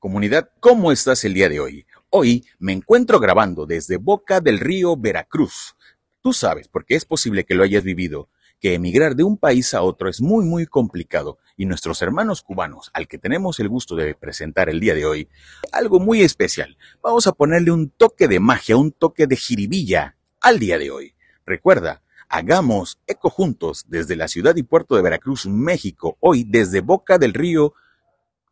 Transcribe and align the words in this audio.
Comunidad, 0.00 0.50
¿cómo 0.60 0.92
estás 0.92 1.24
el 1.24 1.34
día 1.34 1.48
de 1.48 1.58
hoy? 1.58 1.84
Hoy 2.08 2.46
me 2.60 2.72
encuentro 2.72 3.18
grabando 3.18 3.66
desde 3.66 3.96
Boca 3.96 4.40
del 4.40 4.60
Río, 4.60 4.96
Veracruz. 4.96 5.74
Tú 6.22 6.32
sabes, 6.32 6.68
porque 6.68 6.94
es 6.94 7.04
posible 7.04 7.44
que 7.44 7.56
lo 7.56 7.64
hayas 7.64 7.82
vivido, 7.82 8.28
que 8.60 8.74
emigrar 8.74 9.16
de 9.16 9.24
un 9.24 9.36
país 9.36 9.74
a 9.74 9.82
otro 9.82 10.08
es 10.08 10.20
muy, 10.20 10.44
muy 10.44 10.66
complicado 10.66 11.38
y 11.56 11.66
nuestros 11.66 12.00
hermanos 12.00 12.42
cubanos, 12.42 12.90
al 12.94 13.08
que 13.08 13.18
tenemos 13.18 13.58
el 13.58 13.68
gusto 13.68 13.96
de 13.96 14.14
presentar 14.14 14.68
el 14.68 14.78
día 14.78 14.94
de 14.94 15.04
hoy, 15.04 15.28
algo 15.72 15.98
muy 15.98 16.22
especial. 16.22 16.78
Vamos 17.02 17.26
a 17.26 17.32
ponerle 17.32 17.72
un 17.72 17.90
toque 17.90 18.28
de 18.28 18.38
magia, 18.38 18.76
un 18.76 18.92
toque 18.92 19.26
de 19.26 19.34
jiribilla 19.34 20.16
al 20.40 20.60
día 20.60 20.78
de 20.78 20.92
hoy. 20.92 21.16
Recuerda, 21.44 22.04
hagamos 22.28 23.00
eco 23.08 23.30
juntos 23.30 23.84
desde 23.88 24.14
la 24.14 24.28
ciudad 24.28 24.54
y 24.54 24.62
puerto 24.62 24.94
de 24.94 25.02
Veracruz, 25.02 25.46
México, 25.46 26.16
hoy 26.20 26.44
desde 26.44 26.82
Boca 26.82 27.18
del 27.18 27.34
Río, 27.34 27.74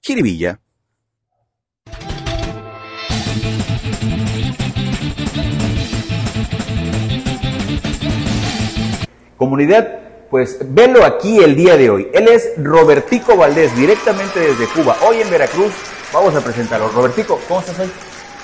Jiribilla. 0.03 0.61
Comunidad, 9.37 9.99
pues 10.31 10.59
velo 10.71 11.05
aquí 11.05 11.39
el 11.45 11.57
día 11.57 11.77
de 11.77 11.91
hoy. 11.91 12.09
Él 12.15 12.29
es 12.29 12.53
Robertico 12.57 13.37
Valdés, 13.37 13.77
directamente 13.77 14.41
desde 14.41 14.67
Cuba. 14.67 14.97
Hoy 15.07 15.21
en 15.21 15.31
Veracruz 15.31 15.73
vamos 16.13 16.35
a 16.35 16.41
presentarlo. 16.41 16.89
Robertico, 16.89 17.39
¿cómo 17.47 17.61
estás 17.61 17.79
hoy? 17.81 17.91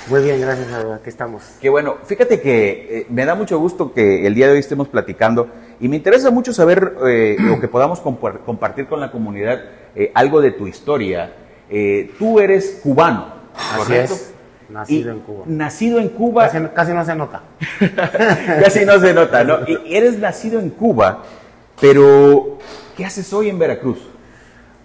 Muy 0.09 0.23
bien, 0.23 0.41
gracias 0.41 0.69
aquí 0.73 1.09
estamos. 1.09 1.43
Qué 1.61 1.71
bueno, 1.71 1.97
fíjate 2.05 2.41
que 2.41 2.89
eh, 2.91 3.07
me 3.09 3.25
da 3.25 3.35
mucho 3.35 3.59
gusto 3.59 3.95
que 3.95 4.27
el 4.27 4.35
día 4.35 4.47
de 4.49 4.53
hoy 4.55 4.59
estemos 4.59 4.89
platicando 4.89 5.49
y 5.81 5.89
me 5.89 5.97
interesa 5.97 6.31
mucho 6.31 6.53
saber 6.53 6.95
eh, 7.07 7.37
o 7.57 7.61
que 7.61 7.69
podamos 7.69 8.03
compar- 8.03 8.41
compartir 8.45 8.87
con 8.87 9.01
la 9.01 9.11
comunidad 9.11 9.63
eh, 9.95 10.11
algo 10.15 10.41
de 10.43 10.51
tu 10.51 10.67
historia. 10.67 11.33
Eh, 11.71 12.11
tú 12.19 12.39
eres 12.39 12.81
cubano, 12.83 13.33
Así 13.55 13.79
¿correcto? 13.79 14.15
es, 14.15 14.32
nacido 14.73 15.11
Y 15.11 15.13
en 15.15 15.21
Cuba. 15.21 15.45
Nacido 15.47 15.99
en 16.01 16.09
Cuba, 16.09 16.49
Casi, 16.49 16.67
casi 16.75 16.93
no 16.93 17.05
se 17.05 17.15
nota. 17.15 17.43
casi 18.63 18.85
no 18.85 18.99
se 18.99 19.13
nota, 19.15 19.45
¿no? 19.45 19.59
Y 19.67 19.95
eres 19.95 20.19
nacido 20.19 20.59
en 20.61 20.71
Cuba, 20.71 21.23
pero 21.81 22.59
¿qué 22.97 23.05
haces 23.05 23.33
hoy 23.33 23.49
en 23.49 23.59
Veracruz? 23.59 23.99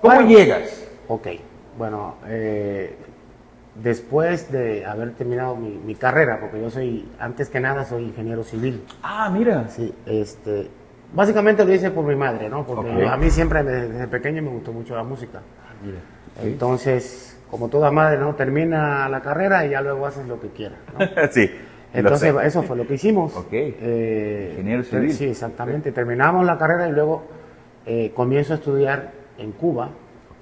¿Cómo 0.01 0.13
Bueno. 0.15 0.29
llegas? 0.29 0.83
Ok, 1.07 1.27
bueno, 1.77 2.15
eh, 2.27 2.95
después 3.75 4.51
de 4.51 4.85
haber 4.85 5.13
terminado 5.13 5.55
mi, 5.55 5.69
mi 5.69 5.95
carrera, 5.95 6.39
porque 6.39 6.61
yo 6.61 6.69
soy, 6.69 7.07
antes 7.19 7.49
que 7.49 7.59
nada, 7.59 7.85
soy 7.85 8.03
ingeniero 8.03 8.43
civil. 8.43 8.83
Ah, 9.01 9.29
mira. 9.29 9.67
Sí, 9.69 9.93
este, 10.05 10.69
básicamente 11.13 11.63
lo 11.65 11.73
hice 11.73 11.91
por 11.91 12.03
mi 12.05 12.15
madre, 12.15 12.49
¿no? 12.49 12.65
Porque 12.65 12.89
Ok. 13.05 13.11
a 13.11 13.17
mí 13.17 13.29
siempre, 13.31 13.63
desde, 13.63 14.07
pequeño, 14.07 14.41
me 14.41 14.49
gustó 14.49 14.71
mucho 14.73 14.95
la 14.95 15.03
música. 15.03 15.41
Entonces, 16.43 17.26
como 17.49 17.69
toda 17.69 17.91
madre, 17.91 18.17
¿no? 18.17 18.35
Termina 18.35 19.07
la 19.09 19.21
carrera 19.21 19.65
y 19.65 19.71
ya 19.71 19.81
luego 19.81 20.05
haces 20.05 20.27
lo 20.27 20.39
que 20.39 20.49
quieras, 20.49 20.79
¿no? 20.97 21.05
sí. 21.31 21.49
Entonces, 21.93 22.35
eso 22.43 22.63
fue 22.63 22.77
lo 22.77 22.85
que 22.85 22.95
hicimos. 22.95 23.35
Ok. 23.35 23.47
Eh, 23.51 24.49
Ingeniero 24.51 24.83
civil. 24.83 25.13
Sí, 25.13 25.25
exactamente. 25.25 25.91
Terminamos 25.91 26.45
la 26.45 26.57
carrera 26.57 26.87
y 26.87 26.91
luego 26.91 27.23
eh, 27.85 28.11
comienzo 28.13 28.53
a 28.53 28.57
estudiar 28.57 29.11
en 29.37 29.51
Cuba, 29.53 29.89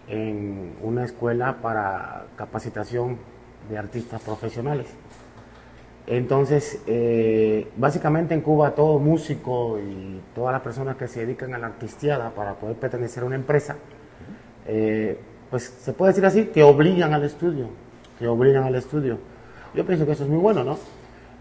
en 0.07 0.73
una 0.81 1.05
escuela 1.05 1.57
para 1.61 2.25
capacitación 2.35 3.17
de 3.69 3.77
artistas 3.77 4.21
profesionales. 4.21 4.87
Entonces, 6.07 6.83
eh, 6.85 7.67
básicamente 7.77 8.35
en 8.35 8.41
Cuba 8.41 8.75
todo 8.75 8.99
músico 8.99 9.79
y 9.79 10.21
todas 10.35 10.53
las 10.53 10.61
personas 10.61 10.97
que 10.97 11.07
se 11.07 11.21
dedican 11.21 11.53
a 11.55 11.57
la 11.57 11.67
artistiada 11.67 12.29
para 12.31 12.53
poder 12.53 12.75
pertenecer 12.75 13.23
a 13.23 13.25
una 13.25 13.35
empresa, 13.35 13.75
eh, 14.67 15.17
pues 15.55 15.73
se 15.79 15.93
puede 15.93 16.11
decir 16.11 16.25
así, 16.25 16.43
te 16.43 16.63
obligan 16.63 17.13
al 17.13 17.23
estudio, 17.23 17.69
te 18.19 18.27
obligan 18.27 18.65
al 18.65 18.75
estudio. 18.75 19.19
Yo 19.73 19.85
pienso 19.85 20.05
que 20.05 20.11
eso 20.11 20.25
es 20.25 20.29
muy 20.29 20.39
bueno, 20.39 20.65
¿no? 20.65 20.77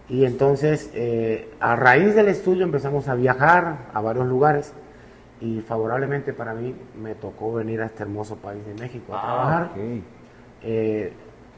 Y 0.07 0.23
entonces, 0.23 0.89
eh, 0.93 1.49
a 1.59 1.75
raíz 1.75 2.15
del 2.15 2.29
estudio 2.29 2.63
empezamos 2.63 3.09
a 3.09 3.15
viajar 3.15 3.89
a 3.93 3.99
varios 3.99 4.25
lugares 4.25 4.73
y 5.41 5.59
favorablemente 5.59 6.31
para 6.31 6.53
mí 6.53 6.73
me 6.97 7.15
tocó 7.15 7.55
venir 7.55 7.81
a 7.81 7.87
este 7.87 8.03
hermoso 8.03 8.37
país 8.37 8.65
de 8.65 8.73
México 8.75 9.13
a 9.13 9.21
trabajar. 9.21 9.63
Ah, 9.63 9.71
ok. 9.73 10.03
Eh, 10.63 11.11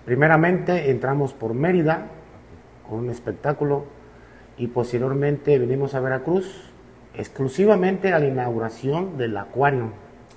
primeramente 0.03 0.89
entramos 0.89 1.33
por 1.33 1.53
Mérida 1.53 2.07
con 2.89 2.97
un 2.97 3.11
espectáculo 3.11 3.85
y 4.57 4.65
posteriormente 4.65 5.59
venimos 5.59 5.93
a 5.93 5.99
Veracruz 5.99 6.71
exclusivamente 7.13 8.13
a 8.13 8.17
la 8.17 8.25
inauguración 8.25 9.15
del 9.15 9.37
acuario 9.37 9.91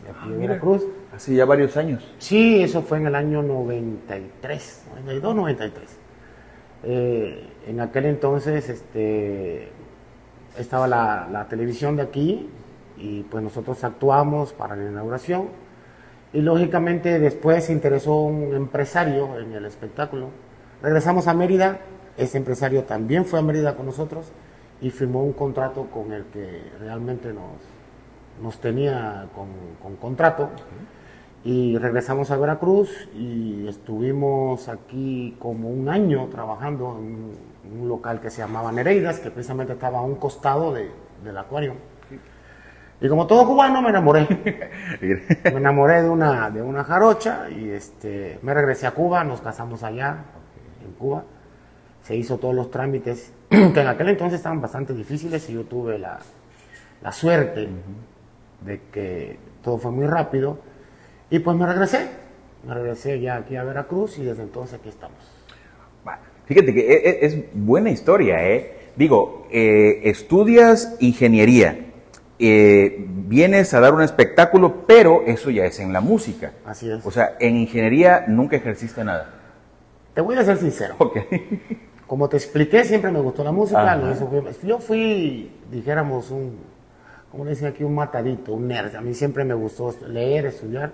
de 0.04 0.10
aquí 0.10 0.28
de 0.28 0.36
mira. 0.36 0.60
Hace 1.14 1.34
ya 1.34 1.44
varios 1.44 1.76
años. 1.76 2.04
Sí, 2.18 2.62
eso 2.62 2.82
fue 2.82 2.98
en 2.98 3.06
el 3.06 3.14
año 3.14 3.42
93, 3.42 4.84
92, 4.90 5.34
93. 5.34 5.84
Eh, 6.82 7.48
en 7.66 7.80
aquel 7.80 8.06
entonces 8.06 8.68
este, 8.68 9.68
estaba 10.58 10.86
la, 10.86 11.28
la 11.30 11.48
televisión 11.48 11.96
de 11.96 12.02
aquí 12.02 12.48
y 12.96 13.22
pues 13.24 13.42
nosotros 13.42 13.82
actuamos 13.82 14.52
para 14.52 14.76
la 14.76 14.88
inauguración 14.88 15.48
y 16.32 16.40
lógicamente 16.40 17.18
después 17.18 17.64
se 17.64 17.72
interesó 17.72 18.14
un 18.14 18.54
empresario 18.54 19.38
en 19.40 19.52
el 19.52 19.64
espectáculo. 19.64 20.28
Regresamos 20.82 21.26
a 21.26 21.34
Mérida, 21.34 21.80
ese 22.16 22.38
empresario 22.38 22.84
también 22.84 23.24
fue 23.24 23.40
a 23.40 23.42
Mérida 23.42 23.74
con 23.74 23.86
nosotros 23.86 24.26
y 24.80 24.90
firmó 24.90 25.24
un 25.24 25.32
contrato 25.32 25.86
con 25.86 26.12
el 26.12 26.24
que 26.26 26.62
realmente 26.78 27.32
nos, 27.32 27.58
nos 28.42 28.60
tenía 28.60 29.26
con, 29.34 29.48
con 29.82 29.96
contrato. 29.96 30.50
Y 31.42 31.78
regresamos 31.78 32.30
a 32.30 32.36
Veracruz 32.36 33.08
y 33.14 33.66
estuvimos 33.66 34.68
aquí 34.68 35.36
como 35.38 35.70
un 35.70 35.88
año 35.88 36.28
trabajando 36.28 36.98
en 36.98 37.32
un, 37.80 37.88
local 37.88 38.20
que 38.20 38.30
se 38.30 38.42
llamaba 38.42 38.72
Nereidas, 38.72 39.20
que 39.20 39.30
precisamente 39.30 39.72
estaba 39.72 40.00
a 40.00 40.02
un 40.02 40.16
costado 40.16 40.72
de- 40.74 40.90
del 41.24 41.38
acuario. 41.38 41.74
Y 43.00 43.08
como 43.08 43.26
todo 43.26 43.46
cubano 43.46 43.80
me 43.80 43.88
enamoré. 43.88 44.26
Me 45.44 45.50
enamoré 45.56 46.02
de 46.02 46.10
una, 46.10 46.50
de 46.50 46.60
una 46.60 46.84
jarocha 46.84 47.48
y 47.48 47.70
este, 47.70 48.38
me 48.42 48.52
regresé 48.52 48.86
a 48.86 48.90
Cuba, 48.90 49.24
nos 49.24 49.40
casamos 49.40 49.82
allá, 49.82 50.18
en 50.84 50.92
Cuba. 50.92 51.24
Se 52.02 52.14
hizo 52.16 52.36
todos 52.36 52.54
los 52.54 52.70
trámites 52.70 53.32
que 53.48 53.56
en 53.80 53.86
aquel 53.86 54.10
entonces 54.10 54.38
estaban 54.38 54.60
bastante 54.60 54.92
difíciles 54.92 55.48
y 55.48 55.54
yo 55.54 55.64
tuve 55.64 55.98
la, 55.98 56.18
la 57.02 57.12
suerte 57.12 57.68
de 58.66 58.80
que 58.92 59.38
todo 59.62 59.78
fue 59.78 59.90
muy 59.90 60.06
rápido. 60.06 60.58
Y 61.30 61.38
pues 61.38 61.56
me 61.56 61.66
regresé, 61.66 62.08
me 62.66 62.74
regresé 62.74 63.20
ya 63.20 63.36
aquí 63.36 63.56
a 63.56 63.64
Veracruz 63.64 64.18
y 64.18 64.24
desde 64.24 64.42
entonces 64.42 64.78
aquí 64.78 64.88
estamos. 64.88 65.18
Fíjate 66.50 66.74
que 66.74 66.80
e- 66.80 67.10
e- 67.10 67.26
es, 67.26 67.36
buena 67.54 67.90
historia, 67.90 68.44
¿eh? 68.44 68.90
Digo, 68.96 69.46
eh, 69.52 70.00
estudias 70.02 70.96
ingeniería, 70.98 71.78
eh, 72.40 73.06
vienes 73.06 73.72
a 73.72 73.78
dar 73.78 73.94
un 73.94 74.02
espectáculo, 74.02 74.84
pero 74.84 75.22
eso 75.28 75.50
ya 75.50 75.64
es 75.64 75.78
en 75.78 75.92
la 75.92 76.00
música. 76.00 76.50
Así 76.66 76.90
es. 76.90 77.06
O 77.06 77.12
sea, 77.12 77.36
en 77.38 77.56
ingeniería 77.56 78.24
nunca 78.26 78.56
ejerciste 78.56 79.04
nada. 79.04 79.30
Te 80.12 80.22
voy 80.22 80.34
a 80.36 80.42
ser 80.42 80.56
sincero. 80.56 80.96
Ok. 80.98 81.18
Como 82.08 82.28
te 82.28 82.36
expliqué, 82.36 82.82
siempre 82.82 83.12
me 83.12 83.20
gustó 83.20 83.44
la 83.44 83.52
música. 83.52 83.94
Lo 83.94 84.06
bien. 84.12 84.54
yo 84.64 84.80
fui, 84.80 85.52
dijéramos, 85.70 86.32
un, 86.32 86.58
como 87.30 87.44
le 87.44 87.50
dicen 87.50 87.68
aquí, 87.68 87.84
un 87.84 87.94
matadito, 87.94 88.54
un 88.54 88.66
nerd. 88.66 88.96
A 88.96 89.00
mí 89.00 89.14
siempre 89.14 89.44
me 89.44 89.54
gustó 89.54 89.94
leer, 90.08 90.46
estudiar. 90.46 90.90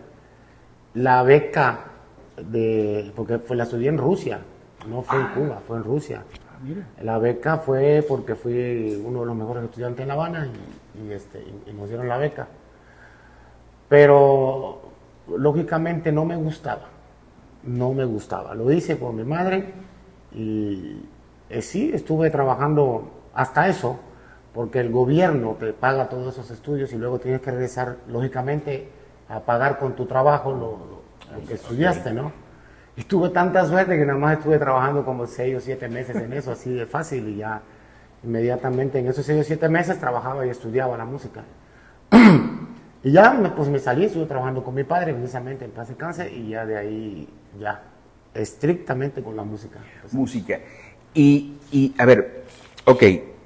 La 0.97 1.23
beca 1.23 1.79
de, 2.37 3.13
porque 3.15 3.39
fue, 3.39 3.57
la 3.57 3.63
estudié 3.65 3.89
en 3.89 3.99
Rusia, 3.99 4.41
no 4.89 5.03
fue 5.03 5.19
en 5.21 5.27
Cuba, 5.29 5.61
fue 5.67 5.77
en 5.79 5.85
Rusia. 5.85 6.23
La 7.03 7.19
beca 7.19 7.59
fue 7.59 8.05
porque 8.09 8.35
fui 8.35 9.01
uno 9.05 9.21
de 9.21 9.27
los 9.27 9.37
mejores 9.37 9.65
estudiantes 9.65 10.01
en 10.03 10.09
La 10.09 10.15
Habana 10.15 10.49
y, 10.99 11.07
y, 11.09 11.13
este, 11.13 11.39
y- 11.41 11.71
y 11.71 11.73
nos 11.75 11.89
dieron 11.89 12.09
la 12.09 12.17
beca. 12.19 12.49
Pero 13.89 14.81
lógicamente 15.37 16.11
no 16.13 16.25
me 16.25 16.37
gustaba, 16.37 16.83
no 17.65 17.93
me 17.93 18.05
gustaba. 18.05 18.55
Lo 18.55 18.71
hice 18.73 18.97
por 18.97 19.13
mi 19.13 19.23
madre 19.25 19.73
y 20.35 21.03
eh, 21.51 21.63
sí, 21.63 21.91
estuve 21.95 22.31
trabajando 22.31 23.11
hasta 23.35 23.69
eso, 23.69 23.99
porque 24.55 24.81
el 24.81 24.91
gobierno 24.91 25.57
te 25.61 25.73
paga 25.73 26.09
todos 26.09 26.35
esos 26.35 26.51
estudios 26.51 26.93
y 26.93 26.97
luego 26.99 27.19
tienes 27.19 27.41
que 27.43 27.51
regresar, 27.51 27.97
lógicamente, 28.09 28.89
a 29.29 29.41
pagar 29.41 29.79
con 29.79 29.95
tu 29.97 30.07
trabajo 30.07 30.51
lo, 30.53 30.59
lo- 30.59 31.37
lo 31.41 31.47
que 31.47 31.55
estudiaste, 31.55 32.13
¿no? 32.13 32.33
Y 32.97 33.03
tuve 33.05 33.29
tanta 33.31 33.67
suerte 33.67 33.97
que 33.99 34.07
nada 34.07 34.19
más 34.19 34.39
estuve 34.39 34.59
trabajando 34.59 35.05
como 35.05 35.27
seis 35.27 35.57
o 35.57 35.61
siete 35.61 35.89
meses 35.89 36.17
en 36.17 36.33
eso, 36.33 36.53
así 36.53 36.73
de 36.73 36.87
fácil, 36.87 37.29
y 37.29 37.37
ya 37.37 37.61
inmediatamente 38.23 38.99
en 38.99 39.07
esos 39.09 39.27
seis 39.27 39.41
o 39.41 39.45
siete 39.45 39.69
meses 39.69 39.99
trabajaba 40.01 40.47
y 40.47 40.51
estudiaba 40.51 40.97
la 40.97 41.05
música. 41.05 41.43
y 43.03 43.13
ya 43.13 43.33
me, 43.35 43.51
pues 43.51 43.69
me 43.69 43.79
salí, 43.79 44.05
estuve 44.07 44.27
trabajando 44.27 44.63
con 44.65 44.75
mi 44.75 44.85
padre 44.85 45.13
precisamente 45.13 45.65
en 45.65 45.73
paz 45.73 45.89
descanse, 45.89 46.33
y 46.33 46.51
ya 46.51 46.65
de 46.65 46.77
ahí, 46.79 47.29
ya, 47.61 47.83
estrictamente 48.35 49.23
con 49.23 49.37
la 49.37 49.43
música. 49.43 49.79
Música. 50.13 50.59
Y, 51.15 51.57
y, 51.73 51.95
a 51.99 52.05
ver, 52.05 52.45
ok, 52.85 53.03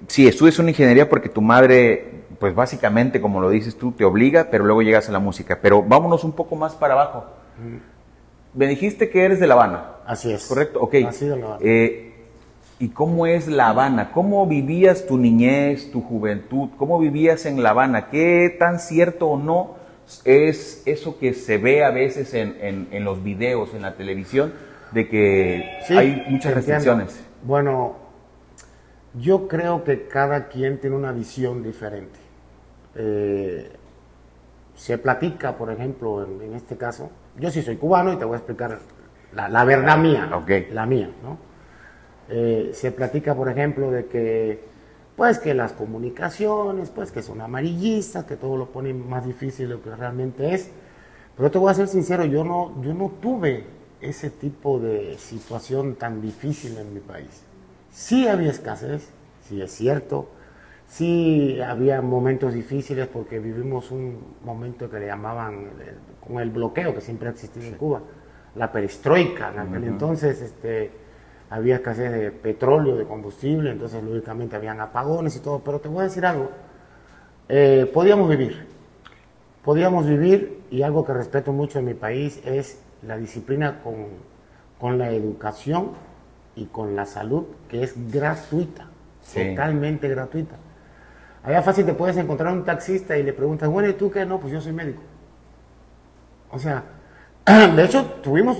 sí, 0.06 0.28
estudias 0.28 0.58
una 0.58 0.70
ingeniería 0.70 1.08
porque 1.08 1.28
tu 1.28 1.40
madre, 1.40 2.19
pues 2.40 2.54
básicamente, 2.54 3.20
como 3.20 3.40
lo 3.40 3.50
dices 3.50 3.76
tú, 3.78 3.92
te 3.92 4.04
obliga, 4.04 4.48
pero 4.50 4.64
luego 4.64 4.82
llegas 4.82 5.08
a 5.08 5.12
la 5.12 5.20
música. 5.20 5.60
Pero 5.62 5.82
vámonos 5.82 6.24
un 6.24 6.32
poco 6.32 6.56
más 6.56 6.74
para 6.74 6.94
abajo. 6.94 7.26
me 8.54 8.66
dijiste 8.66 9.10
que 9.10 9.24
eres 9.24 9.38
de 9.38 9.46
La 9.46 9.54
Habana. 9.54 9.84
Así 10.06 10.32
es. 10.32 10.46
Correcto, 10.46 10.80
ok. 10.80 10.94
Así 11.06 11.26
de 11.26 11.36
La 11.36 11.46
Habana. 11.46 11.60
Eh, 11.62 12.06
¿Y 12.80 12.88
cómo 12.88 13.26
es 13.26 13.46
La 13.46 13.68
Habana? 13.68 14.10
¿Cómo 14.12 14.46
vivías 14.46 15.06
tu 15.06 15.18
niñez, 15.18 15.90
tu 15.92 16.00
juventud? 16.00 16.70
¿Cómo 16.78 16.98
vivías 16.98 17.44
en 17.46 17.62
La 17.62 17.70
Habana? 17.70 18.08
¿Qué 18.08 18.56
tan 18.58 18.80
cierto 18.80 19.28
o 19.28 19.38
no 19.38 19.76
es 20.24 20.82
eso 20.86 21.18
que 21.18 21.34
se 21.34 21.58
ve 21.58 21.84
a 21.84 21.90
veces 21.90 22.32
en, 22.34 22.56
en- 22.60 22.88
en 22.90 23.04
los 23.04 23.22
videos, 23.22 23.74
en 23.74 23.82
la 23.82 23.94
televisión, 23.94 24.52
de 24.92 25.08
que 25.08 25.62
Sí, 25.86 25.94
hay 25.96 26.24
muchas 26.28 26.56
entiendo. 26.56 26.56
restricciones? 26.56 27.20
Bueno, 27.44 27.96
yo 29.14 29.46
creo 29.46 29.84
que 29.84 30.06
cada 30.08 30.48
quien 30.48 30.80
tiene 30.80 30.96
una 30.96 31.12
visión 31.12 31.62
diferente. 31.62 32.18
Eh, 32.94 33.70
se 34.74 34.98
platica, 34.98 35.56
por 35.56 35.70
ejemplo, 35.70 36.24
en, 36.24 36.40
en 36.42 36.54
este 36.54 36.76
caso, 36.76 37.10
yo 37.38 37.50
sí 37.50 37.62
soy 37.62 37.76
cubano 37.76 38.12
y 38.12 38.16
te 38.16 38.24
voy 38.24 38.34
a 38.34 38.38
explicar 38.38 38.78
la, 39.34 39.48
la 39.48 39.64
verdad 39.64 39.98
mía, 39.98 40.30
Ok. 40.34 40.50
la 40.72 40.86
mía, 40.86 41.10
¿no? 41.22 41.38
Eh, 42.28 42.70
se 42.74 42.92
platica, 42.92 43.34
por 43.34 43.48
ejemplo, 43.48 43.90
de 43.90 44.06
que, 44.06 44.64
pues 45.16 45.38
que 45.38 45.52
las 45.54 45.72
comunicaciones, 45.72 46.90
pues 46.90 47.10
que 47.12 47.22
son 47.22 47.40
amarillistas, 47.40 48.24
que 48.24 48.36
todo 48.36 48.56
lo 48.56 48.66
ponen 48.66 49.08
más 49.08 49.26
difícil 49.26 49.68
de 49.68 49.74
lo 49.74 49.82
que 49.82 49.94
realmente 49.94 50.54
es. 50.54 50.70
Pero 51.36 51.50
te 51.50 51.58
voy 51.58 51.70
a 51.70 51.74
ser 51.74 51.88
sincero, 51.88 52.24
yo 52.24 52.44
no, 52.44 52.80
yo 52.82 52.94
no 52.94 53.10
tuve 53.20 53.64
ese 54.00 54.30
tipo 54.30 54.78
de 54.78 55.16
situación 55.18 55.96
tan 55.96 56.20
difícil 56.22 56.78
en 56.78 56.94
mi 56.94 57.00
país. 57.00 57.42
Sí 57.90 58.28
había 58.28 58.50
escasez, 58.50 59.10
sí 59.42 59.60
es 59.60 59.72
cierto, 59.72 60.28
sí 60.90 61.60
había 61.60 62.02
momentos 62.02 62.52
difíciles 62.52 63.06
porque 63.06 63.38
vivimos 63.38 63.92
un 63.92 64.18
momento 64.44 64.90
que 64.90 64.98
le 64.98 65.06
llamaban 65.06 65.68
con 66.20 66.40
el 66.40 66.50
bloqueo 66.50 66.92
que 66.92 67.00
siempre 67.00 67.28
ha 67.28 67.30
existido 67.30 67.64
en 67.64 67.74
Cuba, 67.74 68.00
la 68.56 68.72
perestroika, 68.72 69.52
en 69.52 69.60
aquel 69.60 69.84
entonces 69.84 70.42
este, 70.42 70.90
había 71.48 71.76
escasez 71.76 72.10
de 72.10 72.32
petróleo, 72.32 72.96
de 72.96 73.04
combustible, 73.04 73.70
entonces 73.70 74.02
lógicamente 74.02 74.56
habían 74.56 74.80
apagones 74.80 75.36
y 75.36 75.40
todo, 75.40 75.60
pero 75.60 75.78
te 75.78 75.88
voy 75.88 76.00
a 76.00 76.04
decir 76.04 76.26
algo, 76.26 76.50
eh, 77.48 77.88
podíamos 77.94 78.28
vivir, 78.28 78.66
podíamos 79.64 80.08
vivir 80.08 80.60
y 80.72 80.82
algo 80.82 81.04
que 81.04 81.12
respeto 81.14 81.52
mucho 81.52 81.78
en 81.78 81.84
mi 81.84 81.94
país 81.94 82.40
es 82.44 82.82
la 83.06 83.16
disciplina 83.16 83.80
con, 83.84 83.94
con 84.80 84.98
la 84.98 85.10
educación 85.12 85.92
y 86.56 86.66
con 86.66 86.96
la 86.96 87.06
salud, 87.06 87.44
que 87.68 87.84
es 87.84 87.94
gratuita, 88.10 88.88
Sí. 89.22 89.50
totalmente 89.50 90.08
gratuita. 90.08 90.56
Allá 91.42 91.62
fácil 91.62 91.86
te 91.86 91.94
puedes 91.94 92.16
encontrar 92.16 92.52
un 92.52 92.64
taxista 92.64 93.16
y 93.16 93.22
le 93.22 93.32
preguntas, 93.32 93.68
bueno, 93.68 93.88
¿y 93.88 93.94
tú 93.94 94.10
qué? 94.10 94.26
No, 94.26 94.38
pues 94.38 94.52
yo 94.52 94.60
soy 94.60 94.72
médico. 94.72 95.00
O 96.50 96.58
sea, 96.58 96.82
de 97.46 97.84
hecho 97.84 98.04
tuvimos 98.22 98.58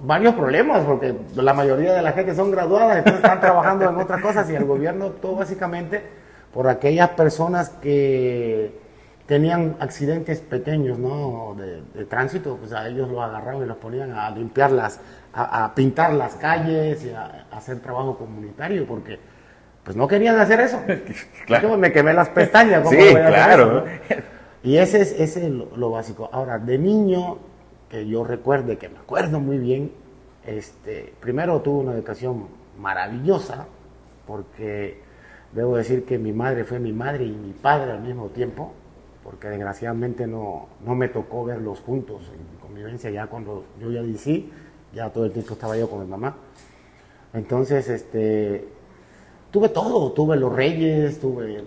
varios 0.00 0.34
problemas 0.34 0.84
porque 0.84 1.14
la 1.34 1.52
mayoría 1.52 1.92
de 1.92 2.02
la 2.02 2.12
gente 2.12 2.34
son 2.34 2.50
graduadas, 2.50 2.98
entonces 2.98 3.22
están 3.22 3.40
trabajando 3.40 3.88
en 3.88 3.96
otras 3.96 4.22
cosas 4.22 4.48
y 4.48 4.54
el 4.54 4.64
gobierno 4.64 5.06
optó 5.06 5.34
básicamente 5.34 6.02
por 6.52 6.68
aquellas 6.68 7.10
personas 7.10 7.70
que 7.82 8.78
tenían 9.26 9.76
accidentes 9.80 10.40
pequeños 10.40 10.98
¿no? 10.98 11.54
de, 11.56 12.04
tránsito, 12.06 12.56
pues 12.56 12.72
a 12.72 12.88
ellos 12.88 13.10
los 13.10 13.20
agarraban 13.20 13.62
y 13.62 13.66
los 13.66 13.76
ponían 13.76 14.12
a 14.12 14.30
limpiar 14.30 14.70
las, 14.70 15.00
a, 15.34 15.74
pintar 15.74 16.14
las 16.14 16.36
calles 16.36 17.04
y 17.04 17.10
a 17.10 17.46
hacer 17.50 17.80
trabajo 17.80 18.16
comunitario 18.16 18.86
porque 18.86 19.18
pues 19.88 19.96
no 19.96 20.06
querían 20.06 20.38
hacer 20.38 20.60
eso. 20.60 20.82
Claro. 21.46 21.70
Yo 21.70 21.78
me 21.78 21.90
quemé 21.90 22.12
las 22.12 22.28
pestañas. 22.28 22.82
¿cómo 22.82 22.90
Sí, 22.90 22.96
voy 22.96 23.06
a 23.06 23.28
hacer 23.28 23.32
claro. 23.32 23.86
eso, 23.86 24.16
no? 24.16 24.22
Y 24.62 24.76
ese 24.76 25.00
es, 25.00 25.12
ese 25.18 25.46
es 25.46 25.50
lo, 25.50 25.74
lo 25.76 25.90
básico. 25.90 26.28
Ahora, 26.30 26.58
de 26.58 26.76
niño, 26.76 27.38
que 27.88 28.06
yo 28.06 28.22
recuerde, 28.22 28.76
que 28.76 28.90
me 28.90 28.98
acuerdo 28.98 29.40
muy 29.40 29.56
bien, 29.56 29.90
este, 30.44 31.14
primero 31.20 31.62
tuve 31.62 31.84
una 31.84 31.94
educación 31.94 32.48
maravillosa, 32.78 33.66
porque 34.26 35.00
debo 35.52 35.78
decir 35.78 36.04
que 36.04 36.18
mi 36.18 36.34
madre 36.34 36.64
fue 36.64 36.78
mi 36.78 36.92
madre 36.92 37.24
y 37.24 37.30
mi 37.30 37.54
padre 37.54 37.92
al 37.92 38.02
mismo 38.02 38.26
tiempo, 38.26 38.74
porque 39.24 39.48
desgraciadamente 39.48 40.26
no, 40.26 40.68
no 40.84 40.94
me 40.96 41.08
tocó 41.08 41.46
verlos 41.46 41.80
juntos 41.80 42.30
en 42.34 42.60
convivencia 42.60 43.08
ya 43.08 43.26
cuando 43.26 43.64
yo 43.80 43.90
ya 43.90 44.02
decí, 44.02 44.52
ya 44.92 45.08
todo 45.08 45.24
el 45.24 45.32
tiempo 45.32 45.54
estaba 45.54 45.78
yo 45.78 45.88
con 45.88 46.00
mi 46.00 46.06
mamá. 46.06 46.36
Entonces, 47.32 47.88
este, 47.88 48.76
tuve 49.50 49.68
todo, 49.68 50.12
tuve 50.12 50.36
los 50.36 50.52
reyes, 50.52 51.20
tuve 51.20 51.64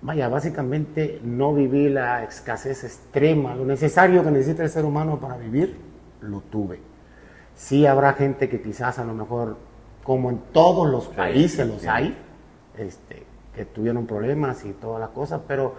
Vaya, 0.00 0.28
básicamente 0.28 1.20
no 1.24 1.52
viví 1.54 1.88
la 1.88 2.22
escasez 2.22 2.84
extrema, 2.84 3.56
lo 3.56 3.64
necesario 3.64 4.22
que 4.22 4.30
necesita 4.30 4.62
el 4.62 4.70
ser 4.70 4.84
humano 4.84 5.18
para 5.18 5.36
vivir, 5.36 5.76
lo 6.20 6.40
tuve. 6.40 6.78
Sí 7.56 7.84
habrá 7.84 8.12
gente 8.12 8.48
que 8.48 8.62
quizás 8.62 9.00
a 9.00 9.04
lo 9.04 9.12
mejor, 9.12 9.56
como 10.04 10.30
en 10.30 10.38
todos 10.52 10.88
los 10.88 11.08
países 11.08 11.66
los 11.66 11.84
hay, 11.86 12.16
este, 12.76 13.24
que 13.56 13.64
tuvieron 13.64 14.06
problemas 14.06 14.64
y 14.64 14.70
todas 14.70 15.00
las 15.00 15.10
cosas, 15.10 15.40
pero 15.48 15.74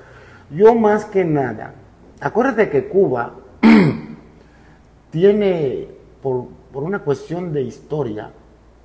yo 0.51 0.75
más 0.75 1.05
que 1.05 1.23
nada, 1.23 1.73
acuérdate 2.19 2.69
que 2.69 2.89
Cuba 2.89 3.35
tiene, 5.11 5.87
por, 6.21 6.47
por 6.73 6.83
una 6.83 6.99
cuestión 6.99 7.53
de 7.53 7.61
historia, 7.61 8.31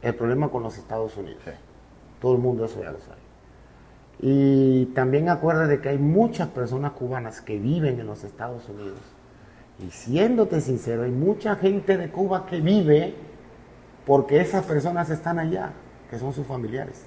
el 0.00 0.14
problema 0.14 0.48
con 0.48 0.62
los 0.62 0.78
Estados 0.78 1.16
Unidos. 1.16 1.42
Sí. 1.44 1.50
Todo 2.24 2.36
el 2.36 2.40
mundo 2.40 2.64
eso 2.64 2.82
ya 2.82 2.90
lo 2.90 3.00
sabe. 3.00 3.20
Y 4.18 4.86
también 4.94 5.28
acuérdate 5.28 5.82
que 5.82 5.90
hay 5.90 5.98
muchas 5.98 6.48
personas 6.48 6.92
cubanas 6.92 7.42
que 7.42 7.58
viven 7.58 8.00
en 8.00 8.06
los 8.06 8.24
Estados 8.24 8.66
Unidos. 8.66 8.98
Y 9.78 9.90
siéndote 9.90 10.62
sincero, 10.62 11.02
hay 11.02 11.10
mucha 11.10 11.56
gente 11.56 11.98
de 11.98 12.08
Cuba 12.08 12.46
que 12.46 12.62
vive 12.62 13.14
porque 14.06 14.40
esas 14.40 14.64
personas 14.64 15.10
están 15.10 15.38
allá, 15.38 15.72
que 16.08 16.18
son 16.18 16.32
sus 16.32 16.46
familiares. 16.46 17.04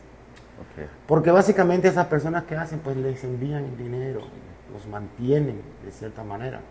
Porque 1.07 1.31
básicamente 1.31 1.87
esas 1.87 2.05
personas 2.05 2.43
que 2.43 2.55
hacen, 2.55 2.77
pues 2.77 2.95
les 2.95 3.23
envían 3.23 3.65
el 3.65 3.75
dinero, 3.75 4.21
los 4.71 4.85
mantienen 4.85 5.63
de 5.83 5.91
cierta 5.91 6.23
manera. 6.23 6.61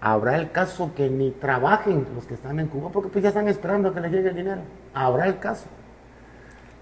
Habrá 0.00 0.34
el 0.34 0.50
caso 0.50 0.90
que 0.96 1.08
ni 1.08 1.30
trabajen 1.30 2.04
los 2.16 2.26
que 2.26 2.34
están 2.34 2.58
en 2.58 2.66
Cuba 2.66 2.90
porque 2.90 3.10
pues 3.10 3.22
ya 3.22 3.28
están 3.28 3.46
esperando 3.46 3.90
a 3.90 3.94
que 3.94 4.00
les 4.00 4.10
llegue 4.10 4.30
el 4.30 4.34
dinero. 4.34 4.62
Habrá 4.92 5.28
el 5.28 5.38
caso. 5.38 5.68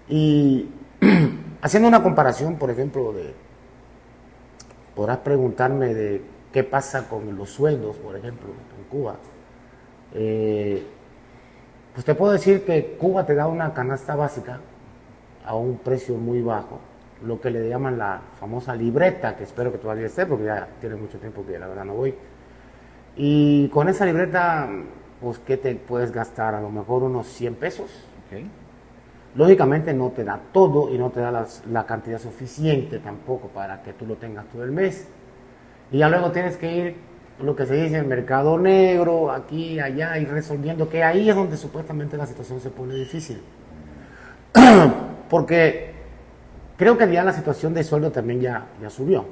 Y 0.09 0.69
haciendo 1.61 1.89
una 1.89 2.01
comparación, 2.01 2.55
por 2.55 2.69
ejemplo, 2.69 3.13
de 3.13 3.33
podrás 4.95 5.17
preguntarme 5.19 5.93
de 5.93 6.21
qué 6.51 6.63
pasa 6.63 7.07
con 7.07 7.35
los 7.37 7.49
sueldos, 7.49 7.97
por 7.97 8.15
ejemplo, 8.15 8.49
en 8.49 8.83
Cuba. 8.89 9.15
Eh, 10.13 10.83
pues 11.93 12.05
te 12.05 12.15
puedo 12.15 12.31
decir 12.31 12.65
que 12.65 12.95
Cuba 12.99 13.25
te 13.25 13.35
da 13.35 13.47
una 13.47 13.73
canasta 13.73 14.15
básica 14.15 14.59
a 15.45 15.55
un 15.55 15.77
precio 15.77 16.15
muy 16.15 16.41
bajo, 16.41 16.79
lo 17.23 17.39
que 17.39 17.49
le 17.49 17.69
llaman 17.69 17.97
la 17.97 18.21
famosa 18.39 18.75
libreta, 18.75 19.35
que 19.35 19.43
espero 19.43 19.71
que 19.71 19.77
todavía 19.77 20.07
esté, 20.07 20.25
porque 20.25 20.45
ya 20.45 20.67
tiene 20.79 20.95
mucho 20.95 21.19
tiempo 21.19 21.45
que 21.45 21.59
la 21.59 21.67
verdad 21.67 21.85
no 21.85 21.93
voy. 21.93 22.15
Y 23.15 23.69
con 23.69 23.89
esa 23.89 24.05
libreta, 24.05 24.67
pues, 25.21 25.39
¿qué 25.39 25.57
te 25.57 25.75
puedes 25.75 26.11
gastar? 26.11 26.53
A 26.53 26.61
lo 26.61 26.69
mejor 26.69 27.03
unos 27.03 27.27
100 27.27 27.55
pesos. 27.55 27.89
Ok. 28.27 28.66
Lógicamente 29.35 29.93
no 29.93 30.09
te 30.09 30.23
da 30.23 30.39
todo 30.51 30.93
y 30.93 30.97
no 30.97 31.11
te 31.11 31.19
da 31.19 31.45
la 31.71 31.85
cantidad 31.85 32.19
suficiente 32.19 32.99
tampoco 32.99 33.49
para 33.49 33.83
que 33.83 33.93
tú 33.93 34.05
lo 34.05 34.15
tengas 34.15 34.45
todo 34.47 34.63
el 34.63 34.71
mes. 34.71 35.07
Y 35.91 35.99
ya 35.99 36.09
luego 36.09 36.31
tienes 36.31 36.57
que 36.57 36.75
ir, 36.75 36.95
lo 37.41 37.55
que 37.55 37.65
se 37.65 37.75
dice, 37.75 37.97
el 37.97 38.07
mercado 38.07 38.57
negro, 38.57 39.31
aquí, 39.31 39.79
allá, 39.79 40.17
ir 40.17 40.29
resolviendo, 40.29 40.89
que 40.89 41.03
ahí 41.03 41.29
es 41.29 41.35
donde 41.35 41.55
supuestamente 41.55 42.17
la 42.17 42.25
situación 42.25 42.59
se 42.59 42.69
pone 42.69 42.95
difícil. 42.95 43.41
Porque 45.29 45.93
creo 46.77 46.97
que 46.97 47.11
ya 47.11 47.23
la 47.23 47.33
situación 47.33 47.73
de 47.73 47.83
sueldo 47.83 48.11
también 48.11 48.41
ya, 48.41 48.65
ya 48.81 48.89
subió. 48.89 49.25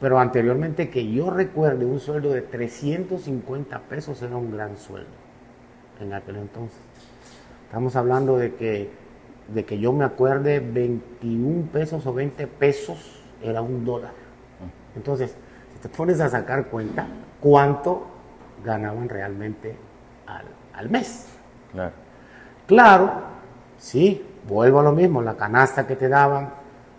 Pero 0.00 0.18
anteriormente 0.18 0.90
que 0.90 1.12
yo 1.12 1.30
recuerde, 1.30 1.84
un 1.84 2.00
sueldo 2.00 2.30
de 2.30 2.42
350 2.42 3.78
pesos 3.82 4.20
era 4.22 4.36
un 4.36 4.50
gran 4.50 4.76
sueldo 4.76 5.10
en 6.00 6.12
aquel 6.12 6.36
entonces. 6.36 6.80
Estamos 7.72 7.96
hablando 7.96 8.36
de 8.36 8.54
que, 8.54 8.90
de 9.48 9.64
que 9.64 9.78
yo 9.78 9.94
me 9.94 10.04
acuerde 10.04 10.60
21 10.60 11.68
pesos 11.72 12.06
o 12.06 12.12
20 12.12 12.46
pesos 12.46 13.22
era 13.42 13.62
un 13.62 13.82
dólar. 13.82 14.12
Entonces, 14.94 15.34
si 15.72 15.78
te 15.78 15.88
pones 15.88 16.20
a 16.20 16.28
sacar 16.28 16.66
cuenta, 16.66 17.06
¿cuánto 17.40 18.08
ganaban 18.62 19.08
realmente 19.08 19.74
al, 20.26 20.44
al 20.74 20.90
mes? 20.90 21.28
Claro. 21.72 21.92
Claro, 22.66 23.12
sí, 23.78 24.22
vuelvo 24.46 24.80
a 24.80 24.82
lo 24.82 24.92
mismo, 24.92 25.22
la 25.22 25.38
canasta 25.38 25.86
que 25.86 25.96
te 25.96 26.10
daban, 26.10 26.50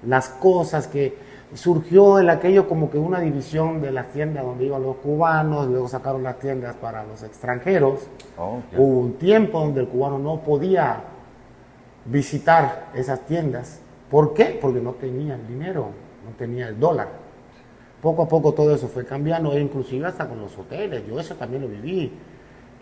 las 0.08 0.30
cosas 0.30 0.88
que 0.88 1.15
surgió 1.54 2.20
el 2.20 2.30
aquello 2.30 2.68
como 2.68 2.90
que 2.90 2.98
una 2.98 3.20
división 3.20 3.82
de 3.82 3.92
las 3.92 4.12
tiendas 4.12 4.44
donde 4.44 4.66
iban 4.66 4.82
los 4.84 4.98
cubanos, 4.98 5.68
luego 5.68 5.88
sacaron 5.88 6.24
las 6.24 6.40
tiendas 6.40 6.76
para 6.76 7.04
los 7.04 7.24
extranjeros. 7.24 8.08
Oh. 8.38 8.60
Hubo 8.76 9.00
un 9.00 9.14
tiempo 9.14 9.60
donde 9.60 9.82
el 9.82 9.88
cubano 9.88 10.20
no 10.20 10.42
podía 10.42 11.02
visitar 12.06 12.88
esas 12.96 13.22
tiendas. 13.26 13.80
¿Por 14.10 14.34
qué? 14.34 14.58
Porque 14.62 14.82
no 14.82 14.92
tenía 14.94 15.36
el 15.36 15.48
dinero, 15.48 15.90
no 16.26 16.36
tenía 16.38 16.68
el 16.68 16.80
dólar. 16.80 17.10
Poco 18.02 18.24
a 18.24 18.28
poco 18.28 18.54
todo 18.54 18.76
eso 18.76 18.88
fue 18.88 19.06
cambiando, 19.06 19.54
e 19.54 19.62
inclusive 19.62 20.06
hasta 20.08 20.28
con 20.28 20.40
los 20.42 20.58
hoteles. 20.58 21.04
Yo 21.08 21.20
eso 21.20 21.36
también 21.36 21.62
lo 21.62 21.68
viví. 21.68 22.12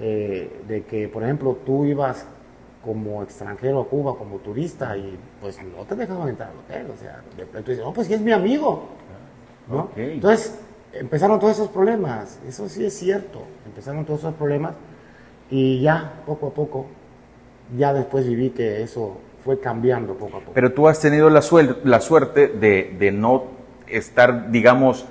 eh, 0.01 0.61
de 0.67 0.83
que, 0.83 1.07
por 1.07 1.23
ejemplo, 1.23 1.57
tú 1.63 1.85
ibas 1.85 2.25
como 2.83 3.21
extranjero 3.23 3.81
a 3.81 3.85
Cuba, 3.87 4.17
como 4.17 4.37
turista, 4.37 4.97
y 4.97 5.17
pues 5.39 5.59
no 5.63 5.83
te 5.83 5.95
dejaban 5.95 6.29
entrar 6.29 6.49
al 6.49 6.57
hotel, 6.57 6.91
o 6.91 6.99
sea, 6.99 7.21
de 7.37 7.45
pronto 7.45 7.69
dices, 7.71 7.85
no, 7.85 7.93
pues 7.93 8.09
es 8.09 8.21
mi 8.21 8.31
amigo, 8.31 8.87
¿no? 9.69 9.89
Entonces, 9.95 10.59
empezaron 10.93 11.39
todos 11.39 11.53
esos 11.53 11.69
problemas, 11.69 12.39
eso 12.47 12.67
sí 12.67 12.83
es 12.85 12.97
cierto, 12.97 13.43
empezaron 13.65 14.03
todos 14.03 14.21
esos 14.21 14.33
problemas, 14.33 14.73
y 15.49 15.81
ya, 15.81 16.13
poco 16.25 16.47
a 16.47 16.49
poco, 16.51 16.85
ya 17.77 17.93
después 17.93 18.27
viví 18.27 18.49
que 18.49 18.81
eso 18.81 19.17
fue 19.43 19.59
cambiando 19.59 20.13
poco 20.15 20.37
a 20.37 20.39
poco. 20.39 20.51
Pero 20.53 20.73
tú 20.73 20.87
has 20.87 20.99
tenido 20.99 21.29
la, 21.29 21.41
suel- 21.41 21.77
la 21.83 22.01
suerte 22.01 22.47
de, 22.47 22.95
de 22.97 23.11
no 23.11 23.43
estar, 23.87 24.51
digamos, 24.51 25.05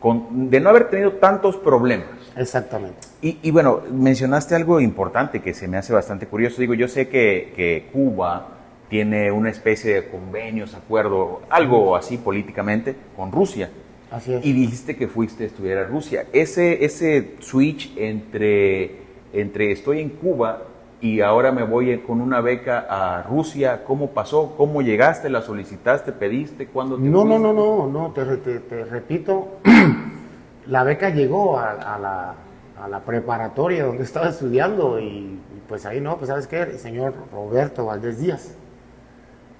con, 0.00 0.50
de 0.50 0.60
no 0.60 0.68
haber 0.70 0.90
tenido 0.90 1.12
tantos 1.14 1.56
problemas. 1.56 2.06
Exactamente. 2.36 2.98
Y, 3.22 3.38
y 3.42 3.50
bueno, 3.50 3.80
mencionaste 3.90 4.54
algo 4.54 4.80
importante 4.80 5.40
que 5.40 5.54
se 5.54 5.68
me 5.68 5.76
hace 5.78 5.92
bastante 5.92 6.26
curioso. 6.26 6.60
Digo, 6.60 6.74
yo 6.74 6.86
sé 6.88 7.08
que, 7.08 7.52
que 7.56 7.88
Cuba 7.92 8.48
tiene 8.90 9.32
una 9.32 9.50
especie 9.50 9.94
de 9.94 10.08
convenios, 10.08 10.74
acuerdo, 10.74 11.40
algo 11.50 11.96
así 11.96 12.18
políticamente 12.18 12.94
con 13.16 13.32
Rusia. 13.32 13.70
Así 14.10 14.32
es. 14.34 14.44
Y 14.44 14.52
dijiste 14.52 14.96
que 14.96 15.08
fuiste 15.08 15.44
a 15.44 15.46
estudiar 15.48 15.78
a 15.78 15.84
Rusia. 15.84 16.26
Ese, 16.32 16.84
ese 16.84 17.34
switch 17.40 17.92
entre, 17.96 18.92
entre 19.32 19.72
estoy 19.72 20.00
en 20.00 20.10
Cuba 20.10 20.62
y 21.00 21.20
ahora 21.20 21.52
me 21.52 21.62
voy 21.64 21.98
con 21.98 22.20
una 22.20 22.40
beca 22.40 22.86
a 22.88 23.22
Rusia, 23.24 23.82
¿cómo 23.84 24.10
pasó? 24.10 24.54
¿Cómo 24.56 24.80
llegaste? 24.82 25.28
¿La 25.28 25.42
solicitaste? 25.42 26.12
¿Pediste? 26.12 26.66
¿Cuándo 26.66 26.96
te 26.96 27.02
No, 27.02 27.24
no, 27.24 27.36
fuiste? 27.38 27.42
no, 27.42 27.52
no, 27.52 27.86
no, 27.88 28.12
te, 28.12 28.24
te- 28.38 28.60
te 28.60 28.84
repito, 28.84 29.48
la 30.68 30.84
beca 30.84 31.10
llegó 31.10 31.58
a, 31.58 31.72
a 31.72 31.98
la, 31.98 32.34
a 32.82 32.88
la 32.88 33.00
preparatoria 33.00 33.84
donde 33.84 34.04
estaba 34.04 34.28
estudiando 34.28 34.98
y, 35.00 35.04
y 35.04 35.62
pues 35.68 35.86
ahí 35.86 36.00
no, 36.00 36.16
pues 36.16 36.28
sabes 36.28 36.46
qué, 36.46 36.62
el 36.62 36.78
señor 36.78 37.14
Roberto 37.32 37.86
Valdés 37.86 38.18
Díaz, 38.18 38.54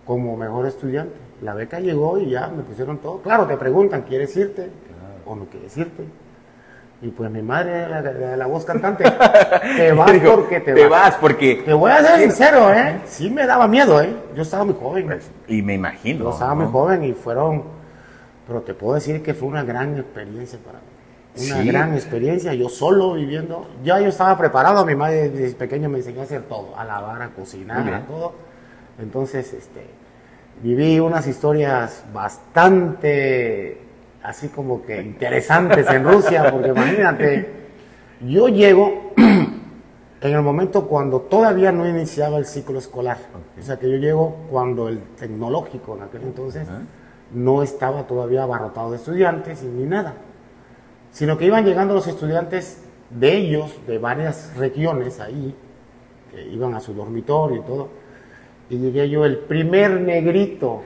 como 0.04 0.36
mejor 0.36 0.66
estudiante. 0.66 1.14
La 1.42 1.54
beca 1.54 1.80
llegó 1.80 2.18
y 2.18 2.30
ya 2.30 2.48
me 2.48 2.62
pusieron 2.62 2.98
todo. 2.98 3.20
Claro, 3.20 3.46
te 3.46 3.56
preguntan, 3.56 4.02
¿quieres 4.02 4.34
irte 4.36 4.70
o 5.26 5.34
no 5.34 5.46
quieres 5.46 5.76
irte? 5.76 6.04
Y 7.02 7.08
pues 7.08 7.30
mi 7.30 7.42
madre 7.42 7.86
la, 8.38 8.46
voz 8.46 8.64
cantante, 8.64 9.04
te 9.76 9.92
vas 9.92 10.12
Digo, 10.12 10.36
porque 10.36 10.60
te, 10.60 10.72
te 10.72 10.86
vas. 10.86 11.10
vas 11.10 11.14
porque... 11.16 11.62
Te 11.64 11.74
voy 11.74 11.90
a 11.90 12.02
ser 12.02 12.20
sincero, 12.20 12.72
¿eh? 12.72 13.00
Sí 13.04 13.28
me 13.28 13.46
daba 13.46 13.68
miedo, 13.68 14.00
¿eh? 14.00 14.16
Yo 14.34 14.42
estaba 14.42 14.64
muy 14.64 14.74
joven. 14.74 15.20
Y 15.46 15.60
me 15.60 15.74
imagino. 15.74 16.24
Yo 16.24 16.30
estaba 16.30 16.54
¿no? 16.54 16.62
muy 16.62 16.72
joven 16.72 17.04
y 17.04 17.12
fueron, 17.12 17.64
pero 18.46 18.62
te 18.62 18.72
puedo 18.72 18.94
decir 18.94 19.22
que 19.22 19.34
fue 19.34 19.46
una 19.46 19.62
gran 19.62 19.98
experiencia 19.98 20.58
para 20.64 20.78
mí. 20.78 20.95
Una 21.38 21.60
Sí. 21.62 21.68
gran 21.68 21.92
experiencia, 21.94 22.54
yo 22.54 22.68
solo 22.68 23.14
viviendo. 23.14 23.66
Ya 23.84 24.00
yo 24.00 24.08
estaba 24.08 24.36
preparado, 24.38 24.86
mi 24.86 24.94
madre 24.94 25.28
desde 25.28 25.54
pequeño 25.54 25.88
me 25.88 25.98
enseñó 25.98 26.20
a 26.20 26.24
hacer 26.24 26.42
todo, 26.42 26.74
a 26.76 26.84
lavar, 26.84 27.20
a 27.22 27.28
cocinar, 27.28 27.92
a 27.92 28.00
todo. 28.06 28.32
Entonces, 28.98 29.52
este, 29.52 29.86
viví 30.62 30.98
unas 30.98 31.26
historias 31.26 32.04
bastante, 32.14 33.78
así 34.22 34.48
como 34.48 34.82
que 34.84 35.02
interesantes 35.02 35.86
en 35.90 36.04
Rusia, 36.04 36.50
porque 36.50 36.68
imagínate, 36.70 37.50
yo 38.26 38.48
llego 38.48 39.12
en 39.16 40.32
el 40.32 40.40
momento 40.42 40.86
cuando 40.88 41.20
todavía 41.20 41.70
no 41.72 41.86
iniciaba 41.86 42.38
el 42.38 42.46
ciclo 42.46 42.78
escolar. 42.78 43.18
O 43.60 43.62
sea 43.62 43.78
que 43.78 43.90
yo 43.90 43.96
llego 43.98 44.36
cuando 44.50 44.88
el 44.88 45.00
tecnológico 45.18 45.96
en 45.96 46.02
aquel 46.04 46.22
entonces 46.22 46.66
no 47.32 47.62
estaba 47.62 48.06
todavía 48.06 48.44
abarrotado 48.44 48.92
de 48.92 48.96
estudiantes 48.96 49.62
y 49.62 49.66
ni 49.66 49.84
nada. 49.84 50.14
Sino 51.16 51.38
que 51.38 51.46
iban 51.46 51.64
llegando 51.64 51.94
los 51.94 52.06
estudiantes 52.06 52.82
de 53.08 53.34
ellos, 53.38 53.74
de 53.86 53.96
varias 53.96 54.54
regiones 54.58 55.18
ahí, 55.18 55.56
que 56.30 56.42
iban 56.48 56.74
a 56.74 56.80
su 56.80 56.92
dormitorio 56.92 57.56
y 57.56 57.60
todo. 57.62 57.88
Y 58.68 58.76
llegué 58.76 59.08
yo 59.08 59.24
el 59.24 59.38
primer 59.38 59.92
negrito 59.98 60.82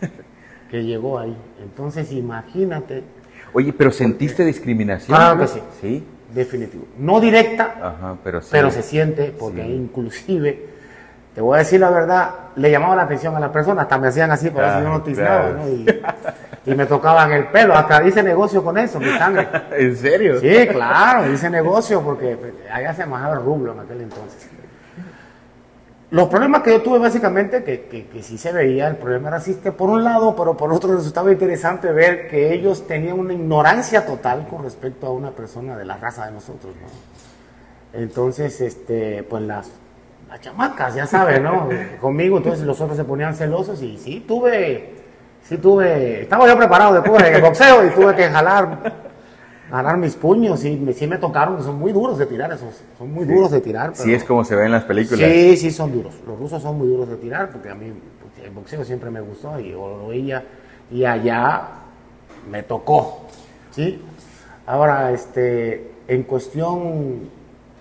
que 0.70 0.84
llegó 0.84 1.18
ahí. 1.18 1.36
Entonces 1.60 2.12
imagínate, 2.12 3.02
Oye, 3.54 3.72
pero 3.72 3.90
¿sentiste 3.90 4.44
discriminación? 4.44 5.16
Claro 5.18 5.40
que 5.40 5.48
sí. 5.48 5.60
Sí. 5.80 6.04
definitivo. 6.32 6.84
No 6.96 7.18
directa, 7.20 7.74
Ajá, 7.82 8.16
pero 8.22 8.40
sí. 8.40 8.50
pero 8.52 8.70
se 8.70 8.82
siente 8.84 9.34
porque 9.36 9.62
Sí. 9.64 9.72
inclusive 9.72 10.68
te 11.34 11.40
voy 11.40 11.56
a 11.56 11.58
decir 11.58 11.80
la 11.80 11.90
verdad 11.90 12.30
le 12.54 12.70
llamaba 12.70 12.94
la 12.94 13.02
atención 13.02 13.34
a 13.34 13.40
las 13.40 13.50
personas 13.50 13.82
hasta 13.82 13.98
me 13.98 14.06
hacían 14.06 14.30
así 14.30 14.48
para 14.50 14.68
ver 14.68 14.76
si 14.76 14.82
yo 14.84 14.88
no 14.90 15.02
Claro, 15.02 15.04
tiznaba 15.04 15.42
claro. 15.50 15.58
¿no? 15.58 15.68
y, 15.68 15.86
y 16.64 16.74
me 16.74 16.86
tocaban 16.86 17.32
el 17.32 17.48
pelo 17.48 17.74
hasta 17.74 18.06
hice 18.06 18.22
negocio 18.22 18.62
con 18.62 18.78
eso 18.78 19.00
mi 19.00 19.10
sangre 19.18 19.48
¿En 19.76 19.96
serio? 19.96 20.40
sí 20.40 20.66
claro 20.68 21.30
hice 21.32 21.50
negocio 21.50 22.00
porque 22.02 22.36
pues, 22.36 22.52
allá 22.72 22.94
se 22.94 23.06
manejaba 23.06 23.36
el 23.36 23.44
rublo 23.44 23.72
en 23.72 23.80
aquel 23.80 24.00
entonces 24.02 24.48
los 26.12 26.28
problemas 26.28 26.60
que 26.62 26.72
yo 26.72 26.82
tuve 26.82 26.98
básicamente, 26.98 27.64
que, 27.64 27.86
que, 27.86 28.06
que 28.06 28.22
sí 28.22 28.36
se 28.36 28.52
veía, 28.52 28.86
el 28.86 28.96
problema 28.96 29.30
racista 29.30 29.72
por 29.72 29.88
un 29.88 30.04
lado, 30.04 30.36
pero 30.36 30.54
por 30.54 30.70
otro 30.70 30.94
resultaba 30.94 31.32
interesante 31.32 31.90
ver 31.90 32.28
que 32.28 32.52
ellos 32.52 32.86
tenían 32.86 33.18
una 33.18 33.32
ignorancia 33.32 34.04
total 34.04 34.46
con 34.46 34.62
respecto 34.62 35.06
a 35.06 35.10
una 35.10 35.30
persona 35.30 35.74
de 35.74 35.86
la 35.86 35.96
raza 35.96 36.26
de 36.26 36.32
nosotros, 36.32 36.74
¿no? 36.76 37.98
Entonces, 37.98 38.60
este, 38.60 39.22
pues 39.22 39.42
las, 39.42 39.70
las 40.28 40.38
chamacas, 40.42 40.94
ya 40.94 41.06
saben, 41.06 41.44
¿no? 41.44 41.70
Conmigo, 42.02 42.36
entonces 42.36 42.66
los 42.66 42.78
otros 42.82 42.98
se 42.98 43.04
ponían 43.04 43.34
celosos 43.34 43.80
y 43.80 43.96
sí 43.96 44.22
tuve, 44.28 45.01
sí 45.44 45.56
tuve, 45.58 46.22
estaba 46.22 46.46
yo 46.46 46.56
preparado 46.56 46.94
después 46.94 47.22
en 47.24 47.34
el 47.34 47.42
boxeo 47.42 47.86
y 47.86 47.90
tuve 47.90 48.14
que 48.14 48.28
jalar, 48.28 48.92
jalar 49.70 49.96
mis 49.96 50.14
puños 50.16 50.64
y 50.64 50.76
me- 50.76 50.92
sí 50.92 51.06
me 51.06 51.18
tocaron, 51.18 51.56
que 51.56 51.62
son 51.62 51.78
muy 51.78 51.92
duros 51.92 52.18
de 52.18 52.26
tirar 52.26 52.52
esos, 52.52 52.82
son 52.98 53.12
muy 53.12 53.24
duros 53.24 53.50
de 53.50 53.60
tirar. 53.60 53.92
Sí, 53.94 54.02
pero- 54.04 54.16
es 54.16 54.24
como 54.24 54.44
se 54.44 54.54
ve 54.56 54.66
en 54.66 54.72
las 54.72 54.84
películas. 54.84 55.20
Sí, 55.30 55.56
sí, 55.56 55.70
son 55.70 55.92
duros. 55.92 56.14
Los 56.26 56.38
rusos 56.38 56.62
son 56.62 56.78
muy 56.78 56.88
duros 56.88 57.08
de 57.08 57.16
tirar 57.16 57.50
porque 57.50 57.68
a 57.70 57.74
mí 57.74 57.92
pues, 58.20 58.46
el 58.46 58.52
boxeo 58.52 58.84
siempre 58.84 59.10
me 59.10 59.20
gustó 59.20 59.58
y 59.60 59.70
lo 59.72 60.08
veía 60.08 60.44
y 60.90 61.04
allá 61.04 61.62
me 62.50 62.62
tocó, 62.62 63.22
¿sí? 63.70 64.00
Ahora, 64.66 65.10
este, 65.12 65.90
en 66.08 66.22
cuestión, 66.24 67.28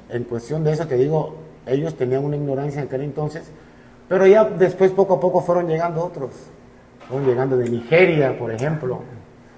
en 0.10 0.24
cuestión 0.24 0.64
de 0.64 0.72
eso 0.74 0.88
te 0.88 0.96
digo, 0.96 1.36
ellos 1.66 1.96
tenían 1.96 2.24
una 2.26 2.36
ignorancia 2.36 2.82
en 2.82 2.88
aquel 2.88 3.02
entonces, 3.02 3.52
pero 4.08 4.26
ya 4.28 4.46
después 4.46 4.92
poco 4.92 5.16
a 5.16 5.20
poco 5.20 5.42
fueron 5.42 5.68
llegando 5.68 6.04
otros, 6.04 6.32
fueron 7.12 7.28
llegando 7.30 7.58
de 7.58 7.70
Nigeria, 7.70 8.38
por 8.38 8.52
ejemplo. 8.52 9.02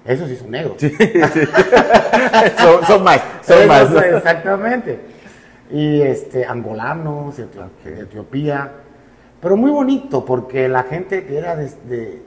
Esos 0.04 0.28
sí 0.28 0.36
son 0.36 0.50
negros. 0.50 0.76
son, 2.58 2.84
son 2.86 3.02
más, 3.04 3.22
son 3.42 3.56
Esos, 3.58 3.66
más. 3.68 4.04
Exactamente. 4.04 5.00
Y 5.70 6.02
este, 6.02 6.44
angolanos, 6.44 7.36
de, 7.38 7.44
Etio- 7.44 7.70
de 7.84 8.00
Etiopía. 8.02 8.70
Pero 9.40 9.56
muy 9.56 9.70
bonito 9.70 10.24
porque 10.24 10.68
la 10.68 10.82
gente 10.84 11.24
que 11.24 11.38
era 11.38 11.56
de- 11.56 11.70
de- 11.88 12.22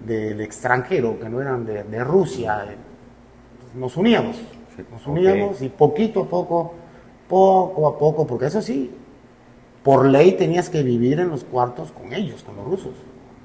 del 0.00 0.40
extranjero, 0.42 1.18
que 1.18 1.28
no 1.30 1.40
eran 1.40 1.64
de, 1.64 1.82
de 1.84 2.04
Rusia, 2.04 2.64
eh, 2.70 2.76
nos 3.74 3.96
uníamos. 3.96 4.36
Nos 4.90 5.06
uníamos 5.06 5.62
y 5.62 5.68
poquito 5.68 6.22
a 6.22 6.28
poco, 6.28 6.74
poco 7.28 7.88
a 7.88 7.98
poco, 7.98 8.26
porque 8.26 8.46
eso 8.46 8.60
sí, 8.60 8.90
por 9.82 10.04
ley 10.06 10.32
tenías 10.32 10.68
que 10.68 10.82
vivir 10.82 11.20
en 11.20 11.28
los 11.30 11.44
cuartos 11.44 11.92
con 11.92 12.12
ellos, 12.12 12.42
con 12.42 12.56
los 12.56 12.64
rusos. 12.66 12.92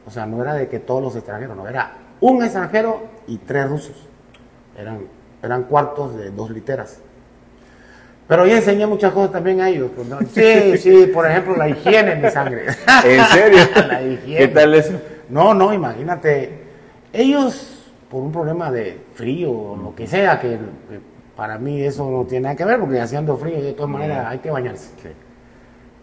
O 0.10 0.12
sea, 0.12 0.26
no 0.26 0.42
era 0.42 0.56
de 0.56 0.68
que 0.68 0.80
todos 0.80 1.04
los 1.04 1.16
extranjeros, 1.16 1.56
no, 1.56 1.68
era 1.68 1.92
un 2.20 2.44
extranjero 2.44 3.04
y 3.28 3.38
tres 3.38 3.70
rusos. 3.70 3.96
Eran, 4.76 5.02
eran 5.44 5.66
cuartos 5.66 6.18
de 6.18 6.32
dos 6.32 6.50
literas. 6.50 7.00
Pero 8.28 8.48
yo 8.48 8.56
enseñé 8.56 8.88
muchas 8.88 9.14
cosas 9.14 9.32
también 9.32 9.62
a 9.62 9.70
ellos. 9.70 9.92
pues, 9.96 10.08
¿no? 10.08 10.18
Sí, 10.34 10.80
sí, 10.80 11.12
por 11.14 11.30
ejemplo, 11.30 11.56
la 11.56 11.70
higiene 11.70 12.14
en 12.14 12.24
mi 12.24 12.30
sangre. 12.32 12.66
¿En 13.06 13.26
serio? 13.26 13.60
La 13.88 14.02
higiene. 14.02 14.40
¿Qué 14.40 14.48
tal 14.48 14.74
eso? 14.74 15.00
No, 15.30 15.54
no, 15.54 15.72
imagínate. 15.72 16.58
Ellos, 17.14 17.86
por 18.10 18.24
un 18.24 18.32
problema 18.32 18.72
de 18.72 19.00
frío 19.14 19.52
o 19.52 19.78
lo 19.78 19.94
que 19.94 20.08
sea, 20.08 20.40
que, 20.40 20.58
que 20.90 21.00
para 21.36 21.60
mí 21.60 21.84
eso 21.84 22.10
no 22.10 22.26
tiene 22.26 22.46
nada 22.46 22.56
que 22.56 22.66
ver, 22.66 22.80
porque 22.80 23.00
haciendo 23.00 23.38
frío 23.38 23.62
de 23.62 23.74
todas 23.74 23.92
maneras 23.92 24.26
hay 24.26 24.40
que 24.40 24.50
bañarse. 24.50 24.90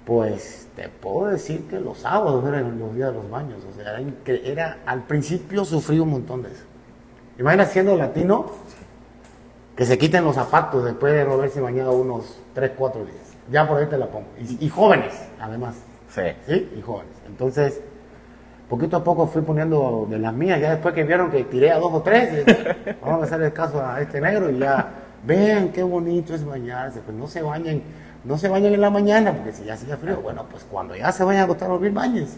Pues 0.06 0.68
te 0.76 0.88
puedo 0.88 1.26
decir 1.32 1.66
que 1.68 1.80
los 1.80 1.98
sábados 1.98 2.44
eran 2.46 2.78
los 2.78 2.94
días 2.94 3.08
de 3.10 3.16
los 3.16 3.28
baños. 3.28 3.58
O 3.68 3.74
sea, 3.74 3.98
era, 3.98 4.40
era- 4.44 4.78
al 4.86 5.02
principio 5.02 5.64
sufrí 5.64 5.98
un 5.98 6.10
montón 6.10 6.42
de 6.42 6.50
eso. 6.52 6.62
Imagina 7.38 7.66
siendo 7.66 7.96
latino, 7.96 8.46
que 9.76 9.84
se 9.84 9.98
quiten 9.98 10.24
los 10.24 10.36
zapatos 10.36 10.84
después 10.84 11.12
de 11.12 11.24
no 11.24 11.32
haberse 11.34 11.60
bañado 11.60 11.92
unos 11.92 12.38
3, 12.54 12.70
4 12.78 13.04
días. 13.04 13.16
Ya 13.50 13.68
por 13.68 13.78
ahí 13.78 13.86
te 13.86 13.98
la 13.98 14.06
pongo. 14.06 14.26
Y, 14.40 14.64
y 14.64 14.68
jóvenes, 14.70 15.12
además. 15.38 15.74
Sí. 16.08 16.22
¿sí? 16.46 16.72
Y 16.78 16.80
jóvenes. 16.80 17.12
Entonces, 17.26 17.80
poquito 18.70 18.96
a 18.96 19.04
poco 19.04 19.26
fui 19.26 19.42
poniendo 19.42 20.06
de 20.08 20.18
las 20.18 20.32
mías, 20.32 20.60
ya 20.60 20.70
después 20.70 20.94
que 20.94 21.02
vieron 21.04 21.30
que 21.30 21.44
tiré 21.44 21.72
a 21.72 21.78
dos 21.78 21.92
o 21.92 22.00
tres, 22.00 22.44
vamos 23.02 23.22
a 23.22 23.24
hacer 23.24 23.42
el 23.42 23.52
caso 23.52 23.84
a 23.84 24.00
este 24.00 24.20
negro 24.20 24.50
y 24.50 24.58
ya, 24.58 24.88
vean 25.24 25.70
qué 25.72 25.82
bonito 25.82 26.32
es 26.34 26.44
bañarse, 26.44 27.00
pues 27.00 27.16
no 27.16 27.26
se 27.26 27.42
bañen, 27.42 27.82
no 28.26 28.38
se 28.38 28.48
bañen 28.48 28.74
en 28.74 28.80
la 28.80 28.90
mañana, 28.90 29.32
porque 29.32 29.52
si 29.52 29.64
ya 29.64 29.74
hacía 29.74 29.96
frío, 29.96 30.20
bueno, 30.20 30.44
pues 30.50 30.64
cuando 30.64 30.96
ya 30.96 31.12
se 31.12 31.24
vayan 31.24 31.42
a 31.42 31.44
acostar 31.44 31.68
a 31.68 31.72
dormir, 31.72 31.92
bañes. 31.92 32.36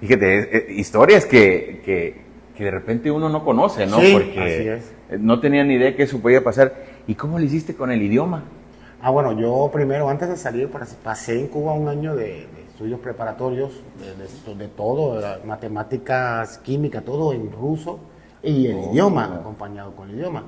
Fíjate, 0.00 0.56
es- 0.70 0.78
historias 0.78 1.24
que, 1.24 1.80
que, 1.84 2.22
que 2.56 2.64
de 2.64 2.70
repente 2.70 3.10
uno 3.10 3.28
no 3.28 3.44
conoce, 3.44 3.86
¿no? 3.86 4.00
Sí, 4.00 4.12
Porque 4.12 4.40
así 4.40 4.68
es. 4.68 4.92
eh, 5.10 5.18
no 5.18 5.40
tenía 5.40 5.64
ni 5.64 5.74
idea 5.74 5.96
que 5.96 6.02
eso 6.02 6.20
podía 6.20 6.44
pasar. 6.44 6.74
¿Y 7.06 7.14
cómo 7.14 7.38
le 7.38 7.46
hiciste 7.46 7.74
con 7.74 7.90
el 7.90 8.02
idioma? 8.02 8.44
Ah, 9.00 9.10
bueno, 9.10 9.38
yo 9.38 9.70
primero, 9.72 10.08
antes 10.08 10.28
de 10.28 10.36
salir, 10.36 10.70
pasé 11.02 11.38
en 11.38 11.48
Cuba 11.48 11.72
un 11.72 11.88
año 11.88 12.16
de, 12.16 12.46
estudios 12.70 12.98
preparatorios, 13.00 13.70
de, 14.46 14.54
de, 14.54 14.68
todo, 14.68 15.22
matemáticas, 15.44 16.58
química, 16.58 17.02
todo 17.02 17.32
en 17.32 17.52
ruso 17.52 18.00
y 18.42 18.66
el 18.66 18.76
oh. 18.76 18.92
idioma, 18.92 19.36
acompañado 19.36 19.94
con 19.94 20.10
el 20.10 20.16
idioma. 20.16 20.44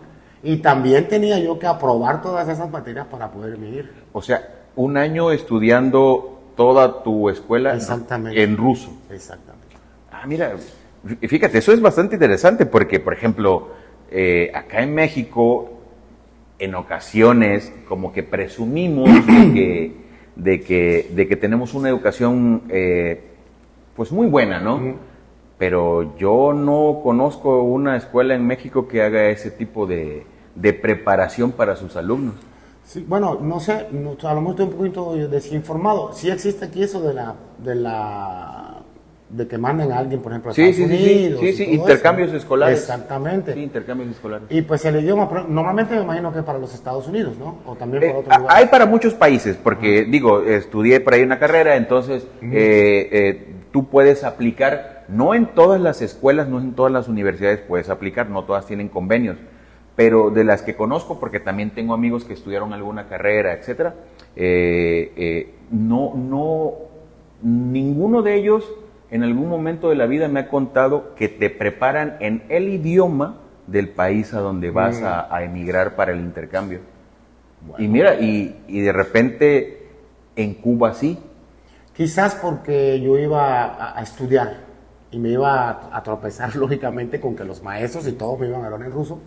Y 0.47 0.59
también 0.59 1.09
tenía 1.09 1.41
yo 1.41 1.59
que 1.59 1.67
aprobar 1.67 2.23
todas 2.23 2.49
esas 2.49 2.71
materias 2.71 3.09
para 3.09 3.33
poder 3.33 3.57
vivir. 3.57 3.91
O 4.13 4.23
sea, 4.23 4.49
un 4.77 4.97
año 4.97 5.33
estudiando 5.33 6.41
toda 6.57 7.03
tu 7.03 7.29
escuela 7.29 7.77
en 8.31 8.57
ruso. 8.57 8.97
Exactamente. 9.11 9.77
Ah, 10.13 10.23
mira, 10.25 10.55
fíjate, 11.21 11.59
eso 11.59 11.73
es 11.73 11.81
bastante 11.81 12.15
interesante 12.15 12.65
porque, 12.65 13.01
por 13.01 13.13
ejemplo, 13.13 13.73
eh, 14.09 14.53
acá 14.55 14.85
en 14.85 14.95
México, 14.95 15.81
en 16.61 16.77
ocasiones, 16.77 17.73
como 17.89 18.13
que 18.13 18.23
presumimos 18.23 19.09
de 19.27 19.53
que, 19.53 19.97
de 20.37 20.61
que, 20.61 21.11
de 21.13 21.27
que 21.27 21.35
tenemos 21.35 21.75
una 21.75 21.89
educación, 21.89 22.63
eh, 22.69 23.21
pues 23.97 24.13
muy 24.13 24.29
buena, 24.29 24.61
¿no? 24.61 24.95
Pero 25.59 26.17
yo 26.19 26.53
no 26.53 27.01
conozco 27.03 27.65
una 27.65 27.97
escuela 27.97 28.37
en 28.37 28.47
México 28.47 28.87
que 28.87 29.03
haga 29.03 29.29
ese 29.31 29.51
tipo 29.51 29.89
de, 29.89 30.25
de 30.57 30.73
preparación 30.73 31.53
para 31.53 31.77
sus 31.77 31.97
alumnos. 31.97 32.35
Sí, 32.85 33.05
bueno, 33.07 33.39
no 33.41 33.61
sé, 33.61 33.73
a 33.73 34.35
lo 34.35 34.41
mejor 34.41 34.51
estoy 34.51 34.67
un 34.67 34.73
poquito 34.73 35.15
desinformado. 35.29 36.13
Sí 36.13 36.31
existe 36.31 36.67
aquí 36.67 36.83
eso 36.83 37.01
de 37.01 37.15
la, 37.15 37.35
de 37.59 37.75
la 37.75 38.83
de 39.29 39.49
que 39.49 39.59
manden 39.59 39.91
a 39.91 39.99
alguien, 39.99 40.21
por 40.21 40.31
ejemplo, 40.31 40.53
a 40.53 40.55
sí, 40.55 40.63
Estados 40.63 40.89
sí, 40.89 41.05
Unidos. 41.05 41.41
Sí, 41.41 41.53
sí, 41.53 41.65
sí, 41.65 41.71
intercambios 41.73 42.33
escolares. 42.33 42.79
Exactamente. 42.79 43.55
Sí, 43.55 43.61
intercambios 43.61 44.11
escolares. 44.11 44.47
Y 44.51 44.63
pues 44.63 44.85
el 44.85 45.01
idioma, 45.01 45.29
normalmente 45.49 45.97
me 45.97 46.03
imagino 46.03 46.33
que 46.33 46.39
es 46.39 46.45
para 46.45 46.61
los 46.61 46.73
Estados 46.73 47.09
Unidos, 47.09 47.37
¿no? 47.39 47.59
O 47.67 47.75
también 47.75 48.03
para 48.03 48.13
eh, 48.13 48.21
otros 48.21 48.39
lugares. 48.39 48.63
Hay 48.63 48.71
para 48.71 48.87
muchos 48.87 49.15
países, 49.15 49.57
porque 49.57 50.05
digo, 50.05 50.43
estudié 50.43 51.01
por 51.01 51.15
ahí 51.15 51.23
una 51.23 51.41
carrera, 51.41 51.75
entonces 51.75 52.25
eh, 52.41 53.09
eh, 53.11 53.55
tú 53.73 53.89
puedes 53.89 54.23
aplicar, 54.23 55.07
no 55.09 55.35
en 55.35 55.47
todas 55.47 55.81
las 55.81 56.03
escuelas, 56.03 56.47
no 56.49 56.61
en 56.61 56.75
todas 56.75 56.93
las 56.93 57.09
universidades 57.09 57.59
puedes 57.59 57.91
aplicar, 57.91 58.31
no 58.31 58.45
todas 58.45 58.65
tienen 58.67 58.89
convenios 58.89 59.39
pero 59.97 60.31
de 60.31 60.45
las 60.45 60.63
que 60.63 60.77
conozco, 60.77 61.19
porque 61.19 61.41
también 61.41 61.71
tengo 61.71 61.95
amigos 61.95 62.25
que 62.25 62.35
estudiaron 62.35 62.75
alguna 62.75 63.09
carrera, 63.09 63.55
etcétera, 63.55 63.95
eh, 64.37 65.13
eh, 65.17 65.55
no, 65.71 66.15
no, 66.15 66.75
ninguno 67.43 68.21
de 68.21 68.35
ellos 68.35 68.71
en 69.11 69.23
algún 69.23 69.49
momento 69.49 69.89
de 69.89 69.97
la 69.97 70.07
vida 70.07 70.29
me 70.29 70.41
ha 70.41 70.49
contado 70.49 71.15
que 71.15 71.29
te 71.29 71.49
preparan 71.49 72.17
en 72.21 72.43
el 72.51 72.69
idioma 72.69 73.39
del 73.67 73.89
país 73.89 74.35
a 74.35 74.41
donde 74.41 74.71
vas 74.71 75.03
a, 75.03 75.29
mm. 75.31 75.43
emigrar 75.43 75.97
para 75.97 76.13
el 76.13 76.21
intercambio. 76.21 76.81
Y 77.79 77.89
mira, 77.89 78.21
y, 78.21 78.65
y, 78.69 78.81
de 78.81 78.93
repente 78.93 79.89
en 80.37 80.55
Cuba 80.55 80.93
sí. 80.93 81.19
Quizás 81.95 82.35
porque 82.35 83.01
yo 83.01 83.19
iba 83.19 83.97
a, 83.99 84.03
estudiar 84.03 84.59
y 85.11 85.19
me 85.19 85.31
iba 85.31 85.71
a, 85.71 85.97
a, 85.97 86.03
tropezar 86.03 86.55
lógicamente 86.57 87.19
con 87.19 87.35
que 87.35 87.45
los 87.45 87.63
maestros 87.63 88.07
y 88.07 88.13
todos 88.13 88.39
me 88.39 88.47
iban 88.47 88.63
a 88.63 88.67
hablar 88.67 88.83
en 88.83 88.93
ruso 88.93 89.21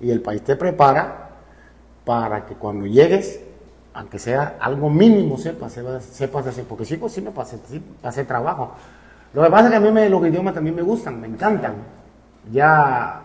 y 0.00 0.10
el 0.10 0.20
país 0.20 0.42
te 0.42 0.56
prepara 0.56 1.30
para 2.04 2.46
que 2.46 2.54
cuando 2.54 2.86
llegues, 2.86 3.40
aunque 3.92 4.18
sea 4.18 4.56
algo 4.60 4.88
mínimo, 4.88 5.36
sepas, 5.36 5.72
sepas 6.00 6.46
hacer, 6.46 6.64
porque 6.64 6.84
sí, 6.84 6.96
pues 6.96 7.12
sí 7.12 7.20
me 7.20 7.30
pasé, 7.30 7.58
sí, 7.68 7.82
pasé 8.00 8.24
trabajo. 8.24 8.72
Lo 9.34 9.42
que 9.44 9.50
pasa 9.50 9.64
es 9.66 9.70
que 9.70 9.76
a 9.76 9.80
mí 9.80 9.92
me, 9.92 10.08
los 10.08 10.26
idiomas 10.26 10.54
también 10.54 10.74
me 10.74 10.82
gustan, 10.82 11.20
me 11.20 11.26
encantan. 11.28 11.74
Ya, 12.50 13.22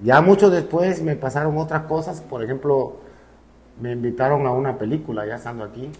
ya 0.00 0.20
mucho 0.20 0.48
después 0.50 1.02
me 1.02 1.16
pasaron 1.16 1.58
otras 1.58 1.82
cosas, 1.82 2.20
por 2.20 2.42
ejemplo, 2.42 2.96
me 3.80 3.92
invitaron 3.92 4.46
a 4.46 4.52
una 4.52 4.78
película 4.78 5.26
ya 5.26 5.36
estando 5.36 5.64
aquí 5.64 5.90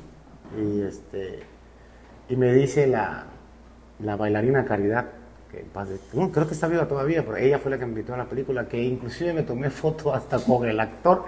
y 0.57 0.83
este 0.83 1.43
y 2.29 2.37
me 2.37 2.53
dice 2.53 2.87
la, 2.87 3.25
la 3.99 4.17
bailarina 4.17 4.65
Caridad 4.65 5.07
creo 6.33 6.47
que 6.47 6.55
está 6.55 6.69
viva 6.69 6.87
todavía, 6.87 7.25
pero 7.25 7.37
ella 7.37 7.59
fue 7.59 7.71
la 7.71 7.79
que 7.79 7.85
me 7.85 7.91
invitó 7.91 8.15
a 8.15 8.19
la 8.19 8.27
película, 8.27 8.67
que 8.67 8.83
inclusive 8.83 9.33
me 9.33 9.43
tomé 9.43 9.71
foto 9.71 10.15
hasta 10.15 10.39
con 10.39 10.67
el 10.69 10.79
actor. 10.81 11.25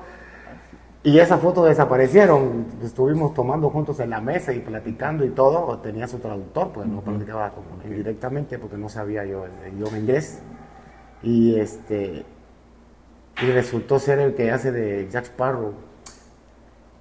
Y 1.02 1.18
esa 1.20 1.38
foto 1.38 1.64
desaparecieron. 1.64 2.66
Estuvimos 2.82 3.32
tomando 3.32 3.70
juntos 3.70 4.00
en 4.00 4.10
la 4.10 4.20
mesa 4.20 4.52
y 4.52 4.58
platicando 4.58 5.24
y 5.24 5.30
todo. 5.30 5.78
Tenía 5.78 6.08
su 6.08 6.18
traductor, 6.18 6.72
pues 6.72 6.88
no 6.88 7.00
platicaba 7.00 7.50
como 7.50 7.80
directamente 7.88 8.58
porque 8.58 8.76
no 8.76 8.88
sabía 8.88 9.24
yo 9.24 9.44
el 9.46 9.74
idioma 9.74 9.98
inglés. 9.98 10.40
Y 11.22 11.60
este 11.60 12.24
y 13.42 13.50
resultó 13.50 13.98
ser 13.98 14.18
el 14.18 14.34
que 14.34 14.50
hace 14.50 14.72
de 14.72 15.08
Jack 15.10 15.26
Sparrow. 15.26 15.74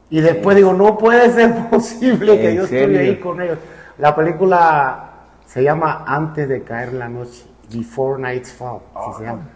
Y 0.10 0.22
después 0.22 0.56
digo, 0.56 0.74
no 0.74 0.98
puede 0.98 1.32
ser 1.32 1.70
posible 1.70 2.40
que 2.40 2.56
yo 2.56 2.64
esté 2.66 2.86
ahí 2.86 3.16
con 3.18 3.42
ellos. 3.42 3.58
La 3.98 4.16
película 4.16 5.05
se 5.46 5.64
llama 5.64 6.04
Antes 6.08 6.50
de 6.50 6.64
caer 6.64 6.94
la 6.94 7.08
noche, 7.08 7.46
Before 7.72 8.22
Night's 8.22 8.54
Fall, 8.54 8.80
se 9.18 9.24
llama. 9.24 9.50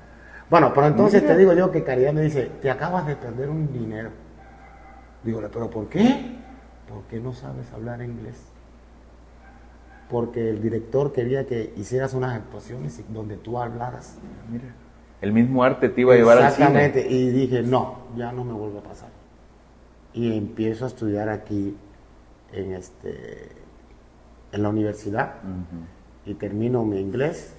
Bueno, 0.50 0.72
pero 0.74 0.88
entonces 0.88 1.26
te 1.26 1.38
digo 1.38 1.54
yo 1.54 1.72
que 1.72 1.84
Caridad 1.84 2.14
me 2.14 2.22
dice, 2.22 2.52
te 2.62 2.72
acabas 2.72 3.06
de 3.06 3.16
perder 3.16 3.50
un 3.50 3.72
dinero. 3.72 4.10
Digo, 5.24 5.42
pero 5.52 5.70
¿por 5.70 5.88
qué? 5.90 6.38
Porque 6.88 7.20
no 7.20 7.34
sabes 7.34 7.72
hablar 7.72 8.02
inglés. 8.02 8.42
Porque 10.10 10.50
el 10.50 10.62
director 10.62 11.14
quería 11.14 11.46
que 11.46 11.74
hicieras 11.78 12.16
unas 12.16 12.36
actuaciones 12.36 13.04
donde 13.10 13.38
tú 13.38 13.60
hablaras. 13.60 14.18
Mira, 14.50 14.74
el 15.22 15.34
mismo 15.34 15.64
arte 15.64 15.90
te 15.90 16.02
iba 16.02 16.14
a 16.14 16.18
llevar 16.18 16.38
al 16.40 16.52
cine. 16.52 16.68
Exactamente, 16.68 17.08
y 17.08 17.30
dije, 17.30 17.62
no, 17.62 18.00
ya 18.16 18.32
no 18.32 18.44
me 18.44 18.54
vuelve 18.54 18.80
a 18.80 18.84
pasar. 18.84 19.10
Y 20.14 20.36
empiezo 20.36 20.86
a 20.86 20.88
estudiar 20.88 21.30
aquí 21.30 21.78
en 22.52 22.74
este 22.74 23.50
en 24.52 24.64
la 24.64 24.70
universidad 24.70 25.36
y 26.26 26.34
termino 26.36 26.84
mi 26.86 27.00
inglés 27.00 27.54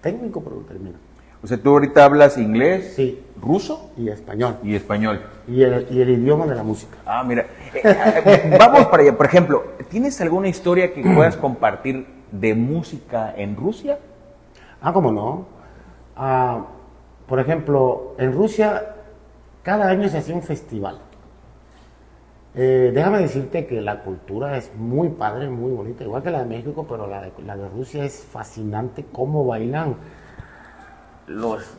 técnico, 0.00 0.42
pero 0.42 0.56
lo 0.56 0.62
termino. 0.62 0.96
O 1.42 1.46
sea, 1.46 1.56
tú 1.56 1.70
ahorita 1.70 2.04
hablas 2.04 2.36
inglés, 2.36 2.94
sí. 2.96 3.22
ruso 3.40 3.90
y 3.96 4.08
español. 4.08 4.56
Y 4.62 4.74
español. 4.74 5.20
Y 5.46 5.62
el, 5.62 5.86
y 5.88 6.00
el 6.00 6.10
idioma 6.10 6.46
de 6.46 6.54
la 6.56 6.64
música. 6.64 6.98
Ah, 7.06 7.22
mira. 7.22 7.46
Eh, 7.74 7.82
eh, 7.84 8.56
vamos 8.58 8.86
para 8.86 9.04
allá. 9.04 9.16
Por 9.16 9.26
ejemplo, 9.26 9.64
¿tienes 9.88 10.20
alguna 10.20 10.48
historia 10.48 10.92
que 10.92 11.02
puedas 11.14 11.36
compartir 11.36 12.06
de 12.32 12.54
música 12.54 13.32
en 13.36 13.54
Rusia? 13.54 13.98
Ah, 14.80 14.92
¿cómo 14.92 15.12
no? 15.12 15.46
Ah, 16.16 16.66
por 17.28 17.38
ejemplo, 17.38 18.16
en 18.18 18.32
Rusia 18.32 18.96
cada 19.62 19.88
año 19.88 20.08
se 20.08 20.18
hacía 20.18 20.34
un 20.34 20.42
festival. 20.42 20.98
Eh, 22.60 22.90
déjame 22.92 23.20
decirte 23.20 23.68
que 23.68 23.80
la 23.80 24.00
cultura 24.00 24.56
es 24.56 24.74
muy 24.74 25.10
padre, 25.10 25.48
muy 25.48 25.70
bonita, 25.70 26.02
igual 26.02 26.24
que 26.24 26.30
la 26.32 26.40
de 26.40 26.46
México, 26.46 26.84
pero 26.88 27.06
la 27.06 27.20
de, 27.22 27.68
Rusia 27.68 28.04
es 28.04 28.26
fascinante 28.32 29.06
cómo 29.12 29.46
bailan 29.46 29.94
los... 31.28 31.78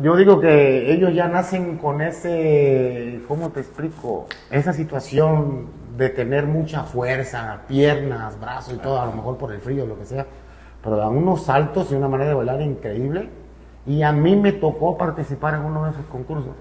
Yo 0.00 0.16
digo 0.16 0.40
que 0.40 0.90
ellos 0.90 1.12
ya 1.12 1.28
nacen 1.28 1.76
con 1.76 2.00
ese, 2.00 3.20
¿cómo 3.28 3.50
te 3.50 3.60
explico? 3.60 4.24
Esa 4.50 4.72
situación 4.72 5.66
de 5.94 6.08
tener 6.08 6.46
mucha 6.46 6.84
fuerza, 6.84 7.60
piernas, 7.68 8.40
brazos 8.40 8.72
y 8.72 8.78
todo, 8.78 8.98
a 9.02 9.04
lo 9.04 9.12
mejor 9.12 9.36
por 9.36 9.52
el 9.52 9.60
frío, 9.60 9.84
lo 9.84 9.98
que 9.98 10.06
sea, 10.06 10.26
pero 10.82 10.96
dan 10.96 11.14
unos 11.14 11.44
saltos 11.44 11.92
y 11.92 11.96
una 11.96 12.08
manera 12.08 12.30
de 12.30 12.36
bailar 12.36 12.62
increíble. 12.62 13.28
Y 13.84 14.00
a 14.00 14.10
mí 14.12 14.36
me 14.36 14.52
tocó 14.52 14.96
participar 14.96 15.52
en 15.52 15.66
uno 15.66 15.84
de 15.84 15.90
esos 15.90 16.06
concursos 16.06 16.54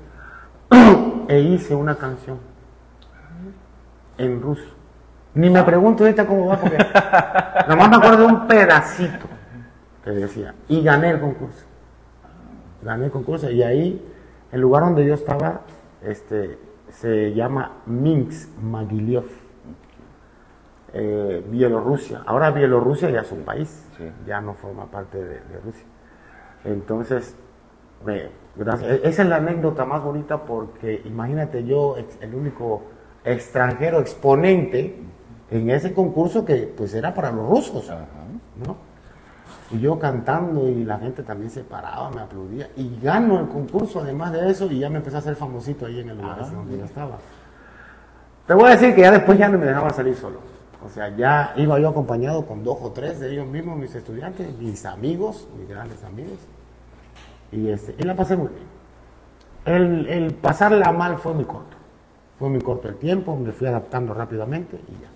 e 1.30 1.40
hice 1.40 1.74
una 1.76 1.96
canción 1.96 2.52
en 4.18 4.42
ruso. 4.42 4.76
Ni 5.36 5.50
me 5.50 5.64
pregunto 5.64 6.04
ahorita 6.04 6.28
cómo 6.28 6.48
va, 6.48 6.60
porque 6.60 6.78
nomás 7.68 7.90
me 7.90 7.96
acuerdo 7.96 8.18
de 8.18 8.26
un 8.26 8.48
pedacito 8.48 9.26
que 10.04 10.12
decía. 10.12 10.54
Y 10.68 10.84
gané 10.84 11.12
el 11.12 11.20
concurso. 11.20 11.66
Gané 12.82 13.06
el 13.06 13.12
concurso. 13.12 13.50
Y 13.50 13.64
ahí, 13.64 14.06
el 14.52 14.62
lugar 14.62 14.84
donde 14.84 15.06
yo 15.06 15.16
estaba, 15.16 15.62
este, 16.04 16.60
se 16.90 17.34
llama 17.34 17.72
Minsk 17.88 18.56
Magiliov, 18.60 19.26
eh, 20.94 21.44
Bielorrusia. 21.48 22.22
Ahora 22.26 22.52
Bielorrusia 22.52 23.10
ya 23.10 23.22
es 23.22 23.32
un 23.32 23.44
país, 23.44 23.88
ya 24.28 24.40
no 24.42 24.54
forma 24.54 24.86
parte 24.86 25.24
de, 25.24 25.40
Rusia. 25.64 25.86
Entonces, 26.64 27.36
gracias. 28.56 28.92
E-, 28.92 29.08
esa 29.08 29.24
es 29.24 29.30
la 29.30 29.38
anécdota 29.38 29.86
más 29.86 30.04
bonita 30.04 30.46
porque 30.46 31.02
imagínate 31.06 31.64
yo, 31.64 31.96
el 32.22 32.36
único 32.36 32.84
extranjero 33.26 34.00
exponente 34.00 35.00
en 35.50 35.70
ese 35.70 35.94
concurso 35.94 36.44
que 36.44 36.74
pues 36.76 36.94
era 36.94 37.14
para 37.14 37.32
los 37.32 37.48
rusos, 37.48 37.90
¿no? 38.66 38.76
Y 39.72 39.80
yo 39.80 39.98
cantando 39.98 40.68
y 40.68 40.84
la 40.84 41.00
gente 41.00 41.24
también 41.24 41.50
se 41.50 41.64
paraba, 41.64 42.10
me 42.12 42.22
aplaudía 42.22 42.70
y 42.76 43.00
gano 43.02 43.40
el 43.40 43.48
concurso 43.48 44.02
además 44.02 44.32
de 44.34 44.50
eso 44.50 44.70
y 44.72 44.80
ya 44.80 44.90
me 44.90 44.98
empecé 44.98 45.16
a 45.16 45.20
hacer 45.20 45.36
famosito 45.36 45.86
ahí 45.86 46.00
en 46.00 46.10
el 46.10 46.18
lugar 46.18 46.52
donde 46.52 46.78
yo 46.78 46.86
estaba. 46.86 47.18
Te 48.46 48.54
voy 48.54 48.66
a 48.66 48.70
decir 48.72 48.94
que 48.94 49.02
ya 49.02 49.12
después 49.12 49.38
ya 49.38 49.48
no 49.48 49.58
me 49.58 49.66
dejaba 49.66 49.90
salir 49.92 50.16
solo. 50.16 50.40
O 50.86 50.90
sea, 50.90 51.16
ya 51.16 51.54
iba 51.56 51.80
yo 51.80 51.90
acompañado 51.90 52.46
con 52.46 52.64
dos 52.64 52.78
o 52.82 52.92
tres 52.92 53.20
de 53.20 53.32
ellos 53.32 53.48
mismos, 53.48 53.78
mis 53.78 53.96
estudiantes, 53.96 54.54
mis 54.58 54.86
amigos, 54.86 55.48
mis 55.58 55.70
grandes 55.70 56.04
amigos. 56.04 56.38
Y, 57.52 57.70
este, 57.70 57.96
y 57.98 58.04
la 58.04 58.16
pasé 58.16 58.36
muy 58.36 58.50
bien. 58.50 58.68
El, 59.66 60.08
el 60.08 60.34
pasarla 60.34 60.92
mal 60.92 61.18
fue 61.18 61.34
muy 61.34 61.46
corto 61.46 61.73
fue 62.44 62.50
muy 62.50 62.60
corto 62.60 62.90
el 62.90 62.98
tiempo, 62.98 63.38
me 63.38 63.54
fui 63.54 63.68
adaptando 63.68 64.14
rápidamente 64.14 64.76
y 64.76 65.02
ya. 65.02 65.10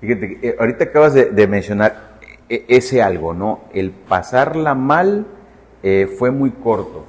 Fíjate, 0.00 0.48
eh, 0.48 0.56
ahorita 0.58 0.82
acabas 0.82 1.14
de, 1.14 1.46
mencionar 1.46 2.18
e, 2.48 2.64
ese 2.66 3.04
algo, 3.04 3.34
¿no? 3.34 3.60
El 3.72 3.92
pasarla 3.92 4.74
mal 4.74 5.26
eh, 5.84 6.12
fue 6.18 6.32
muy 6.32 6.50
corto. 6.50 7.04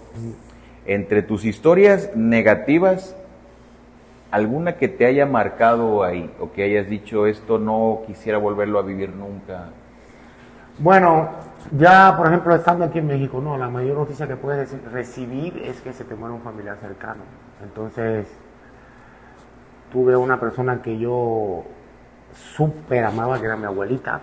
Entre 0.86 1.23
tus 1.23 1.43
historias 1.43 2.12
negativas, 2.15 3.15
¿alguna 4.30 4.77
que 4.77 4.88
te 4.88 5.08
haya 5.08 5.25
marcado 5.25 6.04
ahí 6.04 6.32
o 6.39 6.51
que 6.51 6.62
hayas 6.62 6.88
dicho 6.88 7.25
esto 7.25 7.58
no 7.58 8.04
quisiera 8.06 8.38
volverlo 8.38 8.77
a 8.77 8.84
vivir 8.84 9.10
nunca? 9.10 9.69
Bueno, 10.77 11.30
ya 11.71 12.15
por 12.15 12.27
ejemplo 12.27 12.54
estando 12.54 12.86
aquí 12.86 12.99
en 12.99 13.08
México, 13.08 13.41
no, 13.41 13.58
la 13.58 13.69
mayor 13.69 13.97
noticia 13.97 14.27
que 14.27 14.36
puedes 14.36 14.71
recibir 14.91 15.63
es 15.65 15.82
que 15.82 15.93
se 15.93 16.04
te 16.04 16.13
muere 16.13 16.36
un 16.36 16.41
familiar 16.41 16.77
cercano. 16.77 17.23
Entonces, 17.63 18.27
tuve 19.91 20.15
una 20.15 20.39
persona 20.39 20.82
que 20.82 20.97
yo 20.97 21.63
súper 22.56 23.04
amaba, 23.06 23.39
que 23.39 23.45
era 23.45 23.56
mi 23.56 23.65
abuelita. 23.65 24.21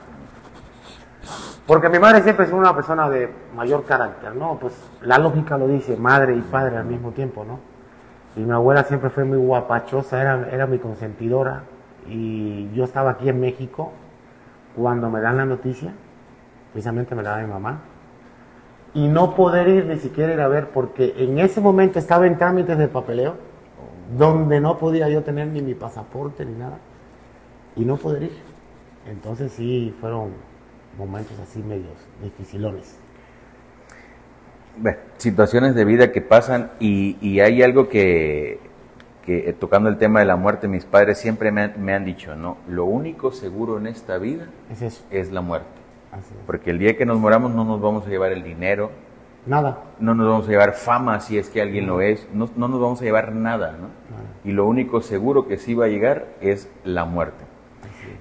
Porque 1.67 1.89
mi 1.91 1.99
madre 1.99 2.23
siempre 2.23 2.47
es 2.47 2.53
una 2.53 2.75
persona 2.75 3.11
de 3.11 3.31
mayor 3.55 3.85
carácter, 3.85 4.35
¿no? 4.35 4.59
Pues 4.59 4.75
la 5.03 5.19
lógica 5.19 5.59
lo 5.59 5.69
dice, 5.69 5.97
madre 5.97 6.35
y 6.35 6.41
padre 6.41 6.79
al 6.79 6.87
mismo 6.87 7.13
tiempo, 7.13 7.45
¿no? 7.45 7.61
Y 8.37 8.41
mi 8.41 8.53
abuela 8.53 8.85
siempre 8.85 9.11
fue 9.11 9.25
muy 9.25 9.37
guapachosa, 9.37 10.21
era, 10.21 10.49
era 10.51 10.67
mi 10.67 10.79
consentidora. 10.79 11.65
Y 12.07 12.71
yo 12.73 12.85
estaba 12.85 13.11
aquí 13.11 13.29
en 13.29 13.41
México 13.41 13.93
cuando 14.75 15.11
me 15.11 15.21
dan 15.21 15.37
la 15.37 15.45
noticia, 15.45 15.93
precisamente 16.73 17.15
me 17.15 17.23
la 17.23 17.31
da 17.31 17.39
mi 17.39 17.49
mamá, 17.49 17.81
y 18.95 19.09
no 19.09 19.35
poder 19.35 19.69
ir 19.69 19.87
ni 19.87 19.99
siquiera 19.99 20.33
ir 20.33 20.41
a 20.41 20.49
ver, 20.49 20.69
porque 20.69 21.15
en 21.19 21.39
ese 21.39 21.61
momento 21.61 21.99
estaba 21.99 22.27
en 22.27 22.39
trámites 22.39 22.79
de 22.79 22.89
papeleo, 22.89 23.35
donde 24.17 24.61
no 24.61 24.79
podía 24.79 25.09
yo 25.09 25.23
tener 25.23 25.49
ni 25.49 25.61
mi 25.61 25.75
pasaporte 25.75 26.45
ni 26.45 26.55
nada, 26.55 26.79
y 27.77 27.85
no 27.85 27.97
poder 27.97 28.25
ir. 28.25 28.39
Entonces 29.11 29.53
sí, 29.53 29.95
fueron 30.01 30.33
momentos 30.97 31.39
así 31.41 31.61
medios 31.61 31.95
dificilones. 32.23 32.99
situaciones 35.17 35.75
de 35.75 35.85
vida 35.85 36.13
que 36.13 36.21
pasan 36.21 36.71
y, 36.81 37.41
hay 37.41 37.63
algo 37.63 37.89
que, 37.89 38.61
que, 39.25 39.51
eh, 39.51 39.53
tocando 39.53 39.89
el 39.89 39.99
tema 39.99 40.21
de 40.21 40.27
la 40.27 40.37
muerte, 40.37 40.69
mis 40.69 40.85
padres 40.85 41.19
siempre 41.19 41.51
me 41.51 41.95
han, 41.95 42.05
dicho, 42.05 42.37
¿no? 42.37 42.59
Lo 42.69 42.85
único 42.85 43.33
seguro 43.33 43.79
en 43.79 43.87
esta 43.87 44.19
vida 44.19 44.47
es, 44.71 45.05
es 45.11 45.33
la 45.33 45.41
muerte. 45.41 45.79
Porque 46.47 46.71
el 46.71 46.79
día 46.79 46.97
que 46.97 47.05
nos 47.05 47.19
moramos 47.19 47.53
no 47.53 47.65
nos 47.65 47.81
vamos 47.81 48.07
a 48.07 48.09
llevar 48.09 48.33
el 48.33 48.43
dinero. 48.43 48.91
Nada. 49.47 49.79
No 49.99 50.15
nos 50.15 50.29
vamos 50.29 50.49
a 50.49 50.51
llevar 50.51 50.75
fama 50.75 51.21
si 51.21 51.39
es 51.39 51.49
que 51.49 51.63
alguien 51.63 51.87
lo 51.87 52.01
es. 52.01 52.27
No, 52.33 52.49
no, 52.57 52.69
nos 52.69 52.81
vamos 52.81 53.01
a 53.01 53.05
llevar 53.05 53.33
nada, 53.33 53.73
¿no? 53.73 53.89
Y 54.45 54.53
lo 54.53 54.67
único 54.67 55.01
seguro 55.01 55.47
que 55.47 55.57
sí 55.59 55.75
va 55.75 55.87
a 55.87 55.89
llegar 55.89 56.27
es 56.41 56.71
la 56.85 57.05
muerte. 57.05 57.45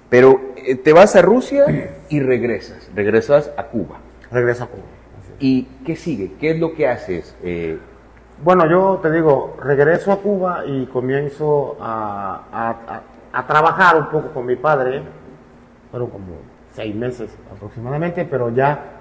Pero 0.09 0.39
eh, 0.55 0.75
te 0.75 0.93
vas 0.93 1.15
a 1.15 1.21
Rusia 1.21 1.65
y 2.09 2.19
regresas, 2.19 2.89
regresas 2.95 3.51
a 3.57 3.63
Cuba. 3.63 3.97
Regreso 4.31 4.63
a 4.63 4.67
Cuba. 4.67 4.83
¿Y 5.39 5.63
qué 5.85 5.95
sigue? 5.95 6.33
¿Qué 6.39 6.51
es 6.51 6.59
lo 6.59 6.73
que 6.73 6.87
haces? 6.87 7.35
Eh, 7.43 7.77
bueno, 8.43 8.69
yo 8.69 8.99
te 9.01 9.11
digo, 9.11 9.57
regreso 9.61 10.11
a 10.11 10.17
Cuba 10.17 10.63
y 10.65 10.85
comienzo 10.87 11.77
a, 11.79 13.01
trabajar 13.47 13.97
un 13.97 14.09
poco 14.09 14.29
con 14.31 14.45
mi 14.45 14.55
padre. 14.55 15.03
Fueron 15.91 16.09
como 16.09 16.25
seis 16.73 16.95
meses 16.95 17.35
aproximadamente, 17.51 18.25
pero 18.25 18.49
ya 18.49 18.96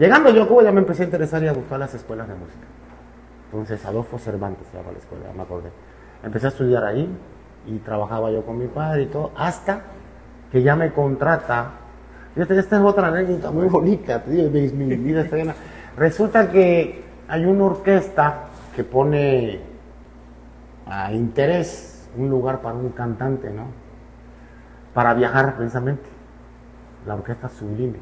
llegando 0.00 0.30
yo 0.30 0.42
a 0.42 0.48
Cuba 0.48 0.64
ya 0.64 0.72
me 0.72 0.80
empecé 0.80 1.02
a 1.02 1.04
interesar 1.04 1.42
y 1.44 1.48
a 1.48 1.52
gustar 1.52 1.78
las 1.78 1.94
escuelas 1.94 2.26
de 2.26 2.34
música. 2.34 2.66
Entonces, 3.44 3.84
Adolfo 3.84 4.18
Cervantes 4.18 4.66
se 4.72 4.78
llama 4.78 4.92
la 4.92 4.98
escuela, 4.98 5.26
me 5.36 5.42
acordé. 5.42 5.70
Empecé 6.24 6.46
a 6.46 6.48
estudiar 6.48 6.84
ahí 6.84 7.08
y 7.66 7.78
trabajaba 7.78 8.30
yo 8.30 8.44
con 8.44 8.58
mi 8.58 8.66
padre 8.66 9.02
y 9.02 9.06
todo, 9.06 9.30
hasta 9.36 9.82
que 10.50 10.62
ya 10.62 10.74
me 10.74 10.92
contrata. 10.92 11.72
Fíjate, 12.34 12.58
esta 12.58 12.76
es 12.76 12.82
otra 12.82 13.08
anécdota 13.08 13.50
muy 13.50 13.68
bonita, 13.68 14.22
mi, 14.26 14.48
mi 14.48 14.96
vida 14.96 15.20
está 15.22 15.36
llena. 15.36 15.54
Resulta 15.96 16.50
que 16.50 17.04
hay 17.28 17.44
una 17.44 17.64
orquesta 17.64 18.46
que 18.74 18.84
pone 18.84 19.60
a 20.86 21.12
interés 21.12 22.08
un 22.16 22.30
lugar 22.30 22.60
para 22.60 22.74
un 22.74 22.90
cantante, 22.90 23.50
¿no? 23.50 23.66
Para 24.94 25.14
viajar 25.14 25.56
precisamente. 25.56 26.08
La 27.06 27.14
orquesta 27.14 27.48
Sublime. 27.48 27.98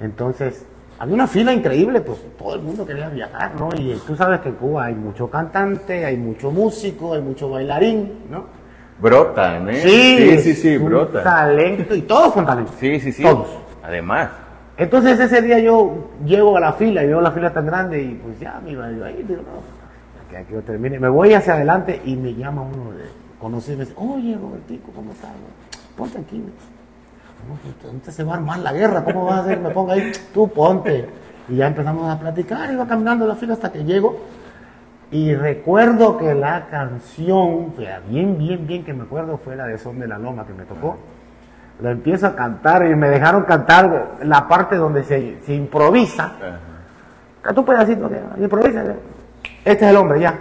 Entonces, 0.00 0.64
había 0.98 1.14
una 1.14 1.26
fila 1.26 1.52
increíble, 1.52 2.00
pues 2.00 2.18
todo 2.38 2.54
el 2.54 2.62
mundo 2.62 2.86
quería 2.86 3.08
viajar, 3.08 3.52
¿no? 3.58 3.70
Y 3.76 4.00
tú 4.06 4.14
sabes 4.14 4.40
que 4.40 4.50
en 4.50 4.54
Cuba 4.56 4.84
hay 4.86 4.94
mucho 4.94 5.28
cantante, 5.28 6.04
hay 6.04 6.16
mucho 6.16 6.50
músico, 6.50 7.14
hay 7.14 7.22
mucho 7.22 7.50
bailarín, 7.50 8.24
¿no? 8.30 8.44
Brotan, 9.00 9.68
¿eh? 9.70 9.80
Sí, 9.82 10.38
sí, 10.38 10.54
sí, 10.54 10.78
brotan. 10.78 11.24
Talento, 11.24 11.94
y 11.94 12.02
todos 12.02 12.32
con 12.32 12.46
talento. 12.46 12.72
Sí, 12.78 13.00
sí, 13.00 13.10
sí. 13.10 13.22
Todos. 13.22 13.48
Además. 13.82 14.30
Entonces 14.76 15.18
ese 15.18 15.42
día 15.42 15.58
yo 15.58 16.10
llego 16.24 16.56
a 16.56 16.60
la 16.60 16.72
fila 16.72 17.02
y 17.02 17.06
veo 17.06 17.20
la 17.20 17.32
fila 17.32 17.52
tan 17.52 17.66
grande 17.66 18.02
y 18.02 18.14
pues 18.14 18.38
ya 18.40 18.60
me 18.64 18.70
iba 18.70 18.90
yo 18.90 19.04
ahí, 19.04 19.24
digo, 19.26 19.42
no, 19.42 20.30
que 20.30 20.36
aquí 20.36 20.52
yo 20.52 20.62
termine. 20.62 20.98
Me 20.98 21.08
voy 21.08 21.34
hacia 21.34 21.54
adelante 21.54 22.00
y 22.04 22.16
me 22.16 22.34
llama 22.34 22.62
uno 22.62 22.92
de 22.92 23.04
conocido 23.38 23.74
y 23.74 23.78
me 23.78 23.84
dice, 23.84 23.96
oye 23.98 24.36
Robertico, 24.40 24.92
¿cómo 24.94 25.12
estás? 25.12 25.30
Ponte 25.96 26.18
aquí. 26.18 26.38
No, 26.38 26.52
usted 27.94 28.12
se 28.12 28.24
va 28.24 28.34
a 28.34 28.36
armar 28.36 28.58
la 28.60 28.72
guerra, 28.72 29.04
¿cómo 29.04 29.24
vas 29.26 29.38
a 29.38 29.40
hacer? 29.42 29.60
Me 29.60 29.70
ponga 29.70 29.94
ahí, 29.94 30.12
tú 30.32 30.48
ponte. 30.48 31.08
Y 31.48 31.56
ya 31.56 31.66
empezamos 31.66 32.08
a 32.08 32.18
platicar, 32.18 32.72
iba 32.72 32.86
caminando 32.86 33.26
la 33.26 33.34
fila 33.34 33.54
hasta 33.54 33.72
que 33.72 33.84
llego 33.84 34.20
y 35.12 35.34
recuerdo 35.34 36.16
que 36.16 36.34
la 36.34 36.68
canción, 36.70 37.74
bien, 38.08 38.38
bien, 38.38 38.66
bien 38.66 38.82
que 38.82 38.94
me 38.94 39.02
acuerdo, 39.02 39.36
fue 39.36 39.54
la 39.54 39.66
de 39.66 39.76
Son 39.76 40.00
de 40.00 40.08
la 40.08 40.18
Loma 40.18 40.46
que 40.46 40.54
me 40.54 40.64
tocó. 40.64 40.96
La 41.82 41.90
empiezo 41.90 42.28
a 42.28 42.34
cantar 42.34 42.86
y 42.86 42.96
me 42.96 43.10
dejaron 43.10 43.42
cantar 43.42 44.16
la 44.22 44.48
parte 44.48 44.76
donde 44.76 45.04
se, 45.04 45.38
se 45.42 45.52
improvisa. 45.52 46.32
Cantó 47.42 47.60
un 47.60 47.66
pedacito, 47.66 48.10
improvisa. 48.38 48.84
Este 49.62 49.84
es 49.84 49.90
el 49.90 49.96
hombre, 49.98 50.18
ya. 50.18 50.34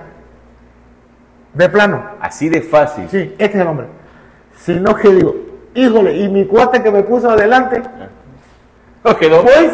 De 1.53 1.67
plano. 1.67 2.01
Así 2.21 2.47
de 2.47 2.61
fácil. 2.61 3.09
Sí, 3.09 3.35
este 3.37 3.57
es 3.57 3.61
el 3.61 3.67
hombre. 3.67 3.87
Sino 4.55 4.95
que 4.95 5.09
digo, 5.09 5.35
híjole, 5.75 6.17
y 6.17 6.29
mi 6.29 6.45
cuate 6.45 6.81
que 6.81 6.91
me 6.91 7.03
puso 7.03 7.29
adelante, 7.29 7.81
quedó? 9.19 9.41
Pues 9.41 9.71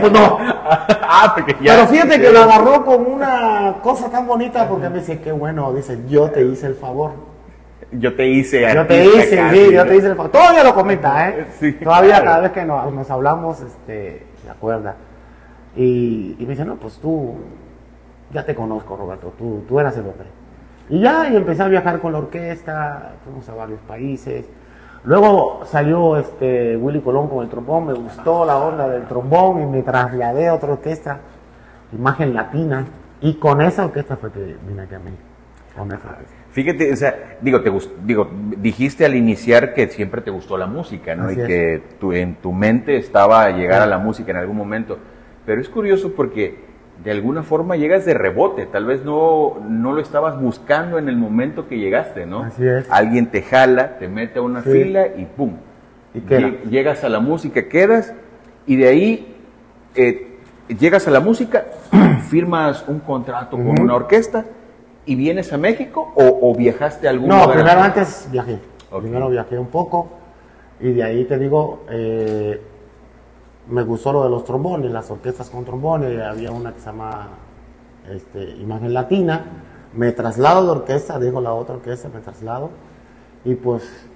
pues 0.00 0.12
no. 0.12 0.38
ah, 0.40 1.32
porque 1.34 1.56
ya. 1.60 1.74
Pero 1.74 1.88
fíjate 1.88 2.20
que 2.20 2.32
lo 2.32 2.40
agarró 2.40 2.84
con 2.84 3.06
una 3.06 3.76
cosa 3.82 4.10
tan 4.10 4.26
bonita 4.26 4.68
porque 4.68 4.88
me 4.88 4.98
dice, 4.98 5.20
qué 5.20 5.32
bueno, 5.32 5.72
dice, 5.72 5.98
yo 6.08 6.30
te 6.30 6.44
hice 6.44 6.66
el 6.66 6.74
favor. 6.74 7.12
Yo 7.92 8.14
te 8.14 8.28
hice 8.28 8.72
Yo 8.72 8.86
te 8.86 9.04
hice, 9.04 9.50
sí, 9.50 9.72
yo 9.72 9.84
te 9.84 9.96
hice 9.96 10.08
el 10.08 10.16
favor. 10.16 10.30
Todavía 10.30 10.62
lo 10.62 10.74
comenta, 10.74 11.28
¿eh? 11.28 11.46
Sí, 11.58 11.72
Todavía 11.72 12.22
cada 12.22 12.40
vez 12.40 12.52
que 12.52 12.64
nos, 12.64 13.10
hablamos, 13.10 13.60
este, 13.60 14.26
se 14.44 14.50
acuerda. 14.50 14.94
Y, 15.74 16.36
y, 16.38 16.42
me 16.42 16.50
dice, 16.50 16.64
no, 16.64 16.76
pues 16.76 16.98
tú, 16.98 17.34
ya 18.32 18.44
te 18.44 18.54
conozco, 18.54 18.96
Roberto, 18.96 19.32
tú, 19.36 19.64
tú 19.68 19.80
eras 19.80 19.96
el 19.96 20.02
hombre. 20.06 20.26
Y 20.88 21.00
ya, 21.00 21.28
y 21.28 21.36
empecé 21.36 21.62
a 21.62 21.68
viajar 21.68 22.00
con 22.00 22.12
la 22.12 22.18
orquesta, 22.18 23.12
fuimos 23.24 23.48
a 23.48 23.54
varios 23.54 23.80
países. 23.80 24.46
Luego 25.04 25.62
salió 25.64 26.16
este 26.18 26.76
Willy 26.76 27.00
Colón 27.00 27.28
con 27.28 27.42
el 27.42 27.48
trombón, 27.48 27.86
me 27.86 27.94
gustó 27.94 28.44
la 28.44 28.58
onda 28.58 28.88
del 28.88 29.04
trombón 29.04 29.62
y 29.62 29.66
me 29.66 29.82
trasladé 29.82 30.48
a 30.48 30.54
otra 30.54 30.72
orquesta, 30.72 31.20
Imagen 31.92 32.34
Latina, 32.34 32.86
y 33.20 33.34
con 33.34 33.62
esa 33.62 33.86
orquesta 33.86 34.16
fue 34.16 34.30
que 34.30 34.56
vine 34.66 34.82
aquí 34.82 34.94
a 34.94 34.98
México. 34.98 35.22
Fíjate, 36.50 36.92
o 36.92 36.96
sea, 36.96 37.36
digo, 37.40 37.62
te 37.62 37.72
digo, 38.04 38.28
dijiste 38.58 39.06
al 39.06 39.14
iniciar 39.14 39.72
que 39.72 39.86
siempre 39.88 40.20
te 40.20 40.30
gustó 40.30 40.58
la 40.58 40.66
música, 40.66 41.14
¿no? 41.14 41.30
y 41.30 41.36
que 41.36 41.82
tu, 41.98 42.12
en 42.12 42.34
tu 42.34 42.52
mente 42.52 42.96
estaba 42.96 43.48
llegar 43.50 43.80
a 43.80 43.86
la 43.86 43.98
música 43.98 44.32
en 44.32 44.38
algún 44.38 44.56
momento. 44.56 44.98
Pero 45.46 45.60
es 45.60 45.68
curioso 45.68 46.12
porque 46.14 46.69
de 47.02 47.10
alguna 47.10 47.42
forma 47.42 47.76
llegas 47.76 48.04
de 48.04 48.14
rebote, 48.14 48.66
tal 48.66 48.84
vez 48.84 49.04
no, 49.04 49.58
no 49.66 49.92
lo 49.92 50.00
estabas 50.00 50.40
buscando 50.40 50.98
en 50.98 51.08
el 51.08 51.16
momento 51.16 51.66
que 51.66 51.78
llegaste, 51.78 52.26
¿no? 52.26 52.42
Así 52.42 52.66
es. 52.66 52.90
Alguien 52.90 53.30
te 53.30 53.42
jala, 53.42 53.98
te 53.98 54.08
mete 54.08 54.38
a 54.38 54.42
una 54.42 54.60
fila 54.60 55.06
y 55.06 55.24
¡pum! 55.24 55.54
Y 56.14 56.20
llegas 56.68 57.04
a 57.04 57.08
la 57.08 57.20
música, 57.20 57.68
quedas 57.68 58.12
y 58.66 58.76
de 58.76 58.88
ahí 58.88 59.36
eh, 59.94 60.38
llegas 60.68 61.08
a 61.08 61.10
la 61.10 61.20
música, 61.20 61.64
firmas 62.28 62.84
un 62.86 63.00
contrato 63.00 63.56
con 63.56 63.80
una 63.80 63.94
orquesta 63.94 64.44
y 65.06 65.14
vienes 65.14 65.52
a 65.52 65.58
México 65.58 66.12
o, 66.14 66.54
viajaste 66.54 67.06
a 67.06 67.10
algún 67.10 67.28
no, 67.28 67.36
lugar. 67.36 67.48
No, 67.48 67.54
primero 67.54 67.80
antes 67.80 68.28
viajé. 68.30 68.58
Primero 68.90 69.30
viajé 69.30 69.58
un 69.58 69.68
poco 69.68 70.10
y 70.80 70.92
de 70.92 71.02
ahí 71.02 71.24
te 71.24 71.38
digo, 71.38 71.84
eh, 71.90 72.60
me 73.68 73.82
gustó 73.82 74.12
lo 74.12 74.24
de 74.24 74.30
los 74.30 74.44
trombones, 74.44 74.90
las 74.90 75.10
orquestas 75.10 75.50
con 75.50 75.64
trombones, 75.64 76.20
había 76.20 76.50
una 76.50 76.72
que 76.72 76.80
se 76.80 76.86
llama 76.86 77.28
este, 78.10 78.50
Imagen 78.56 78.92
Latina, 78.92 79.44
me 79.94 80.12
traslado 80.12 80.64
de 80.64 80.70
orquesta, 80.70 81.18
digo 81.18 81.40
la 81.40 81.52
otra 81.52 81.76
orquesta, 81.76 82.08
me 82.12 82.20
traslado, 82.20 82.70
y 83.44 83.54
pues 83.54 84.06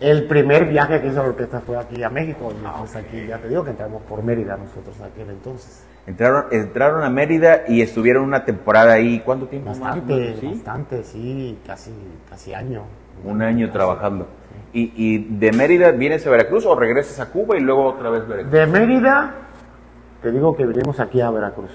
el 0.00 0.26
primer 0.26 0.66
viaje 0.66 1.00
que 1.00 1.08
hizo 1.08 1.22
la 1.22 1.28
orquesta 1.28 1.60
fue 1.60 1.76
aquí 1.76 2.02
a 2.02 2.10
México, 2.10 2.52
y 2.52 2.78
pues 2.78 2.96
aquí 2.96 3.26
ya 3.26 3.38
te 3.38 3.48
digo 3.48 3.64
que 3.64 3.70
entramos 3.70 4.02
por 4.02 4.22
Mérida 4.22 4.56
nosotros 4.56 5.00
aquel 5.00 5.30
entonces. 5.30 5.84
Entraron, 6.06 6.44
entraron 6.50 7.02
a 7.02 7.08
Mérida 7.08 7.62
y 7.66 7.80
estuvieron 7.80 8.24
una 8.24 8.44
temporada 8.44 8.92
ahí. 8.92 9.20
¿Cuánto 9.24 9.46
tiempo? 9.46 9.70
más 9.70 9.80
Bastante, 9.80 10.14
menos? 10.14 10.40
¿Sí? 10.40 10.46
bastante, 10.48 11.02
sí, 11.04 11.58
casi, 11.66 11.92
casi 12.28 12.52
año. 12.52 12.82
Un 13.24 13.40
año 13.40 13.70
trabajando. 13.70 14.26
¿Y, 14.72 14.92
¿Y 14.96 15.18
de 15.18 15.52
Mérida 15.52 15.90
vienes 15.92 16.26
a 16.26 16.30
Veracruz 16.30 16.66
o 16.66 16.74
regresas 16.74 17.20
a 17.20 17.30
Cuba 17.30 17.56
y 17.56 17.60
luego 17.60 17.84
otra 17.86 18.10
vez 18.10 18.26
Veracruz? 18.26 18.52
De 18.52 18.66
Mérida, 18.66 19.34
te 20.22 20.32
digo 20.32 20.56
que 20.56 20.66
vinimos 20.66 20.98
aquí 21.00 21.20
a 21.20 21.30
Veracruz. 21.30 21.70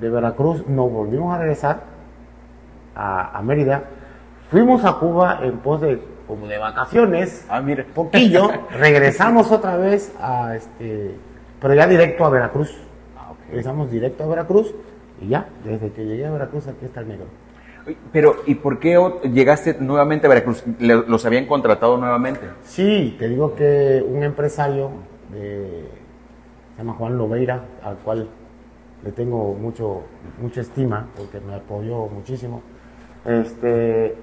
De 0.00 0.08
Veracruz 0.10 0.66
nos 0.66 0.90
volvimos 0.90 1.34
a 1.34 1.38
regresar 1.38 1.80
a, 2.94 3.36
a 3.38 3.42
Mérida. 3.42 3.84
Fuimos 4.50 4.84
a 4.84 4.94
Cuba 4.94 5.40
en 5.42 5.58
pos 5.58 5.80
de, 5.80 6.02
como 6.26 6.46
de 6.48 6.58
vacaciones, 6.58 7.46
Ah, 7.48 7.60
mira. 7.60 7.84
poquillo. 7.94 8.48
regresamos 8.78 9.52
otra 9.52 9.76
vez 9.76 10.14
a 10.20 10.56
este, 10.56 11.14
pero 11.60 11.74
ya 11.74 11.86
directo 11.86 12.24
a 12.24 12.30
Veracruz. 12.30 12.76
Ah. 13.16 13.32
Regresamos 13.48 13.90
directo 13.90 14.24
a 14.24 14.26
Veracruz 14.26 14.74
y 15.20 15.28
ya, 15.28 15.46
desde 15.64 15.90
que 15.92 16.04
llegué 16.04 16.26
a 16.26 16.30
Veracruz 16.30 16.66
aquí 16.68 16.84
está 16.84 17.00
el 17.00 17.08
negro. 17.08 17.26
Pero, 18.12 18.36
¿y 18.46 18.54
por 18.56 18.78
qué 18.78 18.98
llegaste 19.32 19.76
nuevamente 19.80 20.26
a 20.26 20.30
Veracruz? 20.30 20.64
¿Los 20.78 21.24
habían 21.26 21.46
contratado 21.46 21.96
nuevamente? 21.96 22.46
Sí, 22.64 23.16
te 23.18 23.28
digo 23.28 23.54
que 23.54 24.04
un 24.06 24.22
empresario 24.22 24.90
de, 25.32 25.88
se 26.72 26.78
llama 26.78 26.94
Juan 26.94 27.16
Lobeira, 27.18 27.62
al 27.82 27.96
cual 27.98 28.28
le 29.04 29.12
tengo 29.12 29.54
mucho, 29.54 30.02
mucha 30.40 30.60
estima 30.60 31.08
porque 31.16 31.40
me 31.40 31.54
apoyó 31.54 32.06
muchísimo. 32.06 32.62
Este, 33.24 34.14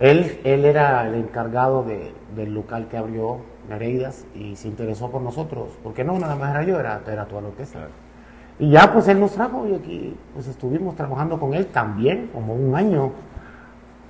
él, 0.00 0.38
él 0.44 0.64
era 0.64 1.06
el 1.06 1.14
encargado 1.14 1.82
de- 1.84 2.12
del 2.34 2.54
local 2.54 2.88
que 2.88 2.96
abrió 2.96 3.38
Nereidas 3.68 4.26
y 4.34 4.56
se 4.56 4.66
interesó 4.68 5.10
por 5.10 5.22
nosotros, 5.22 5.68
porque 5.82 6.02
no 6.04 6.18
nada 6.18 6.34
más 6.34 6.50
era 6.50 6.64
yo, 6.64 6.80
era, 6.80 7.00
era 7.06 7.26
toda 7.26 7.42
la 7.42 7.48
orquesta. 7.48 7.88
Y 8.60 8.68
ya 8.68 8.92
pues 8.92 9.08
él 9.08 9.18
nos 9.18 9.32
trajo 9.32 9.66
y 9.66 9.74
aquí 9.74 10.14
pues 10.34 10.46
estuvimos 10.46 10.94
trabajando 10.94 11.40
con 11.40 11.54
él 11.54 11.66
también 11.68 12.28
como 12.32 12.54
un 12.54 12.76
año. 12.76 13.10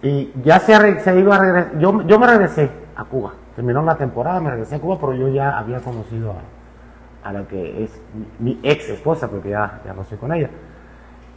Y 0.02 0.32
ya 0.42 0.58
se, 0.58 0.98
se 1.00 1.18
iba 1.18 1.36
a 1.36 1.38
regresar, 1.38 1.78
yo, 1.78 2.02
yo 2.02 2.18
me 2.18 2.26
regresé 2.26 2.68
a 2.96 3.04
Cuba, 3.04 3.32
terminó 3.54 3.80
la 3.82 3.96
temporada, 3.96 4.40
me 4.40 4.50
regresé 4.50 4.74
a 4.74 4.80
Cuba, 4.80 4.98
pero 4.98 5.14
yo 5.14 5.28
ya 5.28 5.56
había 5.56 5.78
conocido 5.78 6.32
a, 6.32 7.28
a 7.28 7.32
la 7.32 7.44
que 7.46 7.84
es 7.84 8.02
mi, 8.40 8.52
mi 8.54 8.60
ex 8.62 8.88
esposa, 8.88 9.28
porque 9.28 9.50
ya, 9.50 9.82
ya 9.84 9.92
no 9.92 10.02
estoy 10.02 10.18
con 10.18 10.32
ella. 10.32 10.50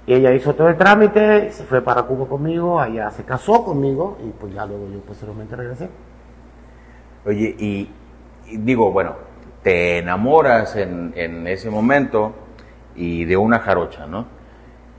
Y 0.08 0.14
ella 0.16 0.34
hizo 0.34 0.56
todo 0.56 0.70
el 0.70 0.76
trámite, 0.76 1.52
se 1.52 1.66
fue 1.66 1.82
para 1.82 2.04
Cuba 2.04 2.26
conmigo, 2.26 2.80
allá 2.80 3.12
se 3.12 3.24
casó 3.24 3.64
conmigo 3.64 4.18
y 4.26 4.30
pues 4.32 4.54
ya 4.54 4.66
luego 4.66 4.88
yo 4.92 5.00
posteriormente 5.02 5.56
regresé. 5.56 5.88
Oye, 7.26 7.56
y, 7.60 7.90
y 8.48 8.58
digo, 8.58 8.92
bueno, 8.92 9.14
te 9.62 10.00
enamoras 10.00 10.76
en, 10.78 11.14
en 11.16 11.46
ese 11.48 11.70
momento 11.70 12.34
y 12.96 13.26
de 13.26 13.38
una 13.38 13.60
jarocha, 13.60 14.06
¿no? 14.08 14.26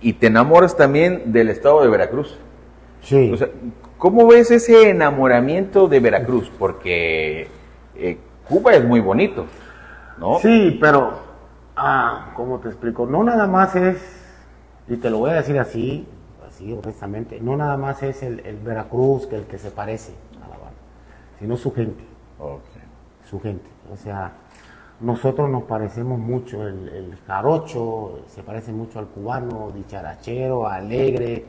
Y 0.00 0.14
te 0.14 0.26
enamoras 0.26 0.76
también 0.76 1.32
del 1.32 1.48
estado 1.50 1.82
de 1.82 1.88
Veracruz. 1.88 2.38
Sí. 3.02 3.30
O 3.32 3.36
sea, 3.36 3.48
¿cómo 3.98 4.26
ves 4.26 4.50
ese 4.50 4.90
enamoramiento 4.90 5.88
de 5.88 6.00
Veracruz? 6.00 6.50
Porque 6.58 7.48
eh, 7.94 8.18
Cuba 8.48 8.74
es 8.74 8.84
muy 8.84 9.00
bonito, 9.00 9.46
¿no? 10.18 10.38
Sí, 10.40 10.76
pero, 10.80 11.18
ah, 11.76 12.32
¿cómo 12.34 12.58
te 12.58 12.68
explico? 12.68 13.06
No 13.06 13.24
nada 13.24 13.46
más 13.46 13.74
es, 13.76 13.96
y 14.88 14.96
te 14.96 15.08
lo 15.10 15.18
voy 15.18 15.30
a 15.30 15.34
decir 15.34 15.58
así, 15.58 16.06
así 16.46 16.72
honestamente, 16.72 17.40
no 17.40 17.56
nada 17.56 17.76
más 17.76 18.02
es 18.02 18.22
el, 18.22 18.40
el 18.40 18.56
Veracruz 18.56 19.26
que 19.26 19.36
el 19.36 19.44
que 19.44 19.58
se 19.58 19.70
parece 19.70 20.12
a 20.44 20.48
la 20.48 20.56
banda, 20.56 20.78
sino 21.38 21.56
su 21.56 21.72
gente, 21.72 22.04
Ok. 22.38 22.60
su 23.28 23.40
gente. 23.40 23.68
O 23.92 23.96
sea, 23.96 24.32
nosotros 25.04 25.50
nos 25.50 25.64
parecemos 25.64 26.18
mucho, 26.18 26.66
el, 26.66 26.88
el 26.88 27.18
jarocho 27.26 28.20
se 28.26 28.42
parece 28.42 28.72
mucho 28.72 28.98
al 28.98 29.06
cubano, 29.06 29.70
dicharachero, 29.74 30.66
alegre. 30.66 31.44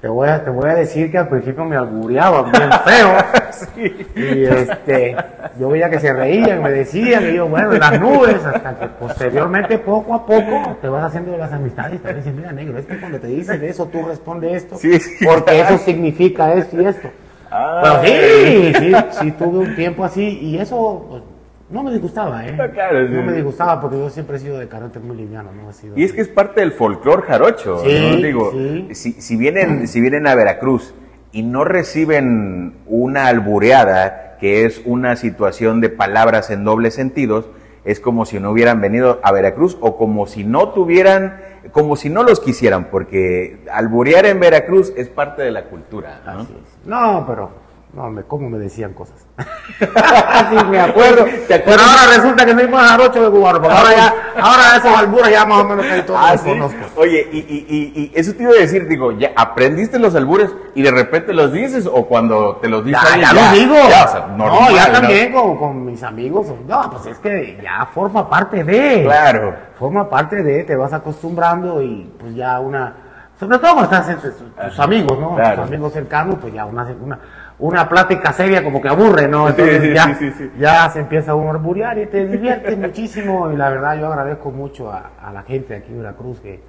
Te 0.00 0.06
voy, 0.06 0.28
a, 0.28 0.44
te 0.44 0.50
voy 0.50 0.70
a 0.70 0.74
decir 0.74 1.10
que 1.10 1.18
al 1.18 1.28
principio 1.28 1.64
me 1.64 1.76
albureaban 1.76 2.52
bien 2.52 2.70
feo. 2.84 3.96
Y 4.14 4.44
este, 4.44 5.16
yo 5.58 5.68
veía 5.68 5.90
que 5.90 5.98
se 5.98 6.12
reían, 6.12 6.62
me 6.62 6.70
decían, 6.70 7.28
y 7.28 7.34
yo, 7.34 7.48
bueno, 7.48 7.72
en 7.72 7.80
las 7.80 8.00
nubes, 8.00 8.44
hasta 8.44 8.78
que 8.78 8.86
posteriormente, 8.88 9.78
poco 9.78 10.14
a 10.14 10.24
poco, 10.24 10.76
te 10.80 10.88
vas 10.88 11.04
haciendo 11.04 11.36
las 11.36 11.52
amistades 11.52 11.96
y 11.96 11.98
te 11.98 12.14
dicen, 12.14 12.36
mira, 12.36 12.52
negro, 12.52 12.78
es 12.78 12.86
que 12.86 12.98
cuando 13.00 13.18
te 13.18 13.26
dicen 13.26 13.62
eso, 13.64 13.86
tú 13.86 14.04
respondes 14.06 14.62
esto, 14.62 14.76
Sí, 14.76 15.00
sí, 15.00 15.24
porque 15.24 15.60
eso 15.60 15.78
significa 15.78 16.52
esto 16.54 16.80
y 16.80 16.86
esto. 16.86 17.08
Ah, 17.50 18.00
Pero 18.02 18.04
sí, 18.04 18.72
sí, 18.78 18.92
sí, 19.20 19.32
tuve 19.32 19.58
un 19.58 19.74
tiempo 19.74 20.04
así, 20.04 20.38
y 20.40 20.58
eso 20.58 21.06
pues, 21.08 21.22
no 21.70 21.82
me 21.82 21.92
disgustaba, 21.92 22.46
¿eh? 22.46 22.56
Claro, 22.72 23.06
sí. 23.06 23.14
No 23.14 23.22
me 23.22 23.32
disgustaba 23.32 23.80
porque 23.80 23.98
yo 23.98 24.08
siempre 24.10 24.36
he 24.36 24.40
sido 24.40 24.58
de 24.58 24.68
carácter 24.68 25.02
muy 25.02 25.16
liviano, 25.16 25.50
¿no? 25.52 25.70
He 25.70 25.72
sido 25.72 25.98
Y 25.98 26.04
es 26.04 26.12
que 26.12 26.20
es 26.22 26.28
parte 26.28 26.60
del 26.60 26.72
folclore 26.72 27.22
jarocho, 27.22 27.78
Sí, 27.84 28.10
¿no? 28.10 28.16
Digo, 28.16 28.50
sí. 28.52 28.88
si, 28.94 29.12
si 29.20 29.36
vienen, 29.36 29.86
si 29.86 30.00
vienen 30.00 30.26
a 30.26 30.34
Veracruz 30.34 30.94
y 31.32 31.42
no 31.42 31.64
reciben 31.64 32.74
una 32.86 33.26
albureada, 33.26 34.36
que 34.40 34.64
es 34.64 34.80
una 34.84 35.16
situación 35.16 35.80
de 35.80 35.90
palabras 35.90 36.50
en 36.50 36.64
dobles 36.64 36.94
sentidos, 36.94 37.46
es 37.84 38.00
como 38.00 38.24
si 38.24 38.38
no 38.38 38.50
hubieran 38.50 38.80
venido 38.80 39.18
a 39.22 39.32
Veracruz 39.32 39.76
o 39.80 39.96
como 39.96 40.26
si 40.26 40.44
no 40.44 40.70
tuvieran, 40.70 41.40
como 41.72 41.96
si 41.96 42.08
no 42.10 42.22
los 42.22 42.40
quisieran, 42.40 42.86
porque 42.90 43.64
alburear 43.72 44.26
en 44.26 44.40
Veracruz 44.40 44.92
es 44.96 45.08
parte 45.08 45.42
de 45.42 45.50
la 45.50 45.64
cultura, 45.64 46.20
¿no? 46.24 46.40
Así 46.40 46.54
es. 46.54 46.86
No, 46.86 47.24
pero, 47.26 47.50
no, 47.94 48.10
me, 48.10 48.22
¿cómo 48.22 48.48
me 48.50 48.58
decían 48.58 48.92
cosas? 48.92 49.16
sí, 49.78 50.56
me 50.70 50.80
acuerdo. 50.80 51.24
Pero 51.48 51.82
ahora 51.82 52.16
resulta 52.16 52.44
que 52.46 52.52
soy 52.54 52.68
más 52.68 52.90
jarocho 52.90 53.22
de 53.24 53.30
cubano, 53.30 53.60
porque 53.60 53.76
ahora 53.76 53.90
ya, 53.96 54.14
ahora 54.40 54.62
esos 54.76 54.98
albures 54.98 55.30
ya 55.30 55.46
más 55.46 55.60
o 55.60 55.64
menos 55.64 55.86
que 55.86 56.02
todos 56.02 56.20
Ah, 56.22 56.32
los 56.32 56.40
¿sí? 56.42 56.48
conozco. 56.50 56.78
Oye, 56.96 57.28
y, 57.32 57.38
y- 57.38 57.92
y- 58.02 58.12
eso 58.14 58.34
te 58.34 58.42
iba 58.42 58.52
a 58.52 58.56
decir, 58.56 58.86
digo, 58.88 59.12
¿ya 59.12 59.32
aprendiste 59.36 59.98
los 59.98 60.14
albures 60.14 60.54
y 60.74 60.82
de 60.82 60.90
repente 60.90 61.32
los 61.32 61.52
dices 61.52 61.88
o 61.90 62.06
cuando 62.06 62.56
te 62.56 62.68
los 62.68 62.84
dice 62.84 62.98
Ya, 63.02 63.12
alguien, 63.14 63.30
ya, 63.30 63.32
lo 63.50 63.52
digo. 63.58 63.74
ya, 63.88 64.04
o 64.04 64.08
sea, 64.08 64.26
no, 64.36 64.36
normal, 64.48 64.74
ya 64.74 64.92
también 64.92 65.32
con, 65.32 65.56
con 65.56 65.84
mis 65.86 66.02
amigos. 66.02 66.46
No, 66.66 66.90
pues 66.90 67.06
es 67.06 67.18
que 67.18 67.58
ya 67.62 67.86
forma 67.94 68.28
parte 68.28 68.64
de. 68.64 69.02
Claro. 69.04 69.54
Forma 69.78 70.08
parte 70.10 70.42
de, 70.42 70.64
te 70.64 70.76
vas 70.76 70.92
acostumbrando 70.92 71.82
y 71.82 72.12
pues 72.20 72.34
ya 72.34 72.60
una. 72.60 72.92
Sobre 73.38 73.58
todo 73.58 73.74
cuando 73.74 73.84
estás 73.96 74.08
entre 74.08 74.30
tus, 74.32 74.54
tus 74.56 74.80
amigos, 74.80 75.16
¿no? 75.18 75.36
Claro. 75.36 75.62
Tus 75.62 75.68
amigos 75.68 75.92
cercanos, 75.92 76.36
pues 76.40 76.52
ya 76.52 76.64
una, 76.66 76.82
una, 77.00 77.18
una 77.58 77.88
plática 77.88 78.32
seria 78.32 78.62
como 78.62 78.80
que 78.80 78.88
aburre, 78.88 79.26
¿no? 79.28 79.48
Entonces 79.48 79.82
sí, 79.82 79.94
ya, 79.94 80.04
sí, 80.06 80.14
sí, 80.14 80.32
sí. 80.36 80.50
ya 80.58 80.88
se 80.90 81.00
empieza 81.00 81.34
uno 81.34 81.48
a 81.48 81.54
arburear 81.54 81.98
y 81.98 82.06
te 82.06 82.26
divierte 82.26 82.76
muchísimo. 82.76 83.50
Y 83.50 83.56
la 83.56 83.70
verdad, 83.70 83.98
yo 83.98 84.06
agradezco 84.06 84.50
mucho 84.50 84.90
a, 84.90 85.10
a 85.20 85.32
la 85.32 85.42
gente 85.42 85.74
de 85.74 85.80
aquí 85.80 85.92
de 85.92 85.98
Veracruz 85.98 86.40
que 86.40 86.60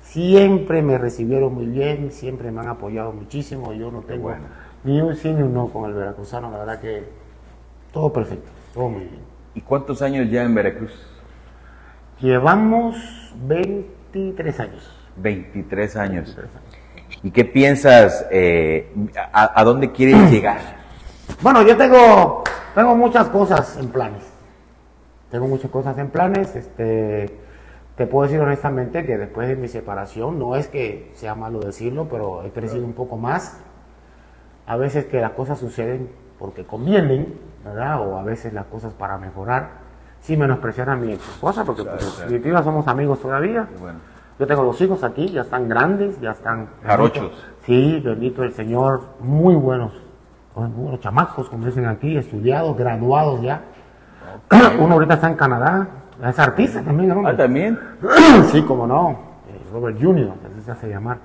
siempre 0.00 0.82
me 0.82 0.96
recibieron 0.96 1.54
muy 1.54 1.66
bien, 1.66 2.10
siempre 2.10 2.50
me 2.50 2.60
han 2.60 2.68
apoyado 2.68 3.12
muchísimo. 3.12 3.72
Yo 3.74 3.90
no 3.90 4.00
tengo 4.00 4.24
bueno. 4.24 4.44
ni 4.84 5.00
un 5.00 5.14
sí 5.14 5.32
ni 5.32 5.42
un 5.42 5.52
no 5.52 5.68
con 5.68 5.90
el 5.90 5.94
veracruzano, 5.94 6.50
la 6.50 6.58
verdad 6.58 6.80
que 6.80 7.04
todo 7.92 8.12
perfecto, 8.12 8.50
todo 8.72 8.88
muy 8.88 9.02
bien. 9.02 9.20
¿Y 9.54 9.60
cuántos 9.60 10.02
años 10.02 10.30
ya 10.30 10.44
en 10.44 10.54
Veracruz? 10.54 10.92
Llevamos 12.20 12.96
23 13.46 14.60
años. 14.60 14.90
23 15.16 15.96
años. 15.96 16.36
23 16.36 16.56
años. 16.56 16.77
¿Y 17.22 17.30
qué 17.30 17.44
piensas? 17.44 18.26
eh, 18.30 18.92
a, 19.32 19.60
a 19.60 19.64
dónde 19.64 19.90
quieres 19.92 20.30
llegar? 20.30 20.58
Bueno, 21.42 21.62
yo 21.62 21.76
tengo, 21.76 22.44
tengo 22.74 22.96
muchas 22.96 23.28
cosas 23.28 23.76
en 23.78 23.88
planes. 23.88 24.22
Tengo 25.30 25.46
muchas 25.46 25.70
cosas 25.70 25.98
en 25.98 26.08
planes. 26.08 26.54
Este, 26.56 27.30
te 27.96 28.06
puedo 28.06 28.26
decir 28.28 28.40
honestamente 28.40 29.04
que 29.04 29.18
después 29.18 29.48
de 29.48 29.56
mi 29.56 29.68
separación, 29.68 30.38
no 30.38 30.56
es 30.56 30.68
que 30.68 31.10
sea 31.14 31.34
malo 31.34 31.60
decirlo, 31.60 32.06
pero 32.10 32.44
he 32.44 32.50
crecido 32.50 32.84
un 32.84 32.92
poco 32.94 33.16
más. 33.16 33.58
A 34.66 34.76
veces 34.76 35.06
que 35.06 35.20
las 35.20 35.32
cosas 35.32 35.58
suceden 35.58 36.08
porque 36.38 36.64
convienen, 36.64 37.34
¿verdad? 37.64 38.00
O 38.00 38.16
a 38.18 38.22
veces 38.22 38.52
las 38.52 38.66
cosas 38.66 38.92
para 38.92 39.18
mejorar. 39.18 39.88
Sin 40.20 40.40
menospreciar 40.40 40.90
a 40.90 40.96
mi 40.96 41.12
ex 41.12 41.22
esposa, 41.28 41.64
porque 41.64 41.82
Claro, 41.82 41.98
pues, 41.98 42.10
claro. 42.12 42.30
definitiva 42.30 42.62
somos 42.64 42.88
amigos 42.88 43.20
todavía. 43.20 43.68
Bueno, 43.78 43.98
Yo 44.38 44.46
tengo 44.46 44.62
dos 44.62 44.80
hijos 44.80 45.02
aquí, 45.02 45.28
ya 45.28 45.40
están 45.40 45.68
grandes, 45.68 46.20
ya 46.20 46.30
están... 46.30 46.68
Jarochos. 46.84 47.32
Sí, 47.66 48.00
bendito 48.04 48.44
el 48.44 48.52
Señor, 48.52 49.00
muy 49.20 49.56
buenos, 49.56 49.92
muy 50.54 50.68
buenos 50.70 51.00
chamacos, 51.00 51.48
como 51.48 51.66
dicen 51.66 51.86
aquí, 51.86 52.16
estudiados, 52.16 52.76
graduados 52.76 53.42
ya. 53.42 53.62
Uno 54.78 54.94
ahorita 54.94 55.14
está 55.14 55.28
en 55.28 55.34
Canadá, 55.34 55.88
es 56.24 56.38
artista 56.38 56.82
también, 56.82 57.08
¿no? 57.08 57.26
ah, 57.26 57.36
también. 57.36 57.78
sí, 58.52 58.62
como 58.62 58.86
no, 58.86 59.10
eh, 59.48 59.60
Robert 59.72 59.98
Jr., 60.00 60.32
así 60.44 60.64
se 60.64 60.70
hace 60.70 60.88
llamar. 60.88 61.18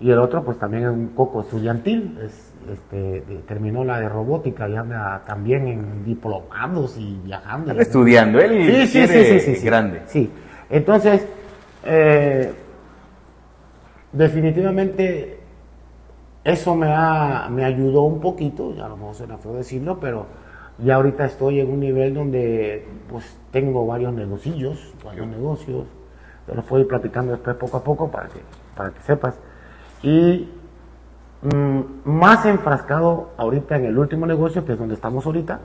Y 0.00 0.10
el 0.10 0.18
otro, 0.18 0.44
pues 0.44 0.58
también 0.58 0.84
es 0.84 0.90
un 0.90 1.08
poco 1.08 1.40
estudiantil, 1.40 2.18
es, 2.22 2.52
este, 2.70 3.24
terminó 3.48 3.82
la 3.82 3.98
de 3.98 4.10
robótica 4.10 4.68
y 4.68 4.76
anda 4.76 5.22
también 5.26 5.66
en 5.66 6.04
diplomados 6.04 6.98
y 6.98 7.18
viajando. 7.24 7.70
Está 7.70 7.82
estudiando, 7.82 8.38
él 8.38 8.86
Sí, 8.86 9.06
sí, 9.06 9.06
sí, 9.08 9.40
sí, 9.40 9.56
sí. 9.56 9.66
grande. 9.66 10.02
Sí, 10.06 10.30
entonces, 10.70 11.26
eh, 11.90 12.54
definitivamente 14.12 15.40
eso 16.44 16.74
me, 16.74 16.86
ha, 16.88 17.48
me 17.50 17.64
ayudó 17.64 18.02
un 18.02 18.20
poquito, 18.20 18.74
ya 18.74 18.86
a 18.86 18.88
lo 18.88 18.96
mejor 18.96 19.14
suena 19.14 19.38
feo 19.38 19.54
decirlo, 19.54 19.98
pero 19.98 20.26
ya 20.78 20.96
ahorita 20.96 21.24
estoy 21.24 21.60
en 21.60 21.70
un 21.70 21.80
nivel 21.80 22.14
donde 22.14 22.86
pues 23.08 23.38
tengo 23.50 23.86
varios 23.86 24.12
negocios, 24.12 24.94
varios 25.04 25.26
negocios, 25.26 25.86
Te 26.46 26.54
lo 26.54 26.62
voy 26.62 26.84
platicando 26.84 27.32
después 27.32 27.56
poco 27.56 27.76
a 27.78 27.84
poco 27.84 28.10
para 28.10 28.28
que, 28.28 28.40
para 28.76 28.90
que 28.90 29.00
sepas. 29.00 29.38
Y 30.02 30.48
mm, 31.42 31.80
más 32.04 32.44
enfrascado 32.46 33.30
ahorita 33.36 33.76
en 33.76 33.86
el 33.86 33.98
último 33.98 34.26
negocio, 34.26 34.64
que 34.64 34.72
es 34.72 34.78
donde 34.78 34.94
estamos 34.94 35.26
ahorita, 35.26 35.60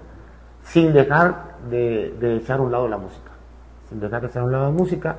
sin 0.64 0.94
dejar 0.94 1.58
de, 1.70 2.16
de 2.20 2.38
echar 2.38 2.62
un 2.62 2.72
lado 2.72 2.88
la 2.88 2.98
música. 2.98 3.32
Sin 3.90 4.00
dejar 4.00 4.22
de 4.22 4.28
echar 4.28 4.44
un 4.44 4.52
lado 4.52 4.66
la 4.66 4.72
música. 4.72 5.18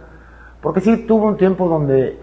Porque 0.64 0.81
sí 0.81 0.96
tuvo 1.07 1.29
un 1.29 1.37
tiempo 1.37 1.68
donde 1.68 2.18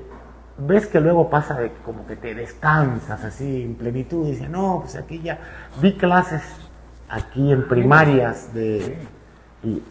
ves 0.58 0.88
que 0.88 1.00
luego 1.00 1.30
pasa 1.30 1.60
de 1.60 1.72
como 1.86 2.08
que 2.08 2.16
te 2.16 2.34
descansas 2.34 3.24
así 3.24 3.62
en 3.62 3.76
plenitud 3.76 4.26
y 4.26 4.32
dices, 4.32 4.50
no, 4.50 4.80
pues 4.82 4.96
aquí 4.96 5.22
ya 5.22 5.38
vi 5.80 5.94
clases 5.94 6.42
aquí 7.08 7.52
en 7.52 7.68
primarias 7.68 8.52
de, 8.52 8.98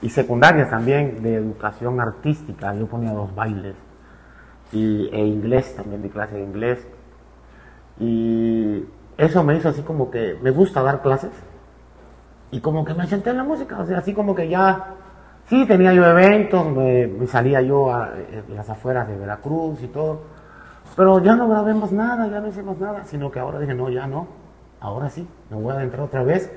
y, 0.03 0.09
secundarias 0.09 0.69
también 0.69 1.23
de 1.23 1.37
educación 1.37 2.01
artística, 2.01 2.75
yo 2.75 2.89
ponía 2.89 3.13
dos 3.13 3.33
bailes 3.37 3.77
y, 4.73 5.09
e 5.13 5.25
inglés 5.25 5.77
también, 5.77 6.03
di 6.03 6.09
clase 6.09 6.35
de 6.35 6.43
inglés. 6.43 6.85
Y 8.01 8.85
eso 9.17 9.45
me 9.45 9.55
hizo 9.59 9.69
así 9.69 9.83
como 9.83 10.11
que 10.11 10.37
me 10.43 10.51
gusta 10.51 10.83
dar 10.83 11.03
clases 11.03 11.31
y 12.51 12.59
como 12.59 12.85
que 12.85 12.95
me 12.95 13.07
senté 13.07 13.31
en 13.31 13.37
la 13.37 13.45
música, 13.45 13.79
o 13.79 13.87
sea, 13.87 13.99
así 13.99 14.13
como 14.13 14.35
que 14.35 14.49
ya, 14.49 14.97
sí, 15.51 15.67
tenía 15.67 15.93
yo 15.93 16.07
eventos, 16.07 16.65
me, 16.69 17.27
salía 17.27 17.61
yo 17.61 17.93
a, 17.93 18.11
las 18.49 18.71
afueras 18.71 19.09
de 19.09 19.17
Veracruz 19.17 19.83
y 19.83 19.89
todo, 19.89 20.21
pero 20.97 21.19
ya 21.19 21.35
no 21.35 21.49
grabé 21.49 21.75
más 21.75 21.91
nada, 21.91 22.29
ya 22.29 22.41
no 22.41 22.49
hicimos 22.49 22.79
nada, 22.79 23.05
sino 23.05 23.31
que 23.33 23.41
ahora 23.41 23.59
dije, 23.59 23.75
no, 23.75 23.91
ya 23.91 24.07
no, 24.07 24.29
ahora 24.81 25.11
sí, 25.11 25.27
me 25.51 25.57
voy 25.57 25.73
a 25.73 25.79
adentrar 25.79 26.03
otra 26.03 26.23
vez. 26.23 26.51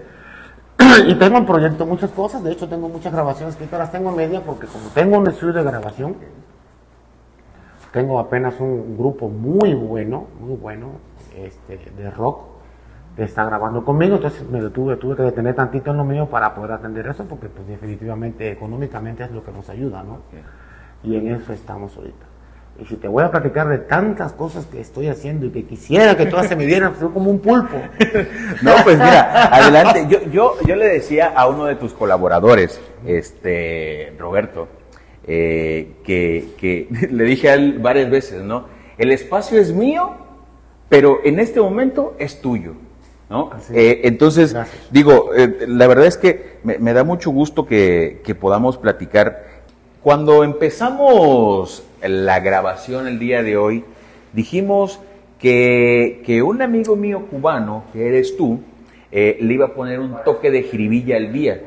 y 1.07 1.15
tengo 1.15 1.39
en 1.39 1.45
proyecto 1.45 1.87
muchas 1.87 2.11
cosas, 2.11 2.43
de 2.43 2.51
hecho 2.51 2.69
tengo 2.69 2.87
muchas 2.87 3.11
grabaciones 3.11 3.55
que 3.55 3.65
las 3.65 3.91
tengo 3.91 4.11
en 4.11 4.15
media 4.15 4.41
porque 4.41 4.67
como 4.67 4.87
tengo 4.89 5.17
un 5.17 5.27
estudio 5.27 5.53
de 5.53 5.63
grabación, 5.63 6.15
tengo 7.91 8.19
apenas 8.19 8.59
un 8.59 8.95
grupo 8.95 9.27
muy 9.27 9.73
bueno, 9.73 10.27
muy 10.39 10.55
bueno, 10.55 10.91
este, 11.35 11.79
de 11.97 12.11
rock, 12.11 12.52
está 13.17 13.45
grabando 13.45 13.85
conmigo, 13.85 14.15
entonces 14.15 14.47
me 14.49 14.61
detuve, 14.61 14.97
tuve 14.97 15.15
que 15.15 15.23
detener 15.23 15.55
tantito 15.55 15.91
en 15.91 15.97
lo 15.97 16.03
mío 16.03 16.27
para 16.27 16.55
poder 16.55 16.71
atender 16.71 17.07
eso, 17.07 17.25
porque 17.25 17.47
pues 17.47 17.67
definitivamente 17.67 18.51
económicamente 18.51 19.23
es 19.23 19.31
lo 19.31 19.43
que 19.43 19.51
nos 19.51 19.69
ayuda, 19.69 20.03
¿no? 20.03 20.21
Y 21.03 21.15
en 21.15 21.35
eso 21.35 21.53
estamos 21.53 21.95
ahorita. 21.95 22.25
Y 22.79 22.85
si 22.85 22.95
te 22.95 23.07
voy 23.07 23.23
a 23.23 23.29
platicar 23.29 23.67
de 23.67 23.77
tantas 23.77 24.33
cosas 24.33 24.65
que 24.65 24.81
estoy 24.81 25.07
haciendo 25.07 25.45
y 25.45 25.51
que 25.51 25.63
quisiera 25.63 26.17
que 26.17 26.25
todas 26.25 26.47
se 26.47 26.55
me 26.55 26.65
dieran, 26.65 26.95
soy 26.99 27.09
como 27.09 27.29
un 27.29 27.39
pulpo. 27.39 27.77
No, 28.63 28.71
pues 28.83 28.97
mira, 28.97 29.45
adelante. 29.47 30.07
Yo, 30.09 30.21
yo, 30.31 30.55
yo 30.65 30.75
le 30.75 30.87
decía 30.87 31.33
a 31.35 31.47
uno 31.47 31.65
de 31.65 31.75
tus 31.75 31.93
colaboradores, 31.93 32.81
este, 33.05 34.15
Roberto, 34.17 34.67
eh, 35.27 35.97
que, 36.03 36.53
que 36.57 36.87
le 37.11 37.23
dije 37.25 37.49
a 37.49 37.53
él 37.53 37.77
varias 37.79 38.09
veces, 38.09 38.41
¿no? 38.41 38.65
El 38.97 39.11
espacio 39.11 39.59
es 39.59 39.71
mío, 39.71 40.15
pero 40.89 41.19
en 41.23 41.39
este 41.39 41.61
momento 41.61 42.15
es 42.17 42.41
tuyo. 42.41 42.73
¿No? 43.33 43.49
Eh, 43.73 44.01
entonces, 44.03 44.55
digo, 44.91 45.33
eh, 45.35 45.65
la 45.67 45.87
verdad 45.87 46.05
es 46.05 46.17
que 46.17 46.57
me, 46.63 46.77
me 46.77 46.93
da 46.93 47.03
mucho 47.03 47.31
gusto 47.31 47.65
que, 47.65 48.21
que 48.23 48.35
podamos 48.35 48.77
platicar. 48.77 49.45
Cuando 50.03 50.43
empezamos 50.43 51.83
la 52.01 52.39
grabación 52.41 53.07
el 53.07 53.17
día 53.17 53.41
de 53.41 53.57
hoy, 53.57 53.83
dijimos 54.33 54.99
que, 55.39 56.41
un 56.45 56.61
amigo 56.61 56.95
mío 56.95 57.25
cubano, 57.29 57.85
que 57.91 58.07
eres 58.07 58.37
tú, 58.37 58.61
eh, 59.11 59.37
le 59.41 59.53
iba 59.55 59.65
a 59.65 59.73
poner 59.73 59.99
un 59.99 60.15
toque 60.23 60.51
de 60.51 60.63
jiribilla 60.63 61.17
al 61.17 61.33
día. 61.33 61.61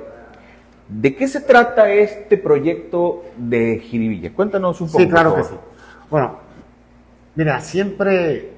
¿De 0.88 1.16
qué 1.16 1.26
se 1.26 1.40
trata 1.40 1.90
este 1.90 2.38
proyecto 2.38 3.24
de 3.36 3.80
jiribilla? 3.80 4.32
Cuéntanos 4.32 4.80
un 4.80 4.86
poco. 4.86 5.00
Sí, 5.00 5.08
claro 5.08 5.34
que 5.34 5.44
sí. 5.44 5.54
Bueno, 6.08 6.38
mira, 7.34 7.60
siempre, 7.60 8.52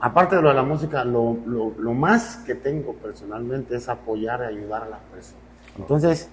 aparte 0.00 0.36
de 0.36 0.42
lo 0.42 0.48
de 0.48 0.54
la 0.54 0.62
música, 0.62 1.04
lo, 1.04 1.36
lo 1.46 1.94
más 1.94 2.38
que 2.46 2.54
tengo 2.54 2.94
personalmente 2.94 3.76
es 3.76 3.88
apoyar 3.88 4.40
y 4.42 4.56
ayudar 4.56 4.82
a 4.82 4.88
las 4.88 5.00
personas. 5.00 5.42
Entonces, 5.76 6.28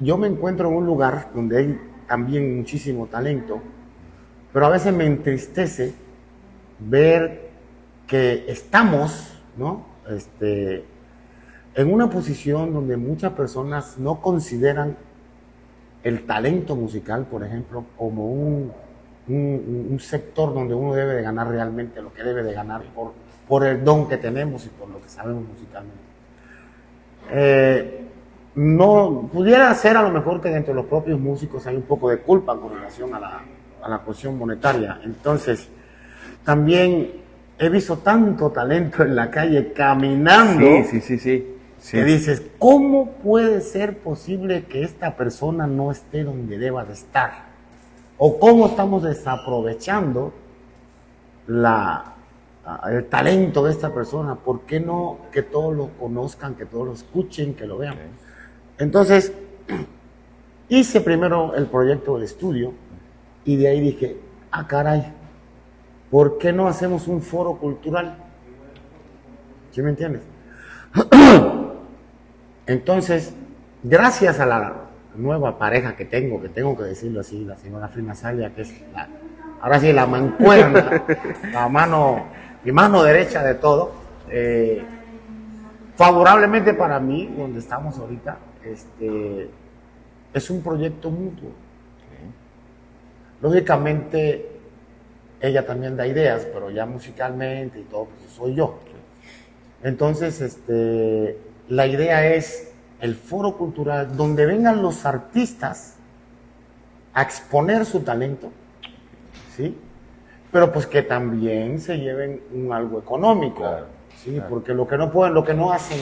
yo 0.00 0.18
me 0.18 0.26
encuentro 0.26 0.68
en 0.68 0.76
un 0.76 0.86
lugar 0.86 1.30
donde 1.34 1.58
hay 1.58 1.80
también 2.06 2.58
muchísimo 2.58 3.06
talento, 3.06 3.60
pero 4.52 4.66
a 4.66 4.70
veces 4.70 4.94
me 4.94 5.06
entristece 5.06 5.94
ver 6.78 7.50
que 8.06 8.44
estamos, 8.48 9.38
¿no? 9.56 9.86
Este, 10.08 10.84
en 11.74 11.92
una 11.92 12.08
posición 12.08 12.72
donde 12.72 12.96
muchas 12.96 13.32
personas 13.32 13.98
no 13.98 14.20
consideran 14.20 14.96
el 16.02 16.24
talento 16.24 16.76
musical, 16.76 17.26
por 17.26 17.42
ejemplo, 17.42 17.84
como 17.96 18.30
un, 18.30 18.72
un, 19.28 19.98
sector 20.00 20.54
donde 20.54 20.74
uno 20.74 20.94
debe 20.94 21.14
de 21.14 21.22
ganar 21.22 21.48
realmente 21.48 22.00
lo 22.00 22.12
que 22.12 22.22
debe 22.22 22.42
de 22.42 22.52
ganar 22.52 22.82
por, 22.94 23.12
por 23.48 23.66
el 23.66 23.84
don 23.84 24.08
que 24.08 24.16
tenemos 24.16 24.66
y 24.66 24.68
por 24.68 24.88
lo 24.88 25.00
que 25.02 25.08
sabemos 25.08 25.44
musicalmente. 25.48 26.00
Eh, 27.30 28.02
no 28.54 29.28
pudiera 29.32 29.72
ser 29.74 29.96
a 29.96 30.02
lo 30.02 30.10
mejor 30.10 30.40
que 30.40 30.48
dentro 30.48 30.72
de 30.72 30.80
los 30.80 30.86
propios 30.86 31.20
músicos 31.20 31.66
hay 31.66 31.76
un 31.76 31.82
poco 31.82 32.08
de 32.08 32.18
culpa 32.18 32.56
con 32.56 32.74
relación 32.74 33.14
a 33.14 33.20
la, 33.20 33.42
a 33.82 33.88
la 33.88 33.98
cuestión 33.98 34.38
monetaria. 34.38 35.00
Entonces, 35.04 35.68
también 36.44 37.10
he 37.58 37.68
visto 37.68 37.98
tanto 37.98 38.50
talento 38.50 39.02
en 39.02 39.16
la 39.16 39.30
calle 39.30 39.72
caminando. 39.72 40.64
Sí, 40.84 40.84
sí, 40.84 41.00
sí, 41.00 41.18
sí. 41.18 41.52
Que 41.90 42.04
dices, 42.04 42.42
¿cómo 42.58 43.12
puede 43.12 43.60
ser 43.60 43.98
posible 43.98 44.64
que 44.64 44.82
esta 44.82 45.16
persona 45.16 45.66
no 45.66 45.90
esté 45.90 46.24
donde 46.24 46.58
deba 46.58 46.84
de 46.84 46.94
estar? 46.94 47.55
¿O 48.18 48.38
cómo 48.38 48.66
estamos 48.66 49.02
desaprovechando 49.02 50.32
la, 51.48 52.14
el 52.90 53.06
talento 53.06 53.64
de 53.64 53.72
esta 53.72 53.92
persona? 53.92 54.34
¿Por 54.36 54.62
qué 54.62 54.80
no 54.80 55.18
que 55.30 55.42
todos 55.42 55.76
lo 55.76 55.88
conozcan, 55.98 56.54
que 56.54 56.64
todos 56.64 56.86
lo 56.86 56.92
escuchen, 56.94 57.54
que 57.54 57.66
lo 57.66 57.76
vean? 57.76 57.96
Entonces, 58.78 59.32
hice 60.68 61.00
primero 61.02 61.54
el 61.54 61.66
proyecto 61.66 62.14
del 62.14 62.22
estudio 62.22 62.72
y 63.44 63.56
de 63.56 63.68
ahí 63.68 63.80
dije, 63.80 64.16
ah, 64.50 64.66
caray, 64.66 65.12
¿por 66.10 66.38
qué 66.38 66.54
no 66.54 66.68
hacemos 66.68 67.08
un 67.08 67.20
foro 67.20 67.56
cultural? 67.58 68.16
¿Sí 69.72 69.82
me 69.82 69.90
entiendes? 69.90 70.22
Entonces, 72.66 73.34
gracias 73.82 74.40
a 74.40 74.46
la 74.46 74.85
nueva 75.16 75.58
pareja 75.58 75.96
que 75.96 76.04
tengo, 76.04 76.40
que 76.40 76.48
tengo 76.48 76.76
que 76.76 76.84
decirlo 76.84 77.20
así, 77.20 77.44
la 77.44 77.56
señora 77.56 77.88
Frina 77.88 78.14
Salia, 78.14 78.54
que 78.54 78.62
es 78.62 78.74
la, 78.92 79.08
ahora 79.60 79.80
sí 79.80 79.92
la 79.92 80.06
mancuerna, 80.06 81.04
la 81.52 81.68
mano, 81.68 82.26
mi 82.64 82.72
mano 82.72 83.02
derecha 83.02 83.42
de 83.42 83.54
todo, 83.54 83.92
eh, 84.30 84.82
favorablemente 85.94 86.74
para 86.74 87.00
mí, 87.00 87.32
donde 87.36 87.60
estamos 87.60 87.98
ahorita, 87.98 88.38
este, 88.64 89.48
es 90.32 90.50
un 90.50 90.62
proyecto 90.62 91.10
mutuo. 91.10 91.50
Lógicamente, 93.40 94.48
ella 95.40 95.66
también 95.66 95.96
da 95.96 96.06
ideas, 96.06 96.46
pero 96.52 96.70
ya 96.70 96.86
musicalmente 96.86 97.80
y 97.80 97.84
todo, 97.84 98.06
pues 98.06 98.32
soy 98.32 98.54
yo. 98.54 98.78
Entonces, 99.82 100.40
este, 100.40 101.38
la 101.68 101.86
idea 101.86 102.34
es 102.34 102.72
el 103.00 103.14
foro 103.14 103.56
cultural 103.56 104.16
donde 104.16 104.46
vengan 104.46 104.82
los 104.82 105.04
artistas 105.04 105.96
a 107.12 107.22
exponer 107.22 107.84
su 107.84 108.00
talento, 108.00 108.50
¿sí? 109.56 109.76
Pero 110.52 110.72
pues 110.72 110.86
que 110.86 111.02
también 111.02 111.80
se 111.80 111.98
lleven 111.98 112.42
un 112.52 112.72
algo 112.72 112.98
económico, 112.98 113.64
¿sí? 114.16 114.40
Porque 114.48 114.74
lo 114.74 114.86
que 114.86 114.96
no 114.96 115.10
pueden, 115.10 115.34
lo 115.34 115.44
que 115.44 115.54
no 115.54 115.72
hacen 115.72 115.98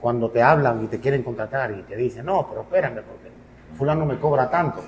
cuando 0.00 0.30
te 0.30 0.42
hablan 0.42 0.84
y 0.84 0.86
te 0.86 0.98
quieren 0.98 1.22
contratar 1.22 1.70
y 1.72 1.82
te 1.82 1.96
dicen, 1.96 2.26
no, 2.26 2.46
pero 2.48 2.62
espérame, 2.62 3.02
porque 3.02 3.30
fulano 3.76 4.06
me 4.06 4.18
cobra 4.18 4.50
tanto. 4.50 4.82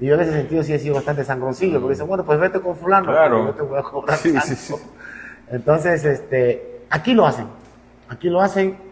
Y 0.00 0.06
yo 0.06 0.14
en 0.14 0.20
ese 0.20 0.32
sentido 0.32 0.62
sí 0.62 0.72
he 0.74 0.78
sido 0.78 0.96
bastante 0.96 1.24
sangroncillo, 1.24 1.80
porque 1.80 1.94
dice, 1.94 2.04
bueno, 2.04 2.24
pues 2.24 2.38
vete 2.38 2.60
con 2.60 2.76
fulano, 2.76 3.06
claro. 3.06 3.46
yo 3.46 3.54
te 3.54 3.62
voy 3.62 3.78
a 3.78 3.82
cobrar 3.82 4.18
tanto. 4.18 4.80
Entonces, 5.50 6.04
este, 6.04 6.82
aquí 6.90 7.14
lo 7.14 7.26
hacen, 7.26 7.46
aquí 8.08 8.28
lo 8.28 8.40
hacen. 8.40 8.91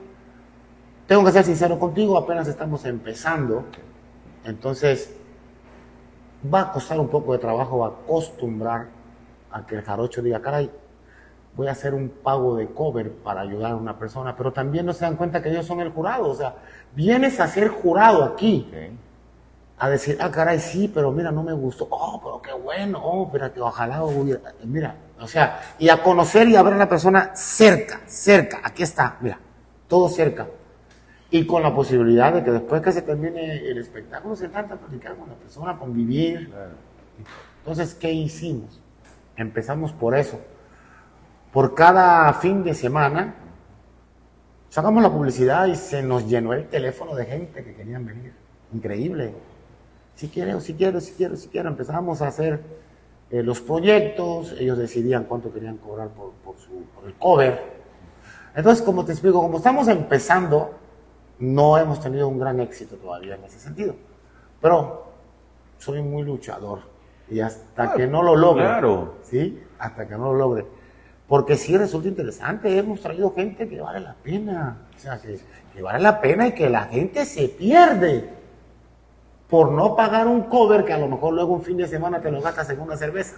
Tengo 1.10 1.24
que 1.24 1.32
ser 1.32 1.44
sincero 1.44 1.76
contigo, 1.76 2.16
apenas 2.16 2.46
estamos 2.46 2.84
empezando. 2.84 3.64
Entonces, 4.44 5.12
va 6.54 6.60
a 6.60 6.72
costar 6.72 7.00
un 7.00 7.08
poco 7.08 7.32
de 7.32 7.40
trabajo 7.40 7.84
acostumbrar 7.84 8.86
a 9.50 9.66
que 9.66 9.74
el 9.74 9.82
jarocho 9.82 10.22
diga, 10.22 10.40
caray, 10.40 10.70
voy 11.56 11.66
a 11.66 11.72
hacer 11.72 11.94
un 11.94 12.10
pago 12.10 12.54
de 12.54 12.68
cover 12.68 13.10
para 13.10 13.40
ayudar 13.40 13.72
a 13.72 13.74
una 13.74 13.98
persona, 13.98 14.36
pero 14.36 14.52
también 14.52 14.86
no 14.86 14.92
se 14.92 15.04
dan 15.04 15.16
cuenta 15.16 15.42
que 15.42 15.48
ellos 15.48 15.66
son 15.66 15.80
el 15.80 15.90
jurado, 15.90 16.28
o 16.28 16.34
sea, 16.36 16.54
vienes 16.94 17.40
a 17.40 17.48
ser 17.48 17.70
jurado 17.70 18.22
aquí, 18.22 18.70
a 19.78 19.88
decir, 19.88 20.16
ah, 20.20 20.30
caray, 20.30 20.60
sí, 20.60 20.86
pero 20.94 21.10
mira, 21.10 21.32
no 21.32 21.42
me 21.42 21.54
gustó, 21.54 21.88
oh, 21.90 22.20
pero 22.22 22.40
qué 22.40 22.52
bueno, 22.52 23.00
oh, 23.02 23.26
espérate, 23.26 23.60
ojalá, 23.60 24.00
mira, 24.62 24.94
o 25.18 25.26
sea, 25.26 25.60
y 25.76 25.88
a 25.88 26.04
conocer 26.04 26.48
y 26.48 26.54
a 26.54 26.62
ver 26.62 26.74
a 26.74 26.76
la 26.76 26.88
persona 26.88 27.32
cerca, 27.34 27.98
cerca, 28.06 28.60
aquí 28.62 28.84
está, 28.84 29.16
mira, 29.20 29.40
todo 29.88 30.08
cerca, 30.08 30.46
y 31.30 31.46
con 31.46 31.62
la 31.62 31.74
posibilidad 31.74 32.32
de 32.32 32.42
que 32.42 32.50
después 32.50 32.82
que 32.82 32.92
se 32.92 33.02
termine 33.02 33.68
el 33.68 33.78
espectáculo 33.78 34.34
se 34.34 34.48
trata 34.48 34.74
de 34.74 34.80
platicar 34.80 35.16
con 35.16 35.28
la 35.28 35.34
persona, 35.34 35.78
convivir, 35.78 36.52
Entonces, 37.58 37.94
¿qué 37.94 38.12
hicimos? 38.12 38.80
Empezamos 39.36 39.92
por 39.92 40.16
eso. 40.16 40.40
Por 41.52 41.74
cada 41.74 42.32
fin 42.34 42.64
de 42.64 42.74
semana, 42.74 43.34
sacamos 44.68 45.02
la 45.02 45.10
publicidad 45.10 45.66
y 45.66 45.76
se 45.76 46.02
nos 46.02 46.28
llenó 46.28 46.52
el 46.52 46.68
teléfono 46.68 47.14
de 47.14 47.26
gente 47.26 47.62
que 47.62 47.74
querían 47.74 48.04
venir. 48.04 48.32
Increíble. 48.72 49.34
Si 50.16 50.28
quiero, 50.28 50.60
si 50.60 50.74
quiero, 50.74 51.00
si 51.00 51.12
quiero, 51.12 51.36
si 51.36 51.48
quiero. 51.48 51.68
Empezamos 51.68 52.22
a 52.22 52.28
hacer 52.28 52.60
eh, 53.30 53.42
los 53.42 53.60
proyectos, 53.60 54.54
ellos 54.58 54.78
decidían 54.78 55.24
cuánto 55.24 55.52
querían 55.52 55.76
cobrar 55.76 56.08
por, 56.08 56.32
su, 56.58 56.82
por 56.94 57.06
el 57.06 57.14
cover. 57.14 57.80
Entonces, 58.54 58.84
como 58.84 59.04
te 59.04 59.12
explico, 59.12 59.40
como 59.40 59.58
estamos 59.58 59.86
empezando, 59.86 60.79
no 61.40 61.78
hemos 61.78 62.00
tenido 62.00 62.28
un 62.28 62.38
gran 62.38 62.60
éxito 62.60 62.96
todavía 62.96 63.34
en 63.34 63.44
ese 63.44 63.58
sentido. 63.58 63.94
Pero 64.60 65.10
soy 65.78 66.02
muy 66.02 66.22
luchador 66.22 66.80
y 67.28 67.40
hasta 67.40 67.84
ah, 67.84 67.94
que 67.94 68.06
no 68.06 68.22
lo 68.22 68.36
logre, 68.36 68.64
claro. 68.64 69.14
¿sí? 69.22 69.62
Hasta 69.78 70.06
que 70.06 70.14
no 70.14 70.32
lo 70.32 70.34
logre. 70.34 70.66
Porque 71.26 71.56
sí 71.56 71.76
resulta 71.76 72.08
interesante, 72.08 72.76
hemos 72.76 73.00
traído 73.00 73.32
gente 73.32 73.68
que 73.68 73.80
vale 73.80 74.00
la 74.00 74.14
pena, 74.14 74.78
o 74.94 74.98
sea, 74.98 75.18
que, 75.20 75.38
que 75.72 75.80
vale 75.80 76.00
la 76.00 76.20
pena 76.20 76.48
y 76.48 76.52
que 76.52 76.68
la 76.68 76.82
gente 76.82 77.24
se 77.24 77.48
pierde 77.48 78.28
por 79.48 79.70
no 79.70 79.96
pagar 79.96 80.26
un 80.26 80.42
cover 80.42 80.84
que 80.84 80.92
a 80.92 80.98
lo 80.98 81.08
mejor 81.08 81.34
luego 81.34 81.54
un 81.54 81.62
fin 81.62 81.76
de 81.76 81.86
semana 81.86 82.20
te 82.20 82.30
lo 82.30 82.40
gastas 82.40 82.68
en 82.70 82.80
una 82.80 82.96
cerveza, 82.96 83.36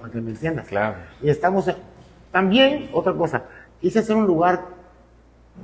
para 0.00 0.12
que 0.12 0.20
me 0.20 0.30
entiendas. 0.30 0.66
Claro. 0.66 0.96
Y 1.22 1.30
estamos, 1.30 1.70
también, 2.32 2.90
otra 2.92 3.12
cosa, 3.14 3.44
quise 3.80 4.00
hacer 4.00 4.16
un 4.16 4.26
lugar 4.26 4.77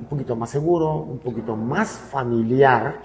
un 0.00 0.06
poquito 0.06 0.36
más 0.36 0.50
seguro, 0.50 0.96
un 0.96 1.18
poquito 1.18 1.56
más 1.56 1.90
familiar, 1.90 3.00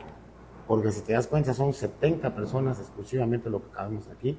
porque 0.68 0.92
si 0.92 1.02
te 1.02 1.14
das 1.14 1.28
cuenta 1.28 1.54
son 1.54 1.74
70 1.74 2.34
personas 2.36 2.80
exclusivamente 2.80 3.50
lo 3.50 3.62
que 3.62 3.70
cabemos 3.70 4.08
aquí. 4.10 4.38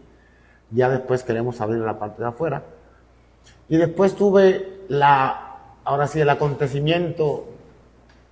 Ya 0.70 0.88
después 0.88 1.24
queremos 1.24 1.61
abrir 1.61 1.80
la 1.80 1.98
parte 1.98 2.22
de 2.22 2.28
afuera. 2.28 2.62
Y 3.68 3.76
después 3.76 4.14
tuve 4.14 4.84
la, 4.88 5.59
ahora 5.84 6.07
sí, 6.07 6.20
el 6.20 6.28
acontecimiento, 6.28 7.46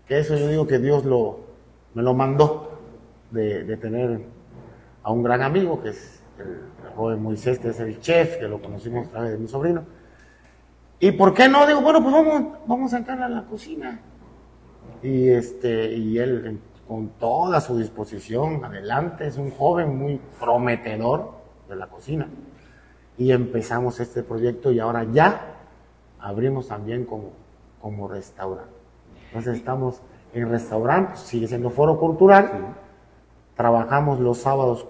que 0.07 0.21
eso 0.21 0.37
yo 0.37 0.49
digo 0.49 0.67
que 0.67 0.79
Dios 0.79 1.05
lo, 1.05 1.41
me 1.95 2.03
lo 2.03 2.15
mandó, 2.15 2.69
de, 3.31 3.77
tener 3.77 4.21
a 5.03 5.13
un 5.13 5.23
gran 5.23 5.43
amigo, 5.43 5.83
que 5.83 5.91
es 5.91 6.23
el, 6.39 6.61
joven 6.95 7.23
Moisés, 7.23 7.59
que 7.59 7.69
es 7.69 7.81
el 7.81 8.01
chef, 8.01 8.39
que 8.39 8.49
lo 8.49 8.61
conocimos 8.61 9.07
a 9.09 9.11
través 9.11 9.33
de 9.33 9.39
mi 9.39 9.49
sobrino. 9.49 9.85
¿Y 11.01 11.13
por 11.13 11.33
qué 11.35 11.49
no? 11.49 11.67
Digo, 11.67 11.81
bueno, 11.81 12.03
pues 12.03 12.13
vamos, 12.13 12.59
vamos 12.67 12.93
a 12.93 12.99
entrar 12.99 13.23
a 13.23 13.29
la 13.29 13.45
cocina. 13.45 14.01
Y, 15.03 15.29
este, 15.29 15.93
y 15.93 16.19
él 16.19 16.61
con 16.89 17.11
toda 17.11 17.61
su 17.61 17.77
disposición, 17.77 18.65
adelante, 18.65 19.27
es 19.27 19.37
un 19.37 19.51
joven 19.51 19.97
muy 19.99 20.19
prometedor 20.41 21.33
de 21.69 21.77
la 21.77 21.87
cocina. 21.87 22.27
Y 23.19 23.31
empezamos 23.31 24.01
este 24.01 24.23
proyecto 24.23 24.73
y 24.73 24.81
ahora 24.81 25.05
ya 25.13 25.57
abrimos 26.19 26.69
también 26.69 27.05
como, 27.05 27.33
como 27.83 28.09
restaurante. 28.09 28.73
Entonces 29.27 29.57
estamos 29.57 30.01
en 30.33 30.49
restaurante, 30.49 31.19
sigue 31.19 31.47
siendo 31.47 31.69
foro 31.69 31.99
cultural, 31.99 32.75
trabajamos 33.55 34.19
los 34.19 34.39
sábados 34.39 34.87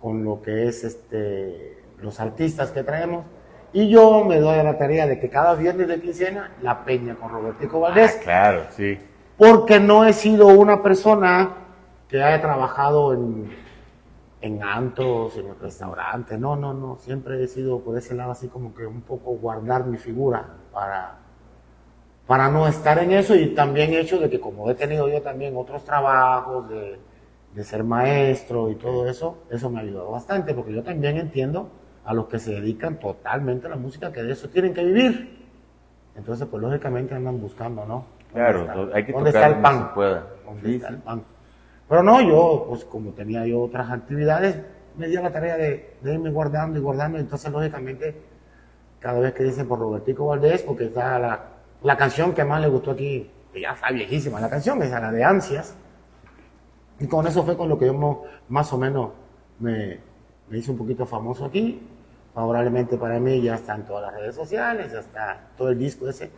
con 0.00 0.24
lo 0.24 0.42
que 0.42 0.66
es 0.66 0.82
este, 0.82 1.84
los 1.98 2.18
artistas 2.18 2.72
que 2.72 2.82
traemos. 2.82 3.24
Y 3.72 3.88
yo 3.88 4.24
me 4.24 4.40
doy 4.40 4.58
a 4.58 4.64
la 4.64 4.76
tarea 4.76 5.06
de 5.06 5.20
que 5.20 5.30
cada 5.30 5.54
viernes 5.54 5.86
de 5.86 6.00
quincena, 6.00 6.50
la 6.62 6.84
peña 6.84 7.14
con 7.14 7.30
Robertico 7.30 7.78
Valdés. 7.78 8.16
Ah, 8.18 8.24
claro, 8.24 8.64
sí 8.70 8.98
porque 9.38 9.78
no 9.78 10.04
he 10.04 10.12
sido 10.12 10.48
una 10.48 10.82
persona 10.82 11.54
que 12.08 12.20
haya 12.20 12.42
trabajado 12.42 13.14
en, 13.14 13.48
en 14.40 14.62
antros, 14.64 15.36
en 15.36 15.58
restaurantes, 15.60 16.38
no, 16.40 16.56
no, 16.56 16.74
no, 16.74 16.96
siempre 16.96 17.42
he 17.42 17.46
sido 17.46 17.78
por 17.80 17.96
ese 17.96 18.14
lado 18.14 18.32
así 18.32 18.48
como 18.48 18.74
que 18.74 18.84
un 18.84 19.00
poco 19.00 19.30
guardar 19.36 19.86
mi 19.86 19.96
figura 19.96 20.44
para, 20.72 21.18
para 22.26 22.50
no 22.50 22.66
estar 22.66 22.98
en 22.98 23.12
eso 23.12 23.36
y 23.36 23.54
también 23.54 23.94
hecho 23.94 24.18
de 24.18 24.28
que 24.28 24.40
como 24.40 24.68
he 24.70 24.74
tenido 24.74 25.08
yo 25.08 25.22
también 25.22 25.56
otros 25.56 25.84
trabajos 25.84 26.68
de, 26.68 26.98
de 27.54 27.64
ser 27.64 27.84
maestro 27.84 28.70
y 28.70 28.74
todo 28.74 29.08
eso, 29.08 29.38
eso 29.50 29.70
me 29.70 29.78
ha 29.78 29.82
ayudado 29.82 30.10
bastante 30.10 30.52
porque 30.52 30.72
yo 30.72 30.82
también 30.82 31.16
entiendo 31.16 31.70
a 32.04 32.12
los 32.12 32.26
que 32.26 32.40
se 32.40 32.52
dedican 32.52 32.98
totalmente 32.98 33.68
a 33.68 33.70
la 33.70 33.76
música 33.76 34.12
que 34.12 34.22
de 34.22 34.32
eso 34.32 34.48
tienen 34.48 34.74
que 34.74 34.82
vivir. 34.82 35.46
Entonces, 36.16 36.48
pues 36.50 36.60
lógicamente 36.60 37.14
andan 37.14 37.40
buscando, 37.40 37.84
¿no? 37.84 38.17
Claro, 38.32 38.90
hay 38.92 39.04
que 39.04 39.12
¿Dónde 39.12 39.30
está 39.30 39.46
el 39.46 39.56
pan? 39.56 39.90
¿Dónde 39.94 40.76
está 40.76 40.88
el 40.88 40.98
pan? 40.98 41.22
Pero 41.88 42.02
no, 42.02 42.20
yo, 42.20 42.66
pues 42.68 42.84
como 42.84 43.12
tenía 43.12 43.46
yo 43.46 43.62
otras 43.62 43.90
actividades, 43.90 44.60
me 44.96 45.08
dio 45.08 45.22
la 45.22 45.30
tarea 45.30 45.56
de, 45.56 45.96
irme 46.04 46.30
guardando 46.30 46.78
y 46.78 46.82
guardando. 46.82 47.18
Entonces, 47.18 47.50
lógicamente, 47.50 48.14
cada 48.98 49.20
vez 49.20 49.32
que 49.32 49.44
dicen 49.44 49.66
por 49.66 49.78
Robertico 49.78 50.26
Valdés, 50.26 50.62
porque 50.62 50.86
está 50.86 51.18
la, 51.18 51.40
la 51.82 51.96
canción 51.96 52.34
que 52.34 52.44
más 52.44 52.60
le 52.60 52.68
gustó 52.68 52.90
aquí, 52.90 53.30
que 53.52 53.60
ya 53.62 53.72
está 53.72 53.90
viejísima 53.90 54.40
la 54.40 54.50
canción, 54.50 54.82
es 54.82 54.90
la 54.90 55.10
de 55.10 55.24
Ansias. 55.24 55.74
Y 57.00 57.06
con 57.06 57.26
eso 57.26 57.42
fue 57.44 57.56
con 57.56 57.68
lo 57.68 57.78
que 57.78 57.86
yo 57.86 58.24
más 58.48 58.72
o 58.72 58.78
menos 58.78 59.12
me, 59.60 59.98
me 60.50 60.58
hice 60.58 60.70
un 60.70 60.78
poquito 60.78 61.06
famoso 61.06 61.44
aquí. 61.46 61.80
Favorablemente 62.34 62.98
para 62.98 63.18
mí 63.18 63.40
ya 63.40 63.54
está 63.54 63.74
en 63.74 63.84
todas 63.84 64.12
las 64.12 64.20
redes 64.20 64.34
sociales, 64.34 64.92
ya 64.92 65.00
está 65.00 65.40
todo 65.56 65.70
el 65.70 65.78
disco 65.78 66.08
ese, 66.08 66.30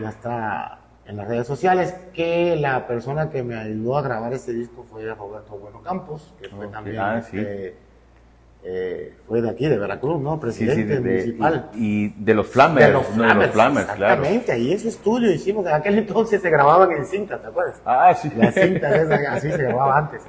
ya 0.00 0.10
está 0.10 0.78
en 1.08 1.16
las 1.16 1.28
redes 1.28 1.46
sociales, 1.46 1.94
que 2.12 2.56
la 2.56 2.86
persona 2.86 3.30
que 3.30 3.42
me 3.42 3.56
ayudó 3.56 3.96
a 3.96 4.02
grabar 4.02 4.32
este 4.32 4.52
disco 4.52 4.84
fue 4.90 5.04
Roberto 5.14 5.56
Bueno 5.56 5.80
Campos, 5.82 6.34
que 6.40 6.48
fue 6.48 6.66
también 6.68 6.98
ah, 6.98 7.18
este, 7.18 7.74
eh, 8.64 9.14
fue 9.28 9.40
de 9.40 9.50
aquí, 9.50 9.68
de 9.68 9.78
Veracruz, 9.78 10.20
¿no? 10.20 10.40
Presidente 10.40 10.98
municipal. 10.98 11.70
Y, 11.74 12.08
de 12.08 12.34
los 12.34 12.48
Flamers, 12.48 12.88
de 12.88 12.92
los 12.92 13.06
Flamers, 13.06 13.88
exactamente, 13.88 14.50
ahí 14.50 14.72
en 14.72 14.80
su 14.80 14.88
estudio 14.88 15.30
hicimos, 15.30 15.64
en 15.66 15.74
aquel 15.74 15.98
entonces 15.98 16.42
se 16.42 16.50
grababan 16.50 16.90
en 16.90 17.06
cinta, 17.06 17.38
¿te 17.38 17.46
acuerdas? 17.46 17.80
Ah, 17.84 18.12
sí. 18.12 18.28
Las 18.36 18.54
cintas 18.54 19.08
así 19.30 19.52
se 19.52 19.58
grababa 19.58 19.98
antes. 19.98 20.22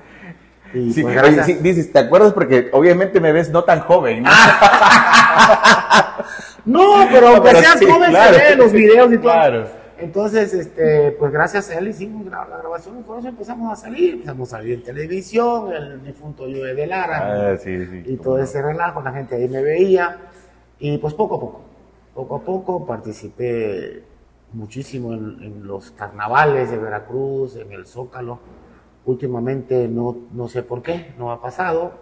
sí, 0.72 1.02
pues, 1.02 1.64
dices, 1.64 1.92
¿te 1.92 1.98
acuerdas? 1.98 2.34
Porque 2.34 2.70
obviamente 2.72 3.20
me 3.20 3.32
ves 3.32 3.50
no 3.50 3.64
tan 3.64 3.80
joven, 3.80 4.22
¿no? 4.22 4.30
no, 6.66 7.08
pero 7.12 7.30
aunque 7.30 7.56
seas 7.56 7.84
joven 7.84 8.12
se 8.12 8.32
ve 8.32 8.52
en 8.52 8.60
los 8.60 8.72
videos 8.72 9.12
y 9.12 9.18
todo. 9.18 9.32
Claro. 9.32 9.87
Entonces, 10.00 10.54
este, 10.54 11.12
pues 11.14 11.32
gracias 11.32 11.70
a 11.70 11.80
él 11.80 11.88
hicimos 11.88 12.26
la 12.28 12.46
grabación 12.46 13.00
y 13.00 13.04
por 13.04 13.20
eso 13.20 13.30
empezamos 13.30 13.72
a 13.72 13.76
salir. 13.76 14.16
Empezamos 14.16 14.54
a 14.54 14.58
salir 14.58 14.76
en 14.76 14.84
televisión, 14.84 15.74
el 15.74 16.04
difunto 16.04 16.44
Joe 16.44 16.76
de 16.76 16.88
Lara. 16.88 17.52
Ah, 17.52 17.58
sí, 17.58 17.86
sí, 17.86 18.04
y 18.06 18.18
todo 18.18 18.38
ese 18.38 18.62
relajo, 18.62 19.02
la 19.02 19.12
gente 19.12 19.36
ahí 19.36 19.48
me 19.48 19.62
veía. 19.62 20.18
Y 20.80 21.00
pues 21.00 21.16
poco 21.16 21.36
a 21.36 21.40
poco, 21.40 21.62
poco 22.14 22.36
a 22.36 22.42
poco 22.42 22.86
participé 22.86 24.04
muchísimo 24.54 25.14
en, 25.14 25.66
los 25.66 25.92
carnavales 25.92 26.70
de 26.70 26.78
Veracruz, 26.78 27.56
en 27.56 27.72
el 27.72 27.88
Zócalo. 27.88 28.40
Últimamente 29.06 29.88
no, 29.88 30.16
no 30.32 30.48
sé 30.48 30.62
por 30.62 30.84
qué, 30.84 31.14
no 31.18 31.32
ha 31.32 31.42
pasado. 31.42 31.94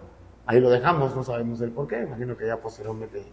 Ahí 0.46 0.60
lo 0.60 0.70
dejamos, 0.70 1.16
no 1.16 1.24
sabemos 1.24 1.62
el 1.62 1.72
por 1.72 1.88
qué. 1.88 2.04
Imagino 2.04 2.36
que 2.36 2.46
ya 2.46 2.58
posteriormente 2.58 3.24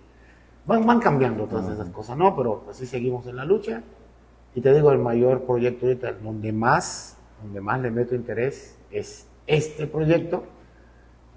van, 0.67 0.87
van 0.87 1.01
cambiando 1.01 1.47
todas 1.47 1.69
esas 1.69 1.89
cosas, 1.91 2.17
¿no? 2.17 2.37
Pero 2.37 2.65
así 2.71 2.87
seguimos 2.87 3.27
en 3.27 3.37
la 3.37 3.45
lucha. 3.45 3.83
Y 4.55 4.61
te 4.61 4.75
digo, 4.75 4.93
el 4.93 4.99
mayor 4.99 5.43
proyecto 5.45 5.87
ahorita, 5.87 6.13
donde 6.13 6.53
más, 6.53 7.17
donde 7.43 7.61
más 7.61 7.81
le 7.81 7.91
meto 7.91 8.15
interés 8.15 8.77
es 8.91 9.27
este 9.47 9.87
proyecto, 9.87 10.45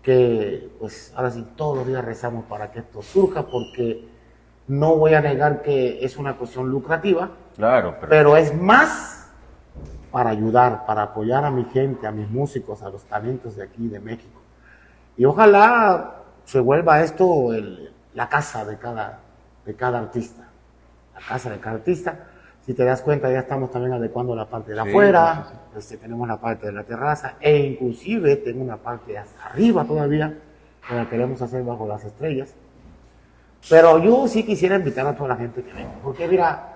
que 0.02 0.70
pues 0.80 1.14
ahora 1.16 1.32
sí 1.32 1.48
todos 1.56 1.78
los 1.78 1.88
días 1.88 2.04
rezamos 2.04 2.46
para 2.46 2.72
que 2.72 2.80
esto 2.80 3.02
surja, 3.02 3.48
porque 3.48 4.08
no 4.68 4.98
voy 4.98 5.14
a 5.14 5.22
negar 5.22 5.62
que 5.62 6.04
es 6.04 6.18
una 6.18 6.36
cuestión 6.36 6.70
lucrativa, 6.70 7.32
claro, 7.56 7.96
pero, 8.08 8.36
es 8.36 8.54
más 8.54 9.32
para 10.12 10.30
ayudar, 10.32 10.86
para 10.86 11.04
apoyar 11.04 11.46
a 11.46 11.52
mi 11.52 11.66
gente, 11.66 12.08
a 12.08 12.12
mis 12.12 12.30
músicos, 12.30 12.84
a 12.84 12.90
los 12.90 13.04
talentos 13.06 13.56
de 13.56 13.64
aquí, 13.64 13.88
de 13.88 14.00
México. 14.00 14.42
Y 15.18 15.26
ojalá 15.26 16.24
se 16.44 16.60
vuelva 16.60 17.02
esto 17.02 17.50
la 18.14 18.30
casa 18.30 18.66
de 18.66 18.78
cada, 18.78 19.20
de 19.66 19.74
cada 19.76 20.00
artista, 20.00 20.48
la 21.14 21.22
casa 21.22 21.50
de 21.50 21.60
cada 21.60 21.78
artista 21.78 22.28
si 22.66 22.74
te 22.74 22.84
das 22.84 23.02
cuenta, 23.02 23.32
ya 23.32 23.40
estamos 23.40 23.70
también 23.70 23.94
adecuando 23.94 24.36
la 24.36 24.50
parte 24.50 24.74
de 24.74 24.80
afuera, 24.80 25.68
este, 25.78 25.98
tenemos 25.98 26.28
la 26.28 26.38
parte 26.38 26.66
de 26.66 26.72
la 26.72 26.84
terraza, 26.84 27.36
e 27.40 27.58
inclusive 27.58 28.38
tengo 28.38 28.64
una 28.64 28.78
parte 28.78 29.16
hasta 29.18 29.46
arriba 29.46 29.86
todavía, 29.86 30.34
que 30.88 30.96
la 30.96 31.08
queremos 31.08 31.40
hacer 31.42 31.64
bajo 31.64 31.88
las 31.88 32.04
estrellas. 32.04 32.56
Pero 33.70 34.00
yo 34.00 34.28
sí 34.28 34.44
quisiera 34.44 34.76
invitar 34.76 35.06
a 35.06 35.16
toda 35.16 35.30
la 35.30 35.36
gente 35.36 35.64
que 35.64 35.74
venga, 35.74 35.94
porque 36.04 36.28
mira, 36.28 36.74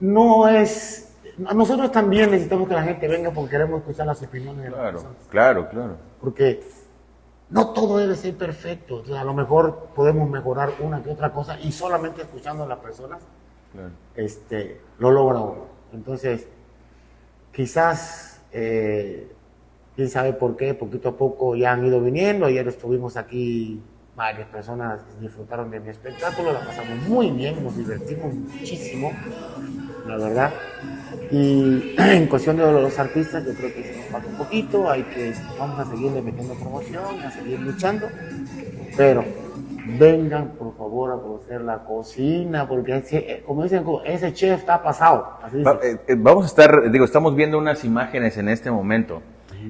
no 0.00 0.48
es... 0.48 1.16
Nosotros 1.38 1.90
también 1.92 2.30
necesitamos 2.30 2.68
que 2.68 2.74
la 2.74 2.82
gente 2.82 3.08
venga 3.08 3.30
porque 3.30 3.52
queremos 3.52 3.80
escuchar 3.80 4.06
las 4.06 4.22
opiniones 4.22 4.64
de 4.64 4.70
las 4.70 4.80
personas. 4.80 5.16
Claro, 5.30 5.68
claro. 5.68 5.96
Porque 6.20 6.60
no 7.50 7.70
todo 7.70 7.98
debe 7.98 8.14
ser 8.14 8.36
perfecto. 8.36 9.02
a 9.16 9.24
lo 9.24 9.34
mejor 9.34 9.88
podemos 9.94 10.28
mejorar 10.28 10.70
una 10.80 11.02
que 11.02 11.10
otra 11.10 11.32
cosa 11.32 11.58
y 11.60 11.72
solamente 11.72 12.22
escuchando 12.22 12.64
a 12.64 12.66
las 12.68 12.78
personas 12.78 13.20
este, 14.16 14.80
lo 14.98 15.10
logra 15.10 15.40
uno. 15.40 15.66
Entonces, 15.92 16.46
quizás, 17.52 18.40
eh, 18.52 19.28
quién 19.96 20.08
sabe 20.08 20.32
por 20.32 20.56
qué, 20.56 20.74
poquito 20.74 21.10
a 21.10 21.16
poco 21.16 21.56
ya 21.56 21.72
han 21.72 21.84
ido 21.86 22.00
viniendo. 22.00 22.46
Ayer 22.46 22.66
estuvimos 22.68 23.16
aquí 23.16 23.82
varias 24.16 24.46
personas 24.48 25.00
disfrutaron 25.20 25.70
de 25.70 25.80
mi 25.80 25.88
espectáculo, 25.88 26.52
la 26.52 26.60
pasamos 26.60 27.08
muy 27.08 27.30
bien, 27.32 27.62
nos 27.64 27.76
divertimos 27.76 28.32
muchísimo, 28.32 29.10
la 30.06 30.16
verdad. 30.16 30.52
Y 31.30 31.94
en 31.98 32.26
cuestión 32.28 32.56
de 32.56 32.62
los 32.64 32.98
artistas, 32.98 33.44
yo 33.44 33.54
creo 33.54 33.74
que 33.74 33.82
se 33.82 33.96
nos 33.96 34.06
falta 34.06 34.28
un 34.28 34.36
poquito, 34.36 34.88
hay 34.88 35.02
que, 35.04 35.34
vamos 35.58 35.80
a 35.80 35.90
seguirle 35.90 36.22
metiendo 36.22 36.54
promoción, 36.54 37.20
a 37.22 37.30
seguir 37.30 37.58
luchando, 37.60 38.08
pero 38.96 39.24
vengan 39.84 40.52
por 40.58 40.76
favor 40.76 41.12
a 41.12 41.22
conocer 41.22 41.60
la 41.60 41.84
cocina, 41.84 42.66
porque 42.68 42.96
ese, 42.96 43.42
como 43.46 43.62
dicen, 43.62 43.84
ese 44.04 44.32
chef 44.32 44.60
está 44.60 44.82
pasado. 44.82 45.38
Eh, 45.52 45.96
eh, 46.08 46.16
vamos 46.16 46.44
a 46.44 46.46
estar, 46.46 46.90
digo, 46.90 47.04
estamos 47.04 47.34
viendo 47.34 47.58
unas 47.58 47.84
imágenes 47.84 48.36
en 48.38 48.48
este 48.48 48.70
momento 48.70 49.22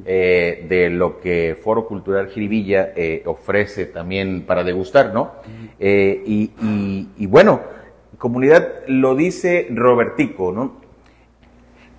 eh, 0.06 0.66
de 0.68 0.90
lo 0.90 1.20
que 1.20 1.56
Foro 1.62 1.86
Cultural 1.86 2.28
Jiribilla 2.28 2.92
eh, 2.96 3.22
ofrece 3.26 3.86
también 3.86 4.44
para 4.44 4.64
degustar, 4.64 5.14
¿no? 5.14 5.32
Eh, 5.78 6.22
y, 6.26 7.26
bueno, 7.26 7.60
comunidad 8.18 8.68
lo 8.88 9.14
dice 9.14 9.68
Robertico, 9.70 10.52
¿no? 10.52 10.80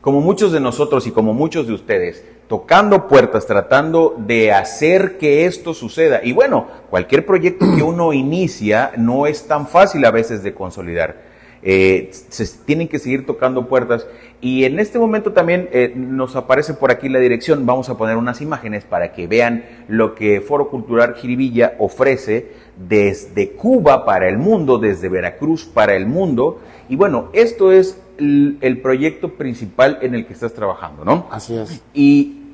Como 0.01 0.21
muchos 0.21 0.51
de 0.51 0.59
nosotros 0.59 1.07
y 1.07 1.11
como 1.11 1.33
muchos 1.33 1.67
de 1.67 1.73
ustedes, 1.73 2.25
tocando 2.47 3.07
puertas, 3.07 3.45
tratando 3.45 4.15
de 4.17 4.51
hacer 4.51 5.17
que 5.17 5.45
esto 5.45 5.73
suceda. 5.73 6.21
Y 6.23 6.33
bueno, 6.33 6.67
cualquier 6.89 7.25
proyecto 7.25 7.65
que 7.75 7.83
uno 7.83 8.13
inicia 8.13 8.91
no 8.97 9.27
es 9.27 9.47
tan 9.47 9.67
fácil 9.67 10.05
a 10.05 10.11
veces 10.11 10.43
de 10.43 10.53
consolidar. 10.53 11.35
Eh, 11.67 12.11
se 12.11 12.45
tienen 12.63 12.87
que 12.87 12.99
seguir 12.99 13.25
tocando 13.25 13.67
puertas. 13.67 14.05
Y 14.39 14.65
en 14.65 14.79
este 14.79 14.99
momento 14.99 15.33
también 15.33 15.67
eh, 15.71 15.91
nos 15.95 16.35
aparece 16.35 16.75
por 16.75 16.91
aquí 16.91 17.09
la 17.09 17.17
dirección, 17.17 17.65
vamos 17.65 17.89
a 17.89 17.97
poner 17.97 18.17
unas 18.17 18.39
imágenes 18.41 18.83
para 18.83 19.13
que 19.13 19.25
vean 19.25 19.65
lo 19.87 20.13
que 20.13 20.41
Foro 20.41 20.69
Cultural 20.69 21.15
Jiribilla 21.15 21.73
ofrece 21.79 22.51
desde 22.77 23.53
Cuba 23.53 24.05
para 24.05 24.29
el 24.29 24.37
mundo, 24.37 24.77
desde 24.77 25.09
Veracruz 25.09 25.65
para 25.65 25.95
el 25.95 26.05
mundo. 26.05 26.59
Y 26.87 26.95
bueno, 26.95 27.29
esto 27.33 27.71
es 27.71 27.99
el, 28.17 28.79
proyecto 28.81 29.33
principal 29.33 29.99
en 30.01 30.15
el 30.15 30.25
que 30.25 30.33
estás 30.33 30.53
trabajando, 30.53 31.03
¿no? 31.05 31.27
Así 31.31 31.55
es. 31.55 31.81
Y 31.93 32.51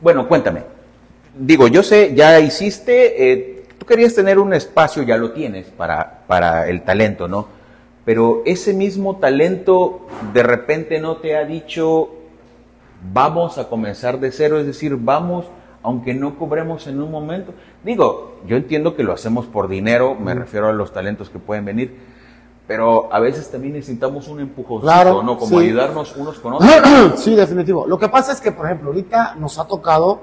bueno, 0.00 0.28
cuéntame. 0.28 0.62
Digo, 1.38 1.68
yo 1.68 1.82
sé, 1.82 2.14
ya 2.14 2.40
hiciste, 2.40 3.32
eh, 3.32 3.64
tú 3.78 3.86
querías 3.86 4.14
tener 4.14 4.38
un 4.38 4.54
espacio, 4.54 5.02
ya 5.02 5.16
lo 5.16 5.32
tienes 5.32 5.66
para, 5.68 6.24
para 6.26 6.68
el 6.68 6.82
talento, 6.82 7.28
¿no? 7.28 7.58
pero 8.08 8.40
ese 8.46 8.72
mismo 8.72 9.16
talento 9.16 10.06
de 10.32 10.42
repente 10.42 10.98
no 10.98 11.18
te 11.18 11.36
ha 11.36 11.44
dicho, 11.44 12.08
vamos 13.12 13.58
a 13.58 13.68
comenzar 13.68 14.18
de 14.18 14.32
cero, 14.32 14.58
es 14.58 14.64
decir, 14.64 14.96
vamos, 14.96 15.44
aunque 15.82 16.14
no 16.14 16.38
cobremos 16.38 16.86
en 16.86 17.02
un 17.02 17.10
momento. 17.10 17.52
Digo, 17.84 18.38
yo 18.46 18.56
entiendo 18.56 18.96
que 18.96 19.02
lo 19.02 19.12
hacemos 19.12 19.44
por 19.44 19.68
dinero, 19.68 20.14
me 20.14 20.32
refiero 20.32 20.68
a 20.68 20.72
los 20.72 20.90
talentos 20.90 21.28
que 21.28 21.38
pueden 21.38 21.66
venir, 21.66 21.98
pero 22.68 23.10
a 23.10 23.18
veces 23.18 23.50
también 23.50 23.72
necesitamos 23.72 24.28
un 24.28 24.40
empujoncito, 24.40 24.82
claro, 24.82 25.22
¿no? 25.22 25.38
Como 25.38 25.58
ayudarnos 25.58 26.14
unos 26.16 26.38
con 26.38 26.52
otros. 26.52 26.70
Sí, 27.16 27.34
definitivo. 27.34 27.86
Lo 27.86 27.98
que 27.98 28.10
pasa 28.10 28.32
es 28.32 28.42
que, 28.42 28.52
por 28.52 28.66
ejemplo, 28.66 28.88
ahorita 28.88 29.36
nos 29.36 29.58
ha 29.58 29.66
tocado 29.66 30.20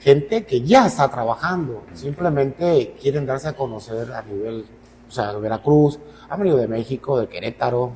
gente 0.00 0.46
que 0.46 0.62
ya 0.62 0.86
está 0.86 1.08
trabajando, 1.10 1.82
simplemente 1.92 2.96
quieren 3.00 3.26
darse 3.26 3.48
a 3.48 3.52
conocer 3.52 4.10
a 4.10 4.22
nivel, 4.22 4.64
o 5.06 5.10
sea, 5.12 5.32
Veracruz, 5.34 6.00
han 6.30 6.38
venido 6.38 6.56
de 6.56 6.66
México, 6.66 7.20
de 7.20 7.28
Querétaro, 7.28 7.92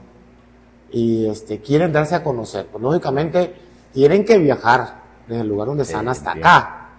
y 0.93 1.27
este, 1.27 1.63
quieren 1.63 1.91
darse 1.91 2.17
a 2.17 2.23
conocer. 2.23 2.67
Pues 2.67 2.83
lógicamente 2.83 3.55
tienen 3.95 4.27
que 4.27 4.37
viajar 4.37 5.01
desde 5.27 5.41
el 5.41 5.49
lugar 5.49 5.69
donde 5.69 5.85
están 5.85 6.07
hasta 6.09 6.33
acá. 6.33 6.91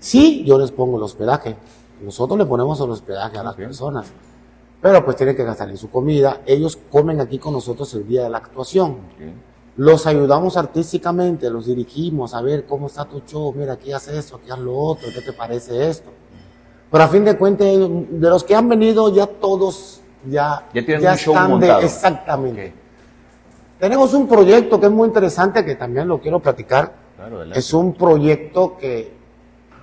Sí, 0.00 0.42
yo 0.44 0.58
les 0.58 0.72
pongo 0.72 0.96
el 0.96 1.04
hospedaje. 1.04 1.56
Nosotros 2.02 2.36
le 2.36 2.46
ponemos 2.46 2.80
el 2.80 2.90
hospedaje 2.90 3.38
a 3.38 3.44
las 3.44 3.54
personas. 3.54 4.12
Pero 4.86 5.04
pues 5.04 5.16
tienen 5.16 5.34
que 5.34 5.42
gastar 5.42 5.68
en 5.68 5.76
su 5.76 5.90
comida. 5.90 6.42
Ellos 6.46 6.78
comen 6.92 7.20
aquí 7.20 7.40
con 7.40 7.52
nosotros 7.54 7.92
el 7.94 8.06
día 8.06 8.22
de 8.22 8.30
la 8.30 8.38
actuación. 8.38 8.98
Los 9.76 10.06
ayudamos 10.06 10.56
artísticamente, 10.56 11.50
los 11.50 11.66
dirigimos 11.66 12.34
a 12.34 12.40
ver 12.40 12.66
cómo 12.66 12.86
está 12.86 13.04
tu 13.04 13.18
show, 13.26 13.52
mira, 13.52 13.72
aquí 13.72 13.90
haz 13.92 14.06
esto, 14.06 14.36
aquí 14.36 14.48
haz 14.48 14.60
lo 14.60 14.76
otro, 14.76 15.08
¿qué 15.12 15.22
te 15.22 15.32
parece 15.32 15.90
esto? 15.90 16.10
Pero 16.88 17.02
a 17.02 17.08
fin 17.08 17.24
de 17.24 17.36
cuentas, 17.36 17.66
de 17.66 18.30
los 18.30 18.44
que 18.44 18.54
han 18.54 18.68
venido, 18.68 19.12
ya 19.12 19.26
todos 19.26 20.02
ya, 20.24 20.68
ya, 20.72 21.10
un 21.10 21.16
show 21.16 21.34
montado. 21.34 21.80
exactamente. 21.80 22.72
Tenemos 23.80 24.14
un 24.14 24.28
proyecto 24.28 24.78
que 24.78 24.86
es 24.86 24.92
muy 24.92 25.08
interesante, 25.08 25.64
que 25.64 25.74
también 25.74 26.06
lo 26.06 26.20
quiero 26.20 26.38
platicar. 26.38 26.92
es 27.52 27.74
un 27.74 27.92
proyecto 27.92 28.76
que, 28.78 29.12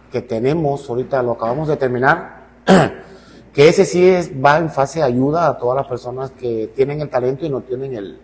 que 0.09 0.21
tenemos, 0.21 0.89
ahorita 0.89 1.21
lo 1.21 1.33
acabamos 1.33 1.67
de 1.67 1.75
terminar, 1.75 2.43
que 3.53 3.69
ese 3.69 3.85
sí 3.85 4.05
es, 4.05 4.31
va 4.43 4.57
en 4.57 4.69
fase 4.69 4.99
de 4.99 5.05
ayuda 5.05 5.47
a 5.47 5.57
todas 5.57 5.77
las 5.77 5.87
personas 5.87 6.31
que 6.31 6.71
tienen 6.75 7.01
el 7.01 7.09
talento 7.09 7.45
y 7.45 7.49
no 7.49 7.61
tienen 7.61 7.93
el, 7.93 8.19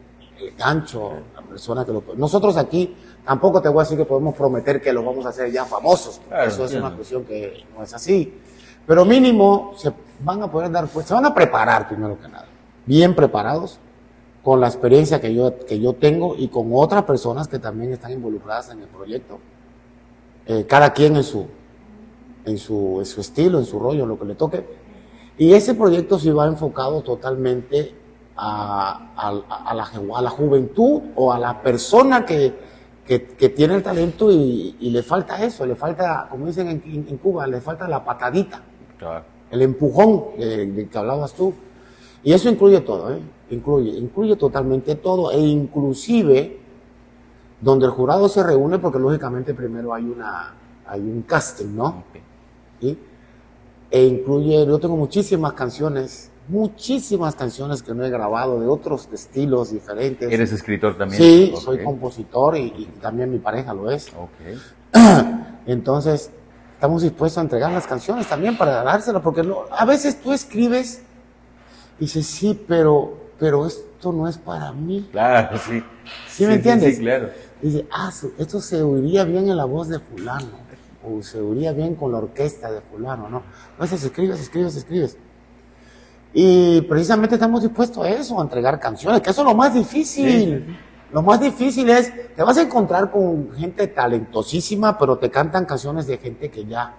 gancho, 0.57 1.11
la 1.35 1.41
persona 1.41 1.85
que 1.85 1.91
lo 1.91 2.03
Nosotros 2.15 2.57
aquí 2.57 2.95
tampoco 3.25 3.61
te 3.61 3.69
voy 3.69 3.81
a 3.81 3.83
decir 3.83 3.97
que 3.97 4.05
podemos 4.05 4.33
prometer 4.33 4.81
que 4.81 4.91
lo 4.91 5.03
vamos 5.03 5.25
a 5.25 5.29
hacer 5.29 5.51
ya 5.51 5.65
famosos, 5.65 6.21
eso 6.45 6.65
es 6.65 6.73
una 6.73 6.95
cuestión 6.95 7.25
que 7.25 7.65
no 7.75 7.83
es 7.83 7.93
así. 7.93 8.33
Pero 8.87 9.05
mínimo 9.05 9.73
se 9.77 9.93
van 10.21 10.41
a 10.41 10.49
poder 10.49 10.71
dar, 10.71 10.87
pues 10.87 11.05
se 11.05 11.13
van 11.13 11.25
a 11.25 11.33
preparar 11.33 11.87
primero 11.87 12.19
que 12.19 12.27
nada, 12.27 12.47
bien 12.85 13.13
preparados, 13.13 13.79
con 14.41 14.59
la 14.59 14.67
experiencia 14.67 15.19
que 15.19 15.33
yo, 15.33 15.59
que 15.59 15.79
yo 15.79 15.93
tengo 15.93 16.35
y 16.35 16.47
con 16.47 16.69
otras 16.73 17.03
personas 17.03 17.47
que 17.47 17.59
también 17.59 17.91
están 17.91 18.11
involucradas 18.11 18.71
en 18.71 18.79
el 18.79 18.87
proyecto. 18.87 19.39
Eh, 20.47 20.65
cada 20.67 20.93
quien 20.93 21.17
en 21.17 21.23
su, 21.23 21.45
en, 22.45 22.57
su, 22.57 22.95
en 22.99 23.05
su 23.05 23.21
estilo, 23.21 23.59
en 23.59 23.65
su 23.65 23.77
rollo, 23.79 24.03
en 24.03 24.09
lo 24.09 24.17
que 24.17 24.25
le 24.25 24.35
toque. 24.35 24.78
Y 25.39 25.53
ese 25.53 25.73
proyecto 25.73 26.19
sí 26.19 26.29
va 26.31 26.47
enfocado 26.47 27.01
totalmente 27.01 27.95
a, 28.35 29.13
a, 29.15 29.73
la, 29.73 29.85
a 30.15 30.21
la, 30.21 30.29
juventud 30.29 31.01
o 31.15 31.31
a 31.31 31.39
la 31.39 31.61
persona 31.61 32.25
que, 32.25 32.53
que, 33.05 33.49
tiene 33.49 33.75
el 33.75 33.81
talento 33.81 34.29
y, 34.29 34.75
le 34.81 35.01
falta 35.01 35.41
eso, 35.43 35.65
le 35.65 35.75
falta, 35.75 36.27
como 36.29 36.45
dicen 36.45 36.67
en, 36.67 37.05
en 37.07 37.17
Cuba, 37.17 37.47
le 37.47 37.61
falta 37.61 37.87
la 37.87 38.03
patadita. 38.03 38.61
El 39.49 39.61
empujón 39.61 40.37
de, 40.37 40.89
que 40.91 40.97
hablabas 40.97 41.33
tú. 41.33 41.53
Y 42.21 42.33
eso 42.33 42.49
incluye 42.49 42.81
todo, 42.81 43.13
¿eh? 43.13 43.21
Incluye, 43.49 43.91
incluye 43.91 44.35
totalmente 44.35 44.95
todo 44.95 45.31
e 45.31 45.39
inclusive 45.39 46.59
donde 47.61 47.85
el 47.85 47.91
jurado 47.91 48.27
se 48.27 48.43
reúne 48.43 48.77
porque 48.77 48.99
lógicamente 48.99 49.53
primero 49.53 49.93
hay 49.93 50.03
una 50.03 50.53
hay 50.85 50.99
un 50.99 51.21
casting, 51.21 51.75
¿no? 51.75 52.03
E 53.91 54.03
incluye, 54.05 54.65
yo 54.65 54.77
tengo 54.79 54.95
muchísimas 54.95 55.53
canciones, 55.53 56.29
muchísimas 56.47 57.35
canciones 57.35 57.81
que 57.81 57.93
no 57.93 58.05
he 58.05 58.09
grabado 58.09 58.59
de 58.59 58.67
otros 58.67 59.09
estilos 59.11 59.71
diferentes. 59.71 60.31
¿Eres 60.31 60.51
escritor 60.51 60.97
también? 60.97 61.21
Sí, 61.21 61.53
soy 61.59 61.83
compositor 61.83 62.57
y, 62.57 62.67
y, 62.77 62.85
también 63.01 63.31
mi 63.31 63.39
pareja 63.39 63.73
lo 63.73 63.89
es. 63.89 64.09
Okay. 64.09 64.59
Entonces, 65.65 66.31
estamos 66.73 67.01
dispuestos 67.01 67.39
a 67.39 67.41
entregar 67.41 67.71
las 67.71 67.87
canciones 67.87 68.27
también 68.27 68.57
para 68.57 68.83
dárselas, 68.83 69.21
porque 69.21 69.43
a 69.71 69.85
veces 69.85 70.21
tú 70.21 70.31
escribes 70.31 71.01
y 71.99 72.05
dices, 72.05 72.25
sí, 72.25 72.57
pero, 72.67 73.17
pero 73.37 73.65
esto 73.67 74.13
no 74.13 74.27
es 74.27 74.37
para 74.37 74.71
mí. 74.71 75.09
Claro, 75.11 75.57
sí. 75.57 75.83
¿Sí, 76.29 76.45
me 76.45 76.55
entiendes? 76.55 76.95
Sí, 76.95 77.01
claro. 77.01 77.29
Dice, 77.61 77.85
ah, 77.91 78.09
esto 78.37 78.61
se 78.61 78.81
oiría 78.81 79.25
bien 79.25 79.49
en 79.49 79.57
la 79.57 79.65
voz 79.65 79.89
de 79.89 79.99
fulano, 79.99 80.58
o 81.03 81.21
se 81.21 81.39
oiría 81.39 81.71
bien 81.71 81.95
con 81.95 82.11
la 82.11 82.17
orquesta 82.17 82.71
de 82.71 82.81
fulano, 82.81 83.29
¿no? 83.29 83.43
Veces 83.79 84.03
escribes, 84.03 84.39
escribes, 84.39 84.75
escribes. 84.75 85.17
Y 86.33 86.81
precisamente 86.81 87.35
estamos 87.35 87.63
dispuestos 87.63 88.05
a 88.05 88.09
eso, 88.09 88.39
a 88.39 88.43
entregar 88.43 88.79
canciones, 88.79 89.21
que 89.21 89.29
eso 89.29 89.41
es 89.41 89.47
lo 89.47 89.55
más 89.55 89.73
difícil. 89.73 90.77
Lo 91.11 91.23
más 91.23 91.39
difícil 91.39 91.89
es, 91.89 92.13
te 92.35 92.43
vas 92.43 92.57
a 92.57 92.61
encontrar 92.61 93.09
con 93.09 93.51
gente 93.53 93.87
talentosísima, 93.87 94.97
pero 94.97 95.17
te 95.17 95.31
cantan 95.31 95.65
canciones 95.65 96.05
de 96.05 96.17
gente 96.19 96.51
que 96.51 96.65
ya, 96.65 96.93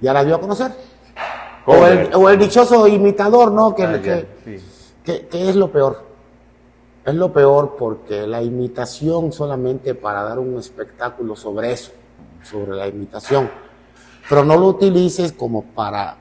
ya 0.00 0.12
la 0.12 0.24
dio 0.24 0.34
a 0.34 0.40
conocer. 0.40 0.72
O 2.12 2.28
el, 2.28 2.38
dichoso 2.38 2.86
imitador, 2.86 3.52
¿no? 3.52 3.74
Que, 3.74 3.84
ah, 3.84 4.00
que, 4.02 4.26
que, 5.04 5.48
es 5.48 5.56
lo 5.56 5.70
peor. 5.70 6.04
Es 7.04 7.14
lo 7.14 7.32
peor 7.32 7.76
porque 7.78 8.26
la 8.26 8.42
imitación 8.42 9.32
solamente 9.32 9.94
para 9.94 10.22
dar 10.22 10.38
un 10.38 10.58
espectáculo 10.58 11.34
sobre 11.34 11.72
eso, 11.72 11.92
sobre 12.42 12.76
la 12.76 12.86
imitación. 12.86 13.50
Pero 14.28 14.44
no 14.44 14.56
lo 14.56 14.68
utilices 14.68 15.32
como 15.32 15.64
para, 15.64 16.16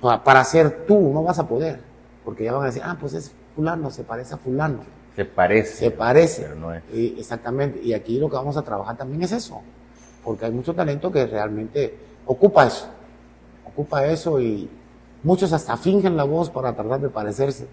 para, 0.00 0.24
para 0.24 0.44
ser 0.44 0.86
tú, 0.86 1.12
no 1.12 1.22
vas 1.22 1.38
a 1.38 1.46
poder. 1.46 1.80
Porque 2.24 2.44
ya 2.44 2.52
van 2.52 2.62
a 2.62 2.66
decir, 2.66 2.82
ah, 2.84 2.96
pues 2.98 3.14
es 3.14 3.32
fulano, 3.54 3.90
se 3.90 4.02
parece 4.02 4.34
a 4.34 4.38
fulano. 4.38 4.80
Se 5.14 5.24
parece. 5.24 5.76
Se 5.76 5.90
parece. 5.90 6.42
Pero 6.42 6.54
no 6.56 6.74
es. 6.74 6.82
exactamente. 6.92 7.80
Y 7.82 7.92
aquí 7.92 8.18
lo 8.18 8.28
que 8.28 8.36
vamos 8.36 8.56
a 8.56 8.62
trabajar 8.62 8.96
también 8.96 9.22
es 9.22 9.32
eso. 9.32 9.60
Porque 10.24 10.46
hay 10.46 10.50
mucho 10.50 10.74
talento 10.74 11.12
que 11.12 11.26
realmente 11.26 11.96
ocupa 12.26 12.66
eso. 12.66 12.88
Ocupa 13.66 14.06
eso 14.06 14.40
y 14.40 14.68
muchos 15.22 15.52
hasta 15.52 15.76
fingen 15.76 16.16
la 16.16 16.24
voz 16.24 16.50
para 16.50 16.74
tratar 16.74 17.00
de 17.00 17.10
parecerse. 17.10 17.68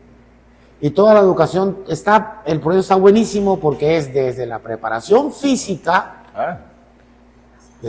Y 0.81 0.89
toda 0.91 1.13
la 1.13 1.19
educación 1.19 1.83
está, 1.87 2.41
el 2.45 2.59
proyecto 2.59 2.81
está 2.81 2.95
buenísimo 2.95 3.59
porque 3.59 3.97
es 3.97 4.13
desde 4.13 4.45
la 4.45 4.59
preparación 4.59 5.31
física. 5.31 6.23
Ah, 6.35 6.57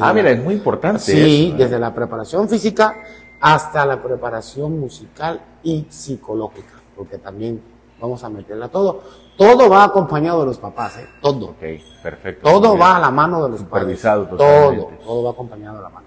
ah 0.01 0.13
mira, 0.13 0.31
es 0.31 0.43
muy 0.43 0.55
importante. 0.55 1.01
Sí, 1.01 1.51
¿eh? 1.53 1.55
desde 1.57 1.79
la 1.79 1.95
preparación 1.95 2.49
física 2.49 2.95
hasta 3.41 3.85
la 3.85 4.03
preparación 4.03 4.79
musical 4.79 5.41
y 5.63 5.87
psicológica, 5.89 6.75
porque 6.97 7.19
también 7.19 7.61
vamos 8.01 8.23
a 8.25 8.29
meterla 8.29 8.69
todo. 8.69 9.03
Todo 9.37 9.69
va 9.69 9.85
acompañado 9.85 10.41
de 10.41 10.47
los 10.47 10.59
papás, 10.59 10.99
¿eh? 10.99 11.09
todo. 11.21 11.47
Ok, 11.47 11.63
perfecto. 12.03 12.49
Todo 12.49 12.77
va 12.77 12.97
a 12.97 13.01
la 13.01 13.11
mano 13.11 13.43
de 13.45 13.51
los 13.51 13.63
padres. 13.63 13.99
Supervisado 13.99 14.27
Todo, 14.27 14.37
totalmente. 14.39 15.05
todo 15.05 15.23
va 15.25 15.31
acompañado 15.31 15.77
de 15.79 15.83
la 15.83 15.89
mano. 15.89 16.07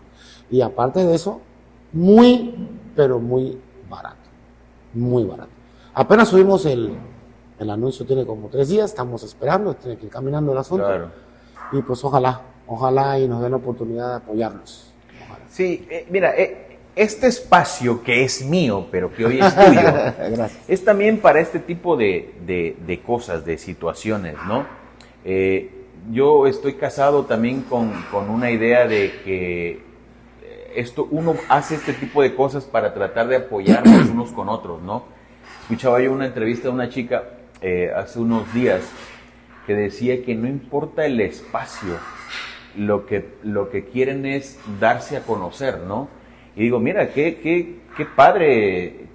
Y 0.50 0.62
aparte 0.62 1.04
de 1.04 1.16
eso, 1.16 1.42
muy, 1.92 2.70
pero 2.96 3.20
muy 3.20 3.60
barato. 3.90 4.16
Muy 4.94 5.24
barato. 5.24 5.50
Apenas 5.94 6.30
subimos 6.30 6.66
el, 6.66 6.96
el 7.60 7.70
anuncio, 7.70 8.06
tiene 8.06 8.26
como 8.26 8.48
tres 8.50 8.70
días, 8.70 8.92
estamos 8.92 9.24
esperando, 9.24 9.74
tiene 9.74 9.98
que 9.98 10.06
ir 10.06 10.12
caminando 10.12 10.52
el 10.52 10.58
asunto. 10.58 10.86
Claro. 10.86 11.10
Y 11.72 11.82
pues 11.82 12.04
ojalá, 12.04 12.42
ojalá 12.68 13.20
y 13.20 13.28
nos 13.28 13.42
den 13.42 13.52
la 13.52 13.58
oportunidad 13.58 14.10
de 14.10 14.16
apoyarnos. 14.18 14.94
Ojalá. 15.26 15.46
Sí, 15.50 15.86
eh, 15.90 16.06
mira, 16.10 16.34
eh, 16.36 16.78
este 16.96 17.28
espacio 17.28 18.02
que 18.04 18.24
es 18.24 18.44
mío, 18.46 18.88
pero 18.92 19.14
que 19.14 19.26
hoy 19.26 19.40
es 19.40 19.56
tuyo, 19.56 19.82
es 20.68 20.84
también 20.86 21.20
para 21.20 21.40
este 21.42 21.60
tipo 21.60 21.98
de, 21.98 22.34
de- 22.46 22.78
de 22.86 23.02
cosas, 23.02 23.46
de 23.46 23.58
situaciones, 23.58 24.36
¿no? 24.48 24.66
Eh, 25.26 25.72
yo 26.12 26.46
estoy 26.48 26.76
casado 26.76 27.26
también 27.26 27.62
con, 27.62 27.92
con 28.12 28.30
una 28.30 28.52
idea 28.52 28.88
de 28.88 29.12
que 29.26 29.72
eh, 29.72 30.74
esto, 30.76 31.08
uno 31.10 31.36
hace 31.50 31.76
este 31.76 31.94
tipo 31.94 32.22
de 32.22 32.36
cosas 32.36 32.64
para 32.66 32.94
tratar 32.94 33.28
de 33.28 33.38
apoyarnos 33.38 34.10
unos 34.10 34.32
con 34.32 34.48
otros, 34.50 34.82
¿no? 34.82 35.04
Escuchaba 35.64 36.00
yo 36.02 36.12
una 36.12 36.28
entrevista 36.28 36.68
de 36.68 36.74
una 36.76 36.90
chica 36.90 37.24
eh, 37.62 37.92
hace 37.96 38.20
unos 38.20 38.54
días 38.54 38.82
que 39.66 39.74
decía 39.74 40.24
que 40.24 40.36
no 40.36 40.48
importa 40.48 41.06
el 41.08 41.20
espacio, 41.20 41.98
lo 42.78 43.06
que, 43.06 43.30
lo 43.44 43.70
que 43.70 43.86
quieren 43.86 44.26
es 44.26 44.60
darse 44.80 45.18
a 45.18 45.22
conocer, 45.22 45.80
¿no? 45.80 46.10
Y 46.56 46.64
digo, 46.64 46.80
mira, 46.80 47.10
qué, 47.10 47.40
qué, 47.42 47.80
qué 47.98 48.06
padre, 48.06 49.08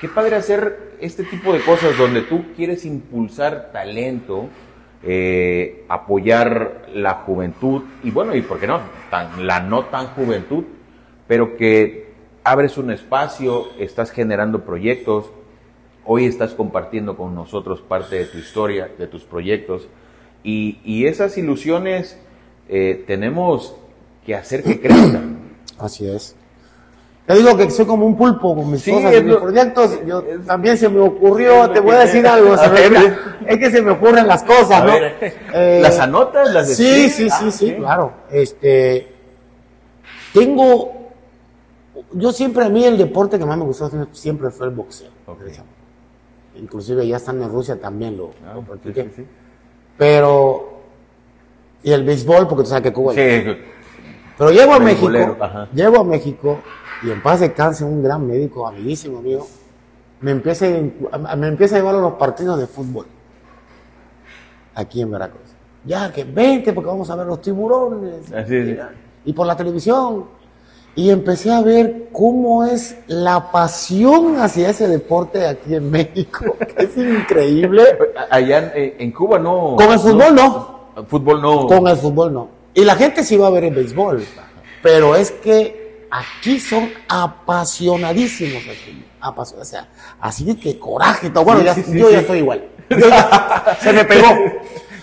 qué 0.00 0.08
padre 0.08 0.36
hacer 0.36 0.92
este 1.00 1.24
tipo 1.24 1.52
de 1.52 1.60
cosas 1.60 1.96
donde 1.96 2.22
tú 2.22 2.44
quieres 2.54 2.84
impulsar 2.84 3.70
talento, 3.72 4.48
eh, 5.02 5.84
apoyar 5.88 6.86
la 6.94 7.14
juventud 7.14 7.82
y 8.04 8.10
bueno, 8.10 8.36
y 8.36 8.42
por 8.42 8.60
qué 8.60 8.66
no, 8.66 8.80
tan, 9.10 9.46
la 9.46 9.60
no 9.60 9.86
tan 9.86 10.08
juventud, 10.08 10.64
pero 11.26 11.56
que 11.56 12.12
abres 12.44 12.78
un 12.78 12.90
espacio, 12.90 13.66
estás 13.78 14.10
generando 14.10 14.64
proyectos, 14.64 15.32
hoy 16.04 16.26
estás 16.26 16.54
compartiendo 16.54 17.16
con 17.16 17.34
nosotros 17.34 17.80
parte 17.80 18.16
de 18.16 18.26
tu 18.26 18.38
historia, 18.38 18.90
de 18.98 19.06
tus 19.06 19.24
proyectos, 19.24 19.88
y, 20.44 20.78
y 20.84 21.06
esas 21.06 21.38
ilusiones 21.38 22.20
eh, 22.74 23.04
tenemos 23.06 23.74
que 24.24 24.34
hacer 24.34 24.62
que 24.62 24.80
crezcan. 24.80 25.38
Así 25.78 26.08
es. 26.08 26.34
Te 27.26 27.34
digo 27.34 27.56
que 27.56 27.70
soy 27.70 27.84
como 27.84 28.06
un 28.06 28.16
pulpo 28.16 28.56
con 28.56 28.70
mis 28.70 28.80
Sí, 28.82 28.90
cosas 28.90 29.22
mis 29.22 29.36
proyectos. 29.36 29.98
Yo 30.06 30.20
es- 30.22 30.44
también 30.46 30.76
se 30.78 30.88
me 30.88 31.00
ocurrió, 31.00 31.70
te 31.70 31.80
voy 31.80 31.92
a 31.92 32.00
decir 32.00 32.26
algo. 32.26 32.52
A 32.60 32.68
ver. 32.68 33.16
es 33.46 33.58
que 33.58 33.70
se 33.70 33.82
me 33.82 33.90
ocurren 33.92 34.26
las 34.26 34.42
cosas, 34.42 34.80
¿no? 34.84 34.92
ver, 34.92 35.14
Eh, 35.54 35.80
¿Las 35.82 35.98
anotas? 36.00 36.50
¿Las 36.52 36.74
Sí, 36.74 36.84
escribes? 37.04 37.14
sí, 37.14 37.28
Ah, 37.30 37.38
sí, 37.38 37.50
sí, 37.52 37.74
claro. 37.74 38.12
Este, 38.30 39.12
tengo, 40.32 41.10
yo 42.12 42.32
siempre 42.32 42.64
a 42.64 42.68
mí 42.68 42.84
el 42.84 42.96
deporte 42.98 43.38
que 43.38 43.44
más 43.44 43.56
me 43.58 43.64
gustó 43.64 43.90
siempre 44.12 44.50
fue 44.50 44.66
el 44.66 44.72
boxeo. 44.74 45.10
Ok. 45.26 45.42
Inclusive 46.56 47.06
ya 47.06 47.16
estando 47.16 47.44
en 47.44 47.52
Rusia 47.52 47.80
también 47.80 48.16
lo, 48.16 48.30
Ah, 48.46 48.54
lo 48.54 48.60
sí, 48.62 48.66
practiqué. 48.66 49.02
sí, 49.04 49.10
sí. 49.16 49.26
Pero, 49.96 50.81
y 51.82 51.92
el 51.92 52.04
béisbol, 52.04 52.48
porque 52.48 52.64
tú 52.64 52.68
sabes 52.70 52.84
que 52.84 52.92
Cuba 52.92 53.14
Sí, 53.14 53.44
pero 54.38 54.50
llego 54.50 54.74
a 54.74 54.80
México, 54.80 55.10
llego 55.74 56.00
a 56.00 56.04
México 56.04 56.58
y 57.02 57.10
en 57.10 57.22
paz 57.22 57.40
descanse 57.40 57.84
un 57.84 58.02
gran 58.02 58.26
médico, 58.26 58.66
amiguísimo 58.66 59.20
mío, 59.20 59.46
me 60.20 60.30
empieza, 60.30 60.66
a, 61.10 61.36
me 61.36 61.48
empieza 61.48 61.76
a 61.76 61.78
llevar 61.78 61.96
a 61.96 62.00
los 62.00 62.14
partidos 62.14 62.58
de 62.58 62.66
fútbol 62.66 63.06
aquí 64.74 65.02
en 65.02 65.10
Veracruz. 65.10 65.42
Ya 65.84 66.12
que 66.12 66.24
vente 66.24 66.72
porque 66.72 66.88
vamos 66.88 67.10
a 67.10 67.16
ver 67.16 67.26
los 67.26 67.42
tiburones 67.42 68.32
Así 68.32 68.56
es. 68.56 68.78
Y 69.24 69.32
por 69.32 69.46
la 69.46 69.56
televisión. 69.56 70.26
Y 70.94 71.10
empecé 71.10 71.50
a 71.50 71.62
ver 71.62 72.10
cómo 72.12 72.64
es 72.64 72.98
la 73.06 73.50
pasión 73.50 74.36
hacia 74.36 74.68
ese 74.68 74.86
deporte 74.86 75.46
aquí 75.46 75.74
en 75.74 75.90
México, 75.90 76.54
que 76.76 76.84
es 76.84 76.96
increíble. 76.96 77.82
Allá 78.30 78.72
en, 78.74 78.94
en 78.98 79.10
Cuba 79.12 79.38
no. 79.38 79.76
Con 79.76 79.90
el 79.90 79.98
fútbol 79.98 80.34
no. 80.34 80.81
Fútbol 81.08 81.40
no. 81.42 81.66
Con 81.66 81.86
el 81.88 81.96
fútbol 81.96 82.32
no. 82.32 82.48
Y 82.74 82.84
la 82.84 82.94
gente 82.96 83.22
sí 83.24 83.36
va 83.36 83.46
a 83.48 83.50
ver 83.50 83.64
el 83.64 83.74
béisbol. 83.74 84.24
Pero 84.82 85.14
es 85.16 85.30
que 85.30 86.06
aquí 86.10 86.58
son 86.60 86.90
apasionadísimos 87.08 88.62
al 88.68 88.74
fútbol. 88.74 89.04
Apasio- 89.20 89.58
o 89.60 89.64
sea, 89.64 89.88
así 90.20 90.54
que 90.56 90.78
coraje. 90.78 91.28
y 91.28 91.30
todo. 91.30 91.44
Bueno, 91.44 91.60
Sí, 91.60 91.66
ya- 91.66 91.74
sí, 91.74 91.82
yo 91.98 92.06
sí. 92.08 92.12
ya 92.12 92.20
estoy 92.20 92.38
igual. 92.38 92.68
Ya- 92.90 93.76
se 93.80 93.92
me 93.92 94.04
pegó. 94.04 94.26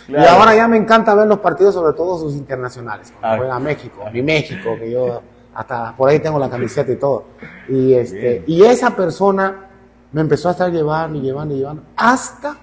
Y 0.08 0.12
Claro. 0.14 0.32
ahora 0.40 0.56
ya 0.56 0.68
me 0.68 0.76
encanta 0.78 1.14
ver 1.16 1.28
los 1.28 1.40
partidos, 1.40 1.74
sobre 1.76 1.94
todo 1.96 2.18
sus 2.20 2.34
internacionales. 2.34 3.14
Cuando 3.20 3.36
Ah. 3.36 3.38
juega 3.38 3.60
México, 3.60 4.04
mi 4.12 4.22
México, 4.22 4.76
que 4.78 4.92
yo 4.92 5.22
hasta 5.54 5.96
por 5.96 6.10
ahí 6.10 6.20
tengo 6.20 6.38
la 6.40 6.50
camiseta 6.50 6.92
y 6.92 6.96
todo. 6.98 7.26
Y, 7.70 7.94
este, 7.94 8.40
Bien. 8.40 8.44
y 8.48 8.64
esa 8.64 8.96
persona 8.96 9.70
me 10.12 10.22
empezó 10.22 10.50
a 10.50 10.52
estar 10.52 10.72
llevando 10.72 11.18
y 11.20 11.22
llevando 11.22 11.54
y 11.56 11.60
llevando. 11.60 11.84
Hasta 11.96 12.58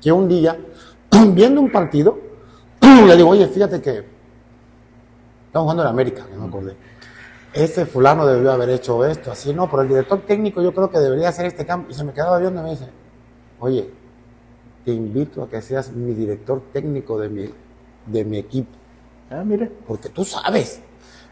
que 0.00 0.10
un 0.12 0.28
día, 0.28 0.56
viendo 1.10 1.60
un 1.60 1.70
partido, 1.70 2.18
le 3.06 3.16
digo, 3.16 3.28
oye, 3.30 3.46
fíjate 3.48 3.80
que 3.80 4.04
estamos 5.46 5.62
jugando 5.64 5.82
en 5.82 5.88
América, 5.88 6.26
que 6.30 6.36
me 6.36 6.46
acordé. 6.46 6.76
Este 7.52 7.86
fulano 7.86 8.26
debió 8.26 8.52
haber 8.52 8.68
hecho 8.70 9.04
esto, 9.06 9.32
así 9.32 9.54
no, 9.54 9.70
pero 9.70 9.82
el 9.82 9.88
director 9.88 10.20
técnico 10.26 10.60
yo 10.62 10.74
creo 10.74 10.90
que 10.90 10.98
debería 10.98 11.30
hacer 11.30 11.46
este 11.46 11.64
cambio. 11.64 11.90
Y 11.90 11.94
se 11.94 12.04
me 12.04 12.12
quedaba 12.12 12.38
viendo 12.38 12.60
y 12.60 12.64
me 12.64 12.70
dice, 12.70 12.88
oye, 13.60 13.90
te 14.84 14.92
invito 14.92 15.42
a 15.42 15.48
que 15.48 15.62
seas 15.62 15.90
mi 15.90 16.12
director 16.14 16.62
técnico 16.72 17.18
de 17.18 17.28
mi, 17.28 17.50
de 18.06 18.24
mi 18.24 18.38
equipo, 18.38 18.70
Ah, 19.30 19.42
mira. 19.44 19.68
porque 19.86 20.08
tú 20.10 20.24
sabes. 20.24 20.80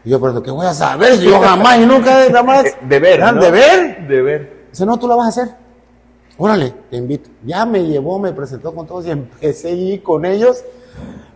Y 0.03 0.09
yo, 0.09 0.19
pero 0.19 0.41
¿qué 0.43 0.51
voy 0.51 0.65
a 0.65 0.73
saber? 0.73 1.19
Yo 1.19 1.39
jamás 1.39 1.79
y 1.79 1.85
nunca 1.85 2.25
jamás. 2.31 2.65
Eh, 2.65 2.75
De 2.87 2.99
ver. 2.99 3.19
¿Verdad? 3.19 3.33
¿no? 3.35 3.41
De 3.41 3.51
ver. 3.51 4.07
De 4.07 4.21
ver. 4.21 4.65
Dice, 4.71 4.85
no, 4.85 4.97
tú 4.97 5.07
lo 5.07 5.15
vas 5.17 5.25
a 5.27 5.29
hacer. 5.29 5.55
Órale, 6.37 6.73
te 6.89 6.97
invito. 6.97 7.29
Ya 7.45 7.65
me 7.65 7.83
llevó, 7.85 8.19
me 8.19 8.33
presentó 8.33 8.73
con 8.75 8.85
todos 8.85 9.05
y 9.05 9.11
empecé 9.11 9.69
a 9.69 9.71
ir 9.71 10.03
con 10.03 10.25
ellos. 10.25 10.63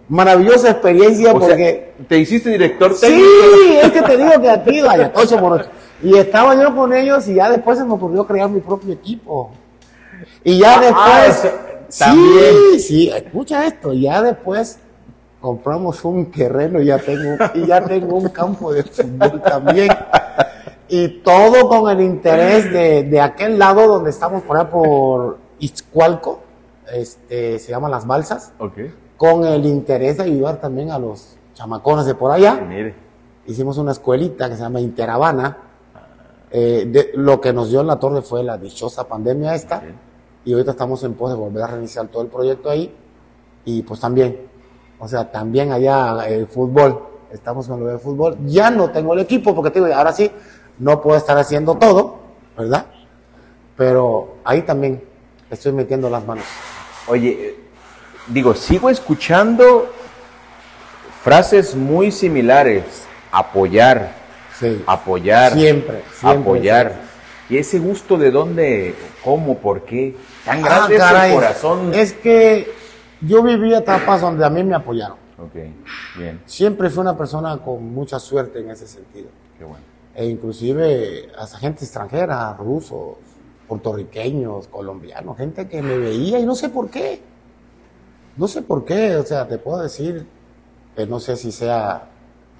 Maravillosa 0.09 0.71
experiencia 0.71 1.31
O 1.33 1.39
sea, 1.39 1.49
porque... 1.49 1.93
te 2.07 2.17
hiciste 2.17 2.49
director 2.49 2.93
técnico. 2.99 3.27
Sí, 3.63 3.77
es 3.81 3.91
que 3.91 4.01
te 4.01 4.17
digo 4.17 4.41
que 4.41 4.49
aquí, 4.49 4.81
vaya, 4.81 5.11
ocho 5.15 5.39
por 5.39 5.53
ocho. 5.53 5.69
Y 6.01 6.17
estaba 6.17 6.55
yo 6.61 6.75
con 6.75 6.93
ellos 6.93 7.27
y 7.27 7.35
ya 7.35 7.49
después 7.49 7.77
se 7.77 7.85
me 7.85 7.93
ocurrió 7.93 8.25
crear 8.25 8.49
mi 8.49 8.59
propio 8.59 8.93
equipo. 8.93 9.51
Y 10.43 10.59
ya 10.59 10.77
Ah, 10.77 10.81
después... 10.81 11.37
sea, 11.37 11.51
sí, 11.89 11.99
también. 12.03 12.79
sí, 12.79 13.09
escucha 13.09 13.65
esto. 13.67 13.93
Y 13.93 14.01
ya 14.01 14.21
después 14.21 14.79
compramos 15.39 16.03
un 16.03 16.31
terreno 16.31 16.81
y 16.81 16.85
ya 16.87 16.97
tengo, 16.97 17.37
y 17.53 17.65
ya 17.67 17.83
tengo 17.85 18.17
un 18.17 18.29
campo 18.29 18.73
de 18.73 18.83
fútbol 18.83 19.41
también. 19.41 19.89
Y 20.87 21.07
todo 21.21 21.69
con 21.69 21.89
el 21.91 22.01
interés 22.01 22.71
de, 22.73 23.03
de 23.03 23.21
aquel 23.21 23.59
lado 23.59 23.87
donde 23.87 24.09
estamos 24.09 24.41
por 24.41 24.57
allá 24.57 24.69
por 24.71 25.37
Izcualco, 25.59 26.39
este, 26.91 27.59
se 27.59 27.71
llaman 27.71 27.91
Las 27.91 28.07
Balsas, 28.07 28.53
Ok. 28.57 28.77
Con 29.19 29.43
el 29.45 29.65
interés 29.65 30.15
de 30.17 30.23
ayudar 30.23 30.61
también 30.61 30.91
a 30.91 30.97
los 30.97 31.35
chamacones 31.53 32.05
de 32.05 32.15
por 32.15 32.31
allá. 32.31 32.55
Mire. 32.55 32.95
Hicimos 33.45 33.77
una 33.77 33.91
escuelita 33.91 34.47
que 34.49 34.55
se 34.55 34.61
llama 34.61 34.79
Interavana. 34.79 35.57
Eh, 36.49 36.87
de- 36.89 37.11
lo 37.15 37.41
que 37.41 37.51
nos 37.51 37.69
dio 37.69 37.81
en 37.81 37.87
la 37.87 37.99
torre 37.99 38.21
fue 38.21 38.45
la 38.45 38.57
dichosa 38.57 39.05
pandemia 39.09 39.53
esta. 39.55 39.79
Bien. 39.81 39.95
Y 40.45 40.53
ahorita 40.53 40.71
estamos 40.71 41.03
en 41.03 41.15
pos 41.15 41.31
de 41.31 41.35
volver 41.35 41.63
a 41.63 41.67
reiniciar 41.67 42.07
todo 42.07 42.21
el 42.23 42.29
proyecto 42.29 42.69
ahí. 42.69 42.95
Y 43.65 43.81
pues 43.81 43.99
también, 43.99 44.47
o 44.99 45.07
sea, 45.09 45.29
también 45.29 45.73
allá 45.73 46.25
el 46.25 46.47
fútbol. 46.47 47.03
Estamos 47.29 47.67
con 47.67 47.85
lo 47.85 47.99
fútbol. 47.99 48.37
Ya 48.45 48.71
no 48.71 48.89
tengo 48.89 49.13
el 49.15 49.19
equipo 49.19 49.53
porque 49.53 49.69
te 49.69 49.81
digo, 49.83 49.93
ahora 49.93 50.13
sí, 50.13 50.31
no 50.77 51.01
puedo 51.01 51.17
estar 51.17 51.37
haciendo 51.37 51.75
todo, 51.75 52.15
¿verdad? 52.57 52.85
Pero 53.75 54.35
ahí 54.45 54.61
también 54.61 55.03
estoy 55.49 55.73
metiendo 55.73 56.09
las 56.09 56.25
manos. 56.25 56.45
Oye, 57.07 57.29
eh, 57.29 57.68
digo, 58.29 58.53
sigo 58.53 58.89
escuchando 58.89 59.91
frases 61.23 61.75
muy 61.75 62.11
similares. 62.11 62.83
Apoyar, 63.31 64.11
Sí. 64.59 64.83
apoyar, 64.87 65.53
Siempre, 65.53 66.03
siempre, 66.19 66.41
apoyar. 66.41 66.87
siempre. 66.87 67.09
¿Y 67.49 67.57
ese 67.57 67.79
gusto 67.79 68.17
de 68.17 68.31
dónde, 68.31 68.95
cómo, 69.23 69.57
por 69.57 69.83
qué? 69.83 70.15
Tan 70.45 70.59
Ah, 70.63 70.67
grande 70.67 70.95
es 70.95 71.01
caray. 71.01 71.29
el 71.31 71.35
corazón. 71.35 71.93
Es 71.93 72.13
que 72.13 72.71
yo 73.21 73.41
viví 73.43 73.73
etapas 73.73 74.21
donde 74.21 74.45
a 74.45 74.49
mí 74.49 74.63
me 74.63 74.75
apoyaron. 74.75 75.17
Ok, 75.37 75.55
bien, 76.17 76.41
Siempre 76.45 76.89
fui 76.89 77.01
una 77.01 77.17
persona 77.17 77.57
con 77.57 77.93
mucha 77.93 78.19
suerte 78.19 78.59
en 78.59 78.71
ese 78.71 78.87
sentido. 78.87 79.29
qué 79.57 79.63
bueno. 79.65 79.83
E 80.15 80.25
inclusive 80.25 81.29
hasta 81.37 81.57
gente 81.59 81.83
extranjera, 81.85 82.53
rusos, 82.57 83.15
puertorriqueños, 83.67 84.67
colombianos, 84.67 85.37
gente 85.37 85.67
que 85.67 85.81
me 85.81 85.97
veía 85.97 86.39
y 86.39 86.45
no 86.45 86.55
sé 86.55 86.69
por 86.69 86.89
qué. 86.89 87.21
No 88.39 88.47
sé 88.47 88.61
por 88.61 88.85
qué, 88.85 89.17
o 89.17 89.25
sea, 89.25 89.45
te 89.49 89.57
puedo 89.57 89.79
decir 89.79 90.25
que 90.95 91.05
no 91.05 91.19
sé 91.19 91.35
si 91.35 91.51
sea 91.51 92.07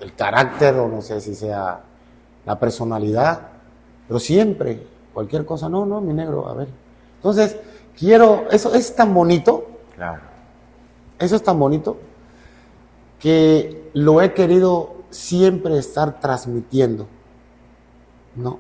el 0.02 0.14
carácter 0.14 0.76
o 0.76 0.90
no 0.90 1.02
sé 1.02 1.22
si 1.22 1.34
sea 1.34 1.80
la 2.46 2.60
personalidad, 2.60 3.48
Pero 4.06 4.20
siempre, 4.20 4.86
cualquier 5.14 5.46
cosa, 5.46 5.70
no, 5.70 5.86
no, 5.86 6.02
mi 6.02 6.14
negro, 6.14 6.50
a 6.50 6.54
ver. 6.54 6.68
Entonces, 7.16 7.56
quiero, 7.98 8.48
eso 8.52 8.74
es 8.74 8.94
tan 8.94 9.14
bonito. 9.14 9.68
Claro. 9.96 10.22
Eso 11.18 11.38
es 11.38 11.44
tan 11.44 11.58
bonito 11.58 11.96
que 13.18 13.90
lo 13.94 14.22
he 14.22 14.34
querido 14.34 14.96
siempre 15.12 15.78
estar 15.78 16.20
transmitiendo. 16.20 17.08
¿No? 18.36 18.60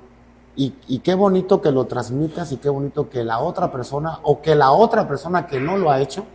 Y, 0.55 0.73
y, 0.87 0.99
qué 0.99 1.15
bonito 1.15 1.61
que 1.61 1.71
lo 1.71 1.85
transmitas 1.85 2.53
y 2.53 2.57
qué 2.57 2.69
bonito 2.69 3.09
que 3.09 3.25
la 3.25 3.39
otra 3.39 3.71
persona 3.71 4.19
o 4.23 4.41
que 4.41 4.55
la 4.55 4.71
otra 4.71 5.05
persona 5.05 5.47
que 5.47 5.59
no 5.59 5.77
lo 5.77 5.91
ha 5.91 5.99
hecho 5.99 6.25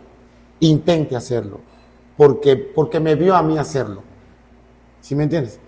intente 0.59 1.15
hacerlo. 1.15 1.59
Porque, 2.17 2.55
porque 2.55 2.99
me 2.99 3.15
vio 3.15 3.35
a 3.35 3.43
mí 3.43 3.57
hacerlo. 3.57 4.03
¿Sí 5.01 5.15
me 5.15 5.23
entiendes? 5.23 5.59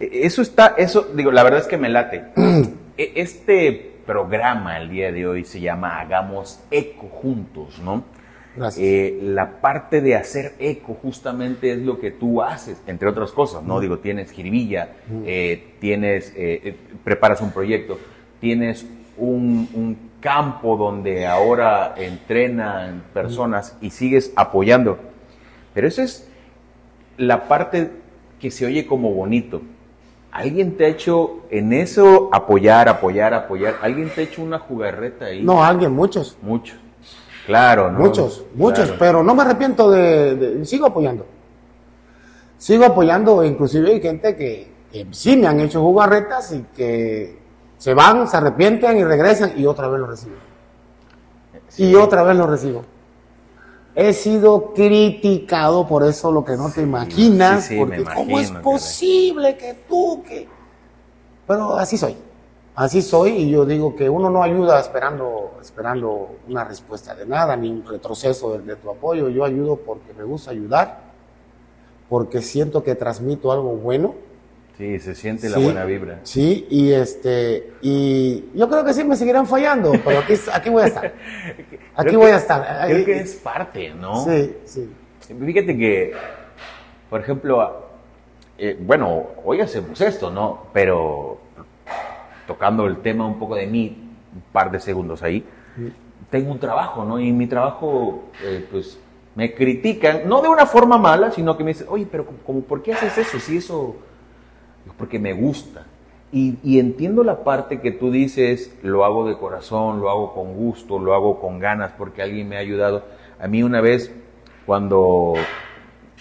E, 0.00 0.26
eso 0.26 0.42
está, 0.42 0.74
eso, 0.76 1.06
digo, 1.14 1.30
la 1.30 1.42
verdad 1.42 1.60
es 1.60 1.66
que 1.66 1.78
me 1.78 1.88
late. 1.88 2.24
E, 2.98 3.12
este 3.16 3.92
programa 4.04 4.76
el 4.76 4.90
día 4.90 5.10
de 5.10 5.26
hoy 5.26 5.44
se 5.44 5.60
llama 5.60 5.98
Hagamos 5.98 6.60
Eco 6.70 7.08
Juntos, 7.08 7.78
¿no? 7.82 8.04
Gracias. 8.54 8.84
Eh, 8.84 9.18
la 9.22 9.62
parte 9.62 10.02
de 10.02 10.14
hacer 10.14 10.52
eco 10.58 10.92
justamente 11.00 11.72
es 11.72 11.78
lo 11.78 11.98
que 11.98 12.10
tú 12.10 12.42
haces, 12.42 12.82
entre 12.86 13.08
otras 13.08 13.32
cosas, 13.32 13.62
¿no? 13.62 13.80
Digo, 13.80 14.00
tienes 14.00 14.30
jiribilla, 14.30 14.90
eh, 15.24 15.76
tienes, 15.80 16.34
eh, 16.36 16.76
preparas 17.02 17.40
un 17.40 17.50
proyecto, 17.50 17.98
tienes 18.40 18.84
un, 19.16 19.68
un, 19.72 19.96
campo 20.22 20.76
donde 20.78 21.26
ahora 21.26 21.94
entrenan 21.98 23.02
personas 23.12 23.76
y 23.82 23.90
sigues 23.90 24.32
apoyando. 24.36 24.98
Pero 25.74 25.86
esa 25.88 26.02
es 26.04 26.26
la 27.18 27.48
parte 27.48 27.90
que 28.40 28.50
se 28.50 28.64
oye 28.64 28.86
como 28.86 29.12
bonito. 29.12 29.60
¿Alguien 30.30 30.76
te 30.78 30.86
ha 30.86 30.88
hecho 30.88 31.40
en 31.50 31.74
eso 31.74 32.30
apoyar, 32.32 32.88
apoyar, 32.88 33.34
apoyar? 33.34 33.74
¿Alguien 33.82 34.08
te 34.08 34.22
ha 34.22 34.24
hecho 34.24 34.42
una 34.42 34.58
jugarreta 34.58 35.26
ahí? 35.26 35.42
No, 35.42 35.62
alguien, 35.62 35.92
muchos. 35.92 36.38
Muchos. 36.40 36.78
Claro, 37.44 37.90
¿no? 37.90 37.98
Muchos, 37.98 38.44
muchos, 38.54 38.84
Claro. 38.84 38.98
pero 38.98 39.22
no 39.24 39.34
me 39.34 39.42
arrepiento 39.42 39.90
de, 39.90 40.36
de- 40.36 40.64
Sigo 40.64 40.86
apoyando. 40.86 41.26
Sigo 42.56 42.84
apoyando, 42.84 43.44
inclusive 43.44 43.90
hay 43.90 44.00
gente 44.00 44.36
que, 44.36 44.68
que 44.92 45.06
sí 45.10 45.36
me 45.36 45.48
han 45.48 45.58
hecho 45.60 45.82
jugarretas 45.82 46.52
y 46.52 46.64
que 46.76 47.41
se 47.82 47.94
van, 47.94 48.28
se 48.28 48.36
arrepienten 48.36 48.96
y 48.96 49.02
regresan 49.02 49.54
y 49.56 49.66
otra 49.66 49.88
vez 49.88 49.98
lo 49.98 50.06
recibo. 50.06 50.36
Y 51.78 51.96
otra 51.96 52.22
vez 52.22 52.36
lo 52.36 52.46
recibo. 52.46 52.84
He 53.96 54.12
sido 54.12 54.72
criticado 54.72 55.88
por 55.88 56.04
eso, 56.04 56.30
lo 56.30 56.44
que 56.44 56.56
no 56.56 56.70
te 56.70 56.80
imaginas, 56.80 57.64
sí, 57.64 57.74
sí, 57.74 57.80
porque 57.80 58.04
¿cómo 58.04 58.38
es 58.38 58.52
posible 58.52 59.56
que 59.56 59.74
tú, 59.88 60.22
que... 60.22 60.48
Pero 61.44 61.74
así 61.74 61.98
soy, 61.98 62.16
así 62.76 63.02
soy 63.02 63.30
y 63.30 63.50
yo 63.50 63.66
digo 63.66 63.96
que 63.96 64.08
uno 64.08 64.30
no 64.30 64.44
ayuda 64.44 64.78
esperando, 64.78 65.54
esperando 65.60 66.36
una 66.46 66.62
respuesta 66.62 67.16
de 67.16 67.26
nada, 67.26 67.56
ni 67.56 67.68
un 67.68 67.84
retroceso 67.84 68.52
de, 68.52 68.60
de 68.60 68.76
tu 68.76 68.90
apoyo, 68.90 69.28
yo 69.28 69.44
ayudo 69.44 69.74
porque 69.74 70.14
me 70.16 70.22
gusta 70.22 70.52
ayudar, 70.52 71.00
porque 72.08 72.42
siento 72.42 72.84
que 72.84 72.94
transmito 72.94 73.50
algo 73.50 73.70
bueno, 73.70 74.14
Sí, 74.82 74.98
se 74.98 75.14
siente 75.14 75.48
la 75.48 75.58
Sí. 75.58 75.62
buena 75.64 75.84
vibra. 75.84 76.18
sí, 76.24 76.66
y 76.68 76.90
este, 76.92 77.70
y 77.82 78.46
yo 78.52 78.68
creo 78.68 78.84
que 78.84 78.92
sí 78.92 79.04
me 79.04 79.14
seguirán 79.14 79.46
fallando, 79.46 79.92
pero 80.04 80.18
aquí, 80.18 80.32
aquí 80.52 80.70
voy 80.70 80.82
a 80.82 80.86
estar, 80.86 81.04
aquí 81.94 82.08
Creo 82.08 82.18
voy 82.18 82.26
que- 82.30 82.32
a 82.34 82.36
estar. 82.38 82.86
Creo 82.88 83.04
que 83.04 83.20
es 83.20 83.34
parte, 83.36 83.94
¿no? 83.94 84.24
Sí, 84.24 84.56
sí. 84.64 84.90
Fíjate 85.20 85.78
que, 85.78 86.12
por 87.08 87.20
ejemplo, 87.20 87.90
eh, 88.58 88.76
bueno, 88.80 89.26
hoy 89.44 89.60
hacemos 89.60 90.00
esto, 90.00 90.32
¿no? 90.32 90.64
Pero 90.72 91.38
tocando 92.48 92.84
el 92.88 92.96
tema 93.02 93.24
un 93.24 93.38
poco 93.38 93.54
de 93.54 93.68
mí, 93.68 94.10
un 94.34 94.42
par 94.52 94.72
de 94.72 94.80
segundos 94.80 95.22
ahí, 95.22 95.46
tengo 96.28 96.50
un 96.50 96.58
trabajo, 96.58 97.04
¿no? 97.04 97.20
Y 97.20 97.30
mi 97.30 97.46
trabajo, 97.46 98.24
eh, 98.42 98.66
pues, 98.68 98.98
me 99.36 99.54
critican, 99.54 100.22
no 100.28 100.42
de 100.42 100.48
una 100.48 100.66
forma 100.66 100.98
mala, 100.98 101.30
sino 101.30 101.56
que 101.56 101.62
me 101.62 101.70
dicen, 101.70 101.86
oye, 101.88 102.04
pero 102.10 102.26
como, 102.44 102.62
¿por 102.62 102.82
qué 102.82 102.94
haces 102.94 103.16
eso? 103.16 103.38
Si 103.38 103.58
eso, 103.58 103.94
porque 104.98 105.18
me 105.18 105.32
gusta. 105.32 105.86
Y, 106.32 106.56
y 106.62 106.78
entiendo 106.78 107.24
la 107.24 107.44
parte 107.44 107.80
que 107.80 107.90
tú 107.90 108.10
dices, 108.10 108.74
lo 108.82 109.04
hago 109.04 109.28
de 109.28 109.36
corazón, 109.36 110.00
lo 110.00 110.10
hago 110.10 110.32
con 110.34 110.54
gusto, 110.54 110.98
lo 110.98 111.14
hago 111.14 111.40
con 111.40 111.58
ganas, 111.58 111.92
porque 111.96 112.22
alguien 112.22 112.48
me 112.48 112.56
ha 112.56 112.60
ayudado. 112.60 113.04
A 113.38 113.48
mí 113.48 113.62
una 113.62 113.80
vez, 113.80 114.14
cuando 114.64 115.34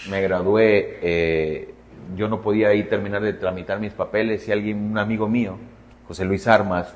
me 0.09 0.21
gradué, 0.21 0.99
eh, 1.01 1.73
yo 2.15 2.27
no 2.27 2.41
podía 2.41 2.69
ahí 2.69 2.83
terminar 2.83 3.21
de 3.21 3.33
tramitar 3.33 3.79
mis 3.79 3.93
papeles 3.93 4.47
y 4.47 4.51
alguien, 4.51 4.91
un 4.91 4.97
amigo 4.97 5.27
mío, 5.27 5.57
José 6.07 6.25
Luis 6.25 6.47
Armas, 6.47 6.93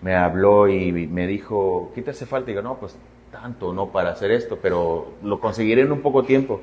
me 0.00 0.14
habló 0.14 0.68
y 0.68 0.92
me 0.92 1.26
dijo, 1.26 1.90
¿qué 1.94 2.02
te 2.02 2.10
hace 2.10 2.26
falta? 2.26 2.50
Y 2.50 2.54
digo, 2.54 2.62
no, 2.62 2.76
pues 2.78 2.96
tanto, 3.30 3.72
no 3.72 3.90
para 3.90 4.10
hacer 4.10 4.30
esto, 4.30 4.58
pero 4.60 5.14
lo 5.22 5.40
conseguiré 5.40 5.82
en 5.82 5.92
un 5.92 6.00
poco 6.00 6.22
tiempo. 6.22 6.60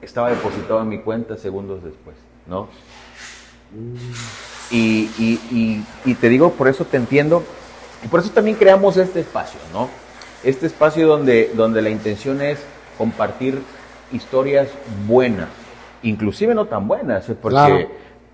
Estaba 0.00 0.30
depositado 0.30 0.82
en 0.82 0.88
mi 0.88 0.98
cuenta 0.98 1.36
segundos 1.36 1.82
después, 1.82 2.16
¿no? 2.46 2.68
Y, 4.70 5.10
y- 5.18 5.40
y- 5.50 5.84
y 6.04 6.14
te 6.14 6.28
digo, 6.28 6.52
por 6.52 6.68
eso 6.68 6.84
te 6.84 6.96
entiendo, 6.96 7.42
y 8.04 8.08
por 8.08 8.20
eso 8.20 8.30
también 8.30 8.56
creamos 8.56 8.96
este 8.96 9.20
espacio, 9.20 9.60
¿no? 9.72 9.88
Este 10.44 10.66
espacio 10.66 11.06
donde, 11.08 11.50
donde 11.54 11.82
la 11.82 11.90
intención 11.90 12.40
es 12.42 12.58
compartir 12.96 13.60
historias 14.12 14.68
buenas, 15.06 15.48
inclusive 16.02 16.54
no 16.54 16.66
tan 16.66 16.86
buenas, 16.88 17.28
¿eh? 17.28 17.34
porque, 17.40 17.54
Claro. 17.54 17.78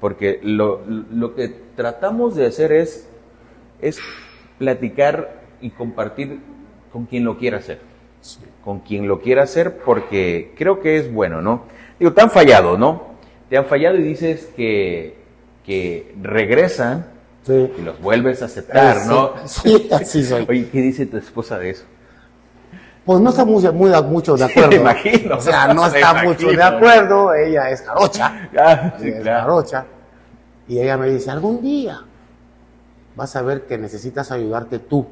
porque 0.00 0.40
lo, 0.42 0.82
lo 0.86 1.34
que 1.34 1.48
tratamos 1.76 2.34
de 2.36 2.46
hacer 2.46 2.72
es, 2.72 3.08
es 3.80 3.98
platicar 4.58 5.40
y 5.60 5.70
compartir 5.70 6.38
con 6.92 7.06
quien 7.06 7.24
lo 7.24 7.38
quiera 7.38 7.58
hacer 7.58 7.80
con 8.64 8.78
quien 8.80 9.06
lo 9.06 9.20
quiera 9.20 9.42
hacer 9.42 9.76
porque 9.84 10.52
creo 10.56 10.80
que 10.80 10.96
es 10.96 11.12
bueno, 11.12 11.42
¿no? 11.42 11.64
Digo, 11.98 12.14
te 12.14 12.22
han 12.22 12.30
fallado, 12.30 12.78
¿no? 12.78 13.02
Te 13.50 13.58
han 13.58 13.66
fallado 13.66 13.98
y 13.98 14.02
dices 14.02 14.48
que, 14.56 15.14
que 15.64 16.14
regresan 16.22 17.06
Sí. 17.42 17.70
y 17.78 17.82
los 17.82 18.00
vuelves 18.00 18.40
a 18.40 18.46
aceptar, 18.46 19.06
¿no? 19.06 19.32
sí, 19.44 19.76
sí, 19.78 19.88
así 19.92 20.24
soy. 20.24 20.46
Oye, 20.48 20.68
¿qué 20.70 20.80
dice 20.80 21.04
tu 21.06 21.18
esposa 21.18 21.58
de 21.58 21.70
eso? 21.70 21.84
Pues 23.04 23.20
no 23.20 23.28
está 23.28 23.44
muy, 23.44 23.62
mucho 24.02 24.34
de 24.34 24.44
acuerdo. 24.44 24.70
me 24.70 24.76
imagino. 24.76 25.36
O 25.36 25.40
sea, 25.42 25.74
no 25.74 25.84
está 25.94 26.24
mucho 26.24 26.48
de 26.48 26.62
acuerdo. 26.62 27.34
Ella 27.34 27.68
es 27.70 27.82
jarocha. 27.82 28.48
Ah, 28.58 28.94
sí, 28.98 29.08
Ella 29.08 29.16
es 29.16 29.22
claro. 29.22 29.40
jarocha. 29.40 29.86
Y 30.66 30.78
ella 30.78 30.96
me 30.96 31.10
dice, 31.10 31.30
algún 31.30 31.60
día 31.60 32.00
vas 33.14 33.36
a 33.36 33.42
ver 33.42 33.66
que 33.66 33.76
necesitas 33.76 34.30
ayudarte 34.32 34.78
tú. 34.78 35.06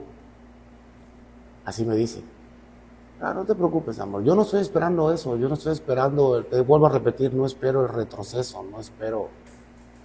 Así 1.66 1.84
me 1.84 1.94
dice. 1.94 2.22
Ah, 3.20 3.34
no 3.34 3.44
te 3.44 3.54
preocupes, 3.54 4.00
amor. 4.00 4.24
Yo 4.24 4.34
no 4.34 4.40
estoy 4.42 4.62
esperando 4.62 5.12
eso. 5.12 5.36
Yo 5.36 5.48
no 5.48 5.54
estoy 5.54 5.72
esperando, 5.74 6.42
te 6.44 6.62
vuelvo 6.62 6.86
a 6.86 6.90
repetir, 6.90 7.34
no 7.34 7.44
espero 7.44 7.82
el 7.82 7.88
retroceso. 7.92 8.64
No 8.70 8.80
espero 8.80 9.28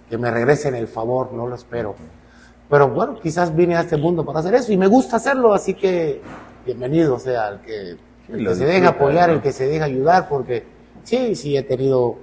que 0.08 0.18
me 0.18 0.30
regresen 0.30 0.74
el 0.74 0.88
favor. 0.88 1.32
No 1.32 1.46
lo 1.46 1.54
espero. 1.54 1.94
Pero 2.68 2.88
bueno, 2.88 3.18
quizás 3.20 3.54
vine 3.54 3.76
a 3.76 3.80
este 3.80 3.96
mundo 3.96 4.24
para 4.24 4.40
hacer 4.40 4.54
eso 4.54 4.72
y 4.72 4.76
me 4.76 4.86
gusta 4.86 5.16
hacerlo, 5.16 5.54
así 5.54 5.72
que 5.74 6.20
bienvenido 6.66 7.18
sea 7.18 7.48
el 7.48 7.60
que, 7.60 7.96
el 8.28 8.44
que 8.46 8.54
se 8.54 8.64
deja 8.66 8.78
disfruta, 8.80 8.88
apoyar, 8.90 9.28
¿no? 9.30 9.34
el 9.36 9.40
que 9.40 9.52
se 9.52 9.66
deja 9.66 9.86
ayudar, 9.86 10.28
porque 10.28 10.64
sí, 11.02 11.34
sí 11.34 11.56
he 11.56 11.62
tenido 11.62 12.16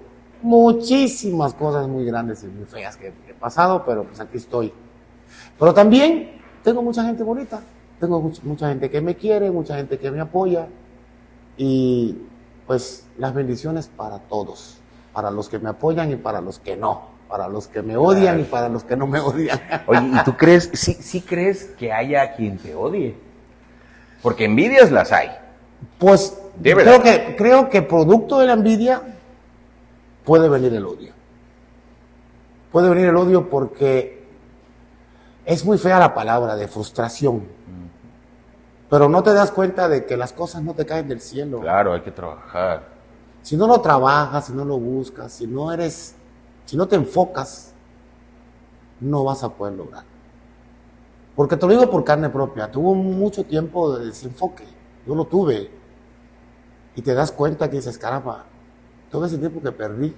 muchísimas 0.44 1.56
cosas 1.56 1.88
muy 1.88 2.06
grandes 2.06 2.44
y 2.44 2.48
muy 2.48 2.66
feas 2.66 2.96
que 2.96 3.08
he 3.08 3.34
pasado, 3.34 3.84
pero 3.86 4.04
pues 4.04 4.20
aquí 4.20 4.38
estoy. 4.38 4.72
Pero 5.58 5.74
también 5.74 6.40
tengo 6.64 6.84
mucha 6.84 7.04
gente 7.04 7.24
bonita, 7.24 7.62
tengo 8.00 8.22
much- 8.22 8.44
mucha 8.44 8.70
gente 8.70 8.92
que 8.92 9.02
me 9.02 9.16
quiere, 9.16 9.50
mucha 9.50 9.76
gente 9.78 9.98
que 9.98 10.12
me 10.12 10.22
apoya 10.22 10.68
y 11.58 12.16
pues 12.68 13.08
las 13.18 13.34
bendiciones 13.34 13.88
para 13.88 14.20
todos, 14.20 14.78
para 15.12 15.32
los 15.32 15.50
que 15.50 15.58
me 15.58 15.70
apoyan 15.70 16.12
y 16.12 16.16
para 16.18 16.40
los 16.42 16.60
que 16.60 16.76
no, 16.78 17.15
para 17.36 17.50
los 17.50 17.68
que 17.68 17.82
me 17.82 17.98
odian 17.98 18.40
y 18.40 18.44
para 18.44 18.70
los 18.70 18.86
que 18.86 18.96
no 18.96 19.08
me 19.08 19.20
odian. 19.20 19.60
Oye, 19.88 20.00
¿y 20.00 20.24
tú 20.24 20.38
crees, 20.38 20.70
sí, 20.74 20.94
sí 20.94 21.20
crees 21.20 21.66
que 21.78 21.92
haya 21.92 22.34
quien 22.34 22.58
te 22.58 22.74
odie? 22.74 23.14
Porque 24.22 24.46
envidias 24.46 24.90
las 24.90 25.12
hay. 25.12 25.32
Pues 26.00 26.40
Debe 26.56 26.84
creo 26.84 27.00
de- 27.00 27.04
que, 27.04 27.36
creo 27.36 27.70
que 27.70 27.82
producto 27.82 28.40
de 28.40 28.48
la 28.48 28.54
envidia 28.54 29.02
puede 30.24 30.48
venir 30.48 30.74
el 30.74 30.86
odio. 30.86 31.12
Puede 32.72 32.88
venir 32.88 33.08
el 33.08 33.18
odio 33.18 33.50
porque 33.50 34.26
es 35.44 35.66
muy 35.66 35.78
fea 35.78 36.00
la 36.00 36.14
palabra 36.14 36.56
de 36.56 36.70
frustración. 36.70 37.44
Pero 38.90 39.10
no 39.10 39.22
te 39.24 39.34
das 39.34 39.52
cuenta 39.52 39.90
de 39.90 40.06
que 40.06 40.16
las 40.16 40.32
cosas 40.32 40.64
no 40.64 40.74
te 40.74 40.86
caen 40.86 41.10
del 41.10 41.20
cielo. 41.20 41.60
Claro, 41.60 41.92
hay 41.96 42.00
que 42.02 42.12
trabajar. 42.12 42.84
Si 43.42 43.58
no 43.58 43.68
lo 43.68 43.82
trabajas, 43.82 44.46
si 44.46 44.54
no 44.54 44.64
lo 44.64 44.78
buscas, 44.80 45.34
si 45.34 45.46
no 45.48 45.74
eres, 45.74 46.15
si 46.66 46.76
no 46.76 46.88
te 46.88 46.96
enfocas, 46.96 47.74
no 49.00 49.24
vas 49.24 49.44
a 49.44 49.50
poder 49.50 49.76
lograr. 49.76 50.04
Porque 51.36 51.58
te 51.58 51.66
lo 51.66 51.72
digo 51.74 51.90
por 51.92 52.04
carne 52.04 52.30
propia, 52.30 52.72
tuvo 52.72 52.96
mucho 52.96 53.44
tiempo 53.44 53.98
de 53.98 54.08
desenfoque, 54.08 54.64
yo 55.06 55.16
lo 55.16 55.26
tuve. 55.26 55.70
Y 56.96 57.02
te 57.02 57.14
das 57.14 57.32
cuenta 57.32 57.70
que 57.70 57.78
dices, 57.78 57.98
caramba, 57.98 58.46
todo 59.12 59.26
ese 59.26 59.38
tiempo 59.38 59.62
que 59.62 59.72
perdí, 59.72 60.16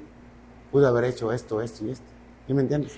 pude 0.72 0.88
haber 0.88 1.06
hecho 1.06 1.32
esto, 1.32 1.62
esto 1.62 1.86
y 1.86 1.92
esto. 1.92 2.06
¿Sí 2.46 2.54
me 2.54 2.62
entiendes? 2.62 2.94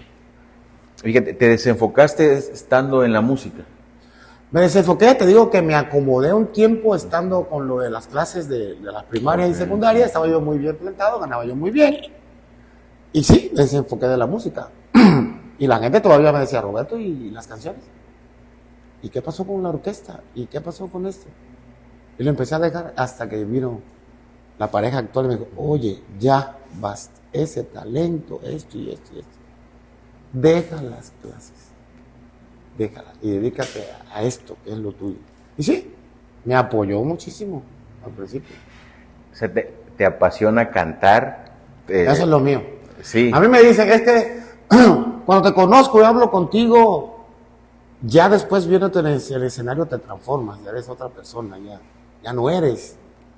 Fíjate, 0.97 1.34
te 1.34 1.47
desenfocaste 1.47 2.34
estando 2.34 3.06
en 3.06 3.14
la 3.14 3.22
música. 3.22 3.64
Me 4.52 4.62
desenfoqué, 4.62 5.16
te 5.16 5.26
digo 5.26 5.50
que 5.50 5.62
me 5.62 5.76
acomodé 5.76 6.34
un 6.34 6.47
tiempo 6.47 6.95
estando 6.95 7.47
con 7.47 7.68
lo 7.68 7.80
de 7.80 7.89
las 7.89 8.08
clases 8.08 8.50
de, 8.50 8.76
de 8.76 8.91
la 8.91 9.04
primaria 9.04 9.47
y 9.47 9.54
secundaria, 9.54 10.06
estaba 10.06 10.28
yo 10.28 10.41
muy 10.41 10.58
bien 10.58 10.76
plantado, 10.76 11.20
ganaba 11.20 11.45
yo 11.45 11.56
muy 11.56 11.72
bien. 11.72 12.18
Y 13.12 13.24
sí, 13.24 13.51
me 13.53 13.64
desenfoqué 13.64 14.07
de 14.07 14.18
la 14.18 14.28
música. 14.28 14.70
y 15.60 15.68
la 15.68 15.80
gente 15.80 16.01
todavía 16.01 16.32
me 16.32 16.39
decía, 16.39 16.62
Roberto, 16.62 16.97
¿y 16.97 17.32
las 17.32 17.47
canciones? 17.47 17.82
¿Y 19.01 19.10
qué 19.10 19.22
pasó 19.22 19.45
con 19.45 19.64
la 19.64 19.70
orquesta? 19.70 20.22
¿Y 20.36 20.45
qué 20.45 20.62
pasó 20.62 20.88
con 20.88 21.05
esto? 21.05 21.28
Y 22.18 22.24
lo 22.24 22.30
empecé 22.30 22.55
a 22.55 22.60
dejar 22.60 22.93
hasta 22.97 23.30
que 23.30 23.43
vino 23.45 23.80
la 24.57 24.70
pareja 24.70 24.99
actual 24.99 25.26
y 25.26 25.28
me 25.30 25.36
dijo, 25.36 25.47
oye, 25.55 26.03
ya 26.20 26.57
basta, 26.80 27.20
ese 27.32 27.64
talento, 27.64 28.41
esto 28.43 28.78
y 28.78 28.91
esto 28.91 29.12
y 29.16 29.20
esto. 29.20 29.38
Deja 30.34 30.82
las 30.82 31.12
clases, 31.22 31.72
déjalas 32.78 33.14
y 33.22 33.32
dedícate 33.32 33.86
a 34.14 34.22
esto 34.22 34.57
que 34.64 34.72
es 34.72 34.78
lo 34.78 34.91
tuyo. 34.91 35.18
Y 35.57 35.64
sí, 35.64 35.93
me 36.43 36.55
apoyó 36.55 37.01
muchísimo 37.03 37.64
al 38.05 38.12
principio. 38.12 38.55
O 39.34 39.49
te, 39.97 40.05
apasiona 40.05 40.70
cantar. 40.70 41.53
Eh, 41.88 42.05
Eso 42.07 42.24
es 42.24 42.28
lo 42.28 42.39
mío. 42.39 42.62
Sí. 43.02 43.32
A 43.34 43.39
mí 43.39 43.47
me 43.47 43.62
dicen, 43.62 43.89
es 43.89 44.02
que 44.02 44.39
cuando 45.26 45.50
te 45.50 45.54
conozco 45.54 46.02
y 46.02 46.04
hablo 46.04 46.30
contigo, 46.30 47.26
ya 48.02 48.30
después 48.30 48.68
viéndote 48.68 49.00
en 49.00 49.08
el 49.08 49.43
escenario 49.43 49.86
te 49.86 49.97
transformas, 49.97 50.64
ya 50.64 50.72
eres 50.72 50.88
otra 50.89 51.10
persona, 51.10 51.58
ya 51.58 51.80
ya 52.24 52.34
no 52.34 52.50
eres 52.50 52.97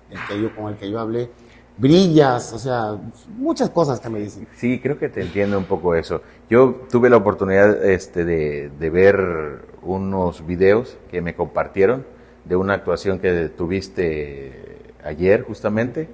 el 0.10 0.20
que 0.28 0.42
yo 0.42 0.56
con 0.56 0.72
el 0.72 0.78
que 0.78 0.90
yo 0.90 1.00
hablé. 1.00 1.30
Brillas, 1.78 2.54
o 2.54 2.60
sea, 2.60 2.98
muchas 3.38 3.70
cosas 3.70 4.00
que 4.00 4.10
me 4.10 4.20
dicen. 4.20 4.48
Sí, 4.56 4.80
creo 4.80 5.00
que 5.00 5.10
te 5.10 5.22
entiendo 5.22 5.58
un 5.58 5.66
poco 5.66 5.96
eso. 5.96 6.22
Yo 6.50 6.82
tuve 6.92 7.10
la 7.10 7.18
oportunidad 7.18 7.84
este, 7.86 8.26
de, 8.26 8.70
de 8.78 8.90
ver 8.90 9.66
unos 9.82 10.46
videos 10.46 10.98
que 11.10 11.22
me 11.22 11.34
compartieron 11.34 12.06
de 12.46 12.56
una 12.56 12.74
actuación 12.74 13.20
que 13.20 13.50
tuviste 13.50 14.94
ayer 15.04 15.44
justamente. 15.44 16.10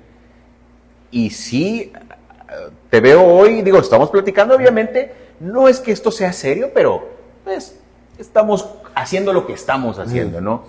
Y 1.09 1.31
sí, 1.31 1.91
te 2.89 3.01
veo 3.01 3.23
hoy, 3.25 3.61
digo, 3.61 3.79
estamos 3.79 4.09
platicando, 4.09 4.55
obviamente, 4.55 5.11
no 5.39 5.67
es 5.67 5.79
que 5.79 5.91
esto 5.91 6.11
sea 6.11 6.33
serio, 6.33 6.71
pero 6.73 7.07
pues 7.43 7.79
estamos 8.17 8.67
haciendo 8.95 9.33
lo 9.33 9.45
que 9.45 9.53
estamos 9.53 9.99
haciendo, 9.99 10.41
¿no? 10.41 10.63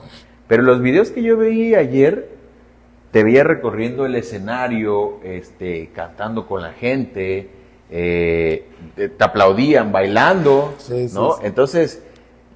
Pero 0.46 0.62
los 0.62 0.80
videos 0.80 1.10
que 1.10 1.22
yo 1.22 1.36
veí 1.36 1.74
ayer, 1.74 2.28
te 3.10 3.24
veía 3.24 3.44
recorriendo 3.44 4.06
el 4.06 4.14
escenario, 4.16 5.20
este, 5.22 5.90
cantando 5.94 6.46
con 6.46 6.62
la 6.62 6.72
gente, 6.72 7.50
eh, 7.90 8.66
te, 8.94 9.24
aplaudían, 9.24 9.92
bailando, 9.92 10.74
¿no? 11.12 11.36
Entonces, 11.42 12.02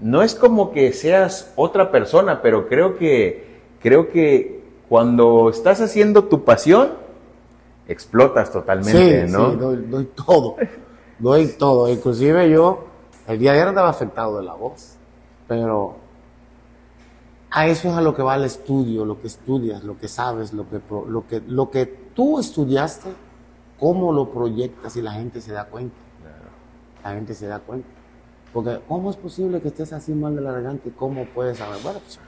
no 0.00 0.22
es 0.22 0.34
como 0.34 0.72
que 0.72 0.92
seas 0.92 1.52
otra 1.56 1.90
persona, 1.90 2.42
pero 2.42 2.68
creo 2.68 2.98
que, 2.98 3.44
creo 3.80 4.10
que 4.10 4.60
cuando 4.88 5.48
estás 5.48 5.80
haciendo 5.80 6.24
tu 6.24 6.44
pasión, 6.44 7.01
explotas 7.88 8.52
totalmente, 8.52 9.26
¿no? 9.26 9.50
Sí, 9.50 9.56
doy, 9.56 9.76
doy 9.88 10.04
todo, 10.14 10.56
doy 11.18 11.46
todo. 11.58 11.88
Inclusive 11.88 12.50
yo, 12.50 12.86
el 13.26 13.38
día 13.38 13.52
de 13.52 13.58
ayer 13.58 13.68
estaba 13.68 13.88
afectado 13.88 14.38
de 14.38 14.44
la 14.44 14.54
voz, 14.54 14.96
pero 15.48 15.96
a 17.50 17.66
eso 17.66 17.88
es 17.88 17.94
a 17.94 18.00
lo 18.00 18.14
que 18.14 18.22
va 18.22 18.36
el 18.36 18.44
estudio, 18.44 19.04
lo 19.04 19.20
que 19.20 19.26
estudias, 19.26 19.84
lo 19.84 19.98
que 19.98 20.08
sabes, 20.08 20.52
lo 20.52 20.68
que, 20.68 20.80
lo 21.08 21.26
que, 21.26 21.42
lo 21.46 21.70
que 21.70 21.86
tú 21.86 22.38
estudiaste, 22.38 23.10
cómo 23.78 24.12
lo 24.12 24.30
proyectas 24.30 24.96
y 24.96 25.02
la 25.02 25.12
gente 25.12 25.40
se 25.40 25.52
da 25.52 25.66
cuenta. 25.66 25.96
La 27.04 27.10
gente 27.10 27.34
se 27.34 27.46
da 27.46 27.58
cuenta. 27.58 27.88
Porque, 28.52 28.80
¿cómo 28.86 29.10
es 29.10 29.16
posible 29.16 29.60
que 29.60 29.68
estés 29.68 29.92
así 29.92 30.12
mal 30.12 30.36
de 30.36 30.40
la 30.40 30.52
garganta 30.52 30.88
cómo 30.96 31.24
puedes 31.26 31.58
saber? 31.58 31.80
Bueno, 31.82 31.98
pues 32.00 32.20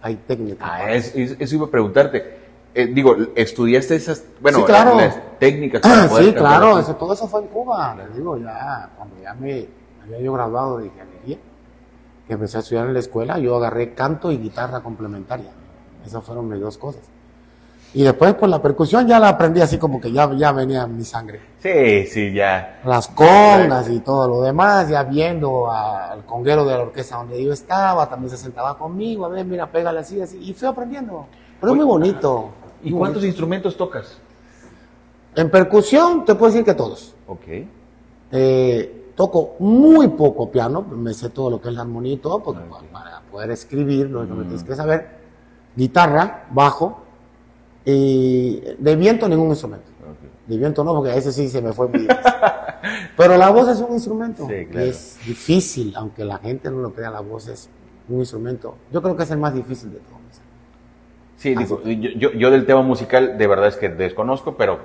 hay 0.00 0.16
técnicas. 0.16 0.68
Ah, 0.70 0.92
eso 0.92 1.54
iba 1.54 1.66
a 1.66 1.70
preguntarte. 1.70 2.41
Eh, 2.74 2.86
digo, 2.86 3.14
¿estudiaste 3.34 3.96
esas, 3.96 4.24
bueno, 4.40 4.58
sí, 4.58 4.64
claro. 4.64 4.96
las 4.96 5.38
técnicas 5.38 5.80
para 5.82 6.08
poder 6.08 6.24
Sí, 6.26 6.32
claro, 6.32 6.78
eso, 6.78 6.96
todo 6.96 7.12
eso 7.12 7.28
fue 7.28 7.42
en 7.42 7.48
Cuba. 7.48 7.94
Les 7.96 8.16
digo, 8.16 8.38
ya, 8.38 8.90
cuando 8.96 9.16
ya 9.22 9.34
me 9.34 9.66
había 10.02 10.20
yo 10.20 10.32
graduado 10.32 10.78
de 10.78 10.86
ingeniería, 10.86 11.38
que 12.26 12.32
empecé 12.32 12.56
a 12.56 12.60
estudiar 12.60 12.86
en 12.86 12.94
la 12.94 13.00
escuela, 13.00 13.38
yo 13.38 13.56
agarré 13.56 13.92
canto 13.94 14.32
y 14.32 14.38
guitarra 14.38 14.80
complementaria. 14.80 15.50
Esas 16.04 16.24
fueron 16.24 16.48
mis 16.48 16.60
dos 16.60 16.78
cosas. 16.78 17.02
Y 17.94 18.04
después, 18.04 18.34
pues 18.34 18.50
la 18.50 18.62
percusión 18.62 19.06
ya 19.06 19.20
la 19.20 19.28
aprendí 19.28 19.60
así 19.60 19.76
como 19.76 20.00
que 20.00 20.10
ya, 20.10 20.32
ya 20.32 20.50
venía 20.52 20.84
en 20.84 20.96
mi 20.96 21.04
sangre. 21.04 21.40
Sí, 21.58 22.06
sí, 22.06 22.32
ya. 22.32 22.80
Las 22.86 23.08
congas 23.08 23.90
y 23.90 24.00
todo 24.00 24.26
lo 24.28 24.40
demás, 24.40 24.88
ya 24.88 25.02
viendo 25.02 25.70
al 25.70 26.24
conguero 26.24 26.64
de 26.64 26.74
la 26.74 26.84
orquesta 26.84 27.16
donde 27.16 27.44
yo 27.44 27.52
estaba, 27.52 28.08
también 28.08 28.30
se 28.30 28.38
sentaba 28.38 28.78
conmigo, 28.78 29.26
a 29.26 29.28
ver, 29.28 29.44
mira, 29.44 29.70
pégale 29.70 30.00
así, 30.00 30.22
así, 30.22 30.38
y 30.38 30.54
fui 30.54 30.66
aprendiendo. 30.66 31.26
Pero 31.60 31.72
es 31.72 31.76
muy 31.76 31.86
bonito. 31.86 32.50
¿Y 32.82 32.90
cuántos 32.90 33.24
instrumentos 33.24 33.76
tocas? 33.76 34.18
En 35.34 35.50
percusión, 35.50 36.24
te 36.24 36.34
puedo 36.34 36.52
decir 36.52 36.64
que 36.64 36.74
todos. 36.74 37.14
Ok. 37.26 37.66
Eh, 38.32 39.12
toco 39.14 39.56
muy 39.58 40.08
poco 40.08 40.50
piano, 40.50 40.82
me 40.82 41.14
sé 41.14 41.30
todo 41.30 41.50
lo 41.50 41.60
que 41.60 41.68
es 41.68 41.74
la 41.74 41.82
armonía 41.82 42.14
y 42.14 42.16
todo, 42.18 42.42
porque 42.42 42.62
para 42.92 43.20
poder 43.30 43.50
escribir, 43.50 44.10
lo 44.10 44.26
que 44.26 44.32
tienes 44.44 44.64
que 44.64 44.74
saber, 44.74 45.08
guitarra, 45.76 46.46
bajo, 46.50 47.02
y 47.84 48.60
de 48.78 48.96
viento 48.96 49.28
ningún 49.28 49.48
instrumento. 49.50 49.90
De 50.46 50.56
viento 50.56 50.82
no, 50.82 50.94
porque 50.94 51.10
a 51.10 51.16
ese 51.16 51.32
sí 51.32 51.48
se 51.48 51.62
me 51.62 51.72
fue 51.72 51.88
muy 51.88 52.06
Pero 53.16 53.36
la 53.36 53.50
voz 53.50 53.68
es 53.68 53.80
un 53.80 53.92
instrumento. 53.94 54.48
y 54.50 54.76
es 54.76 55.18
difícil, 55.26 55.94
aunque 55.96 56.24
la 56.24 56.38
gente 56.38 56.70
no 56.70 56.78
lo 56.78 56.92
crea, 56.92 57.10
la 57.10 57.20
voz 57.20 57.48
es 57.48 57.68
un 58.08 58.20
instrumento. 58.20 58.76
Yo 58.90 59.00
creo 59.00 59.16
que 59.16 59.22
es 59.22 59.30
el 59.30 59.38
más 59.38 59.54
difícil 59.54 59.92
de 59.92 59.98
todos. 59.98 60.21
Sí, 61.42 61.56
digo, 61.56 61.82
yo, 61.82 62.30
yo, 62.30 62.50
del 62.52 62.66
tema 62.66 62.82
musical 62.82 63.36
de 63.36 63.46
verdad 63.48 63.66
es 63.66 63.74
que 63.74 63.88
desconozco, 63.88 64.56
pero 64.56 64.78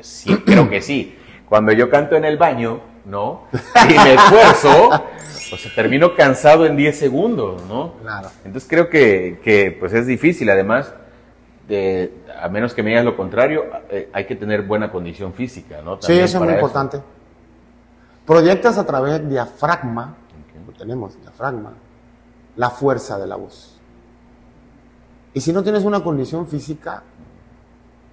sí, 0.00 0.34
creo 0.46 0.70
que 0.70 0.80
sí. 0.80 1.14
Cuando 1.46 1.72
yo 1.72 1.90
canto 1.90 2.16
en 2.16 2.24
el 2.24 2.38
baño, 2.38 2.80
¿no? 3.04 3.42
Y 3.86 3.98
me 3.98 4.14
esfuerzo, 4.14 4.88
o 4.88 5.56
sea, 5.58 5.74
termino 5.74 6.14
cansado 6.14 6.64
en 6.64 6.74
10 6.74 6.98
segundos, 6.98 7.62
¿no? 7.68 7.96
Claro. 8.00 8.30
Entonces 8.46 8.66
creo 8.66 8.88
que, 8.88 9.40
que 9.44 9.76
pues 9.78 9.92
es 9.92 10.06
difícil, 10.06 10.48
además, 10.48 10.90
de, 11.68 12.14
a 12.40 12.48
menos 12.48 12.72
que 12.72 12.82
me 12.82 12.88
digas 12.88 13.04
lo 13.04 13.14
contrario, 13.14 13.66
eh, 13.90 14.08
hay 14.14 14.24
que 14.24 14.36
tener 14.36 14.62
buena 14.62 14.90
condición 14.90 15.34
física, 15.34 15.82
¿no? 15.82 16.00
sí, 16.00 16.14
eso 16.14 16.38
es 16.38 16.42
muy 16.42 16.54
importante. 16.54 16.98
Proyectas 18.24 18.78
a 18.78 18.86
través 18.86 19.12
del 19.12 19.28
diafragma, 19.28 20.14
tenemos 20.78 21.20
diafragma, 21.20 21.74
la 22.56 22.70
fuerza 22.70 23.18
de 23.18 23.26
la 23.26 23.36
voz. 23.36 23.79
Y 25.32 25.40
si 25.40 25.52
no 25.52 25.62
tienes 25.62 25.84
una 25.84 26.02
condición 26.02 26.46
física, 26.46 27.02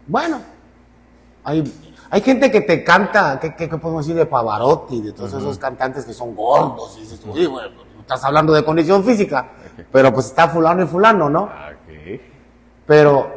bueno, 0.07 0.41
hay 1.43 1.63
hay 2.09 2.21
gente 2.21 2.49
que 2.49 2.61
te 2.61 2.83
canta, 2.83 3.39
¿qué, 3.39 3.67
podemos 3.67 4.05
decir 4.05 4.15
de 4.15 4.25
Pavarotti, 4.25 5.01
de 5.01 5.11
todos 5.11 5.33
esos 5.33 5.57
cantantes 5.57 6.05
que 6.05 6.13
son 6.13 6.35
gordos? 6.35 6.95
Y 6.97 7.01
dices, 7.01 7.19
sí, 7.19 7.45
bueno, 7.45 7.69
pues, 7.75 7.87
estás 7.99 8.23
hablando 8.23 8.53
de 8.53 8.63
condición 8.63 9.03
física, 9.03 9.49
pero 9.91 10.13
pues 10.13 10.27
está 10.27 10.47
fulano 10.47 10.83
y 10.83 10.87
fulano, 10.87 11.29
¿no? 11.29 11.49
Ah, 11.51 11.71
pero 12.85 13.29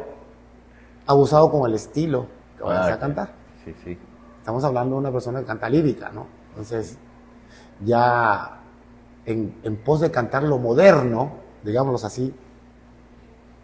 abusado 1.05 1.51
con 1.51 1.69
el 1.69 1.75
estilo 1.75 2.27
que 2.57 2.63
vayas 2.63 2.87
ah, 2.87 2.93
a 2.93 2.99
cantar. 2.99 3.33
Sí, 3.65 3.75
sí. 3.83 3.97
Estamos 4.39 4.63
hablando 4.63 4.95
de 4.95 4.99
una 5.01 5.11
persona 5.11 5.41
que 5.41 5.45
canta 5.45 5.67
lírica, 5.67 6.09
¿no? 6.13 6.27
Entonces, 6.51 6.97
ya 7.83 8.61
en, 9.25 9.59
en 9.63 9.75
pos 9.75 9.99
de 9.99 10.09
cantar 10.09 10.43
lo 10.43 10.57
moderno, 10.57 11.33
digámoslo 11.63 12.07
así, 12.07 12.33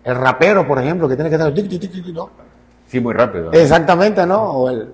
el 0.08 0.16
rapero, 0.16 0.66
por 0.66 0.80
ejemplo, 0.80 1.08
que 1.08 1.16
tiene 1.16 1.30
que 1.30 1.36
estar... 1.36 1.54
¿no? 2.14 2.30
Sí, 2.88 3.00
muy 3.02 3.14
rápido. 3.14 3.52
Exactamente, 3.52 4.26
¿no? 4.26 4.42
O 4.42 4.70
el, 4.70 4.94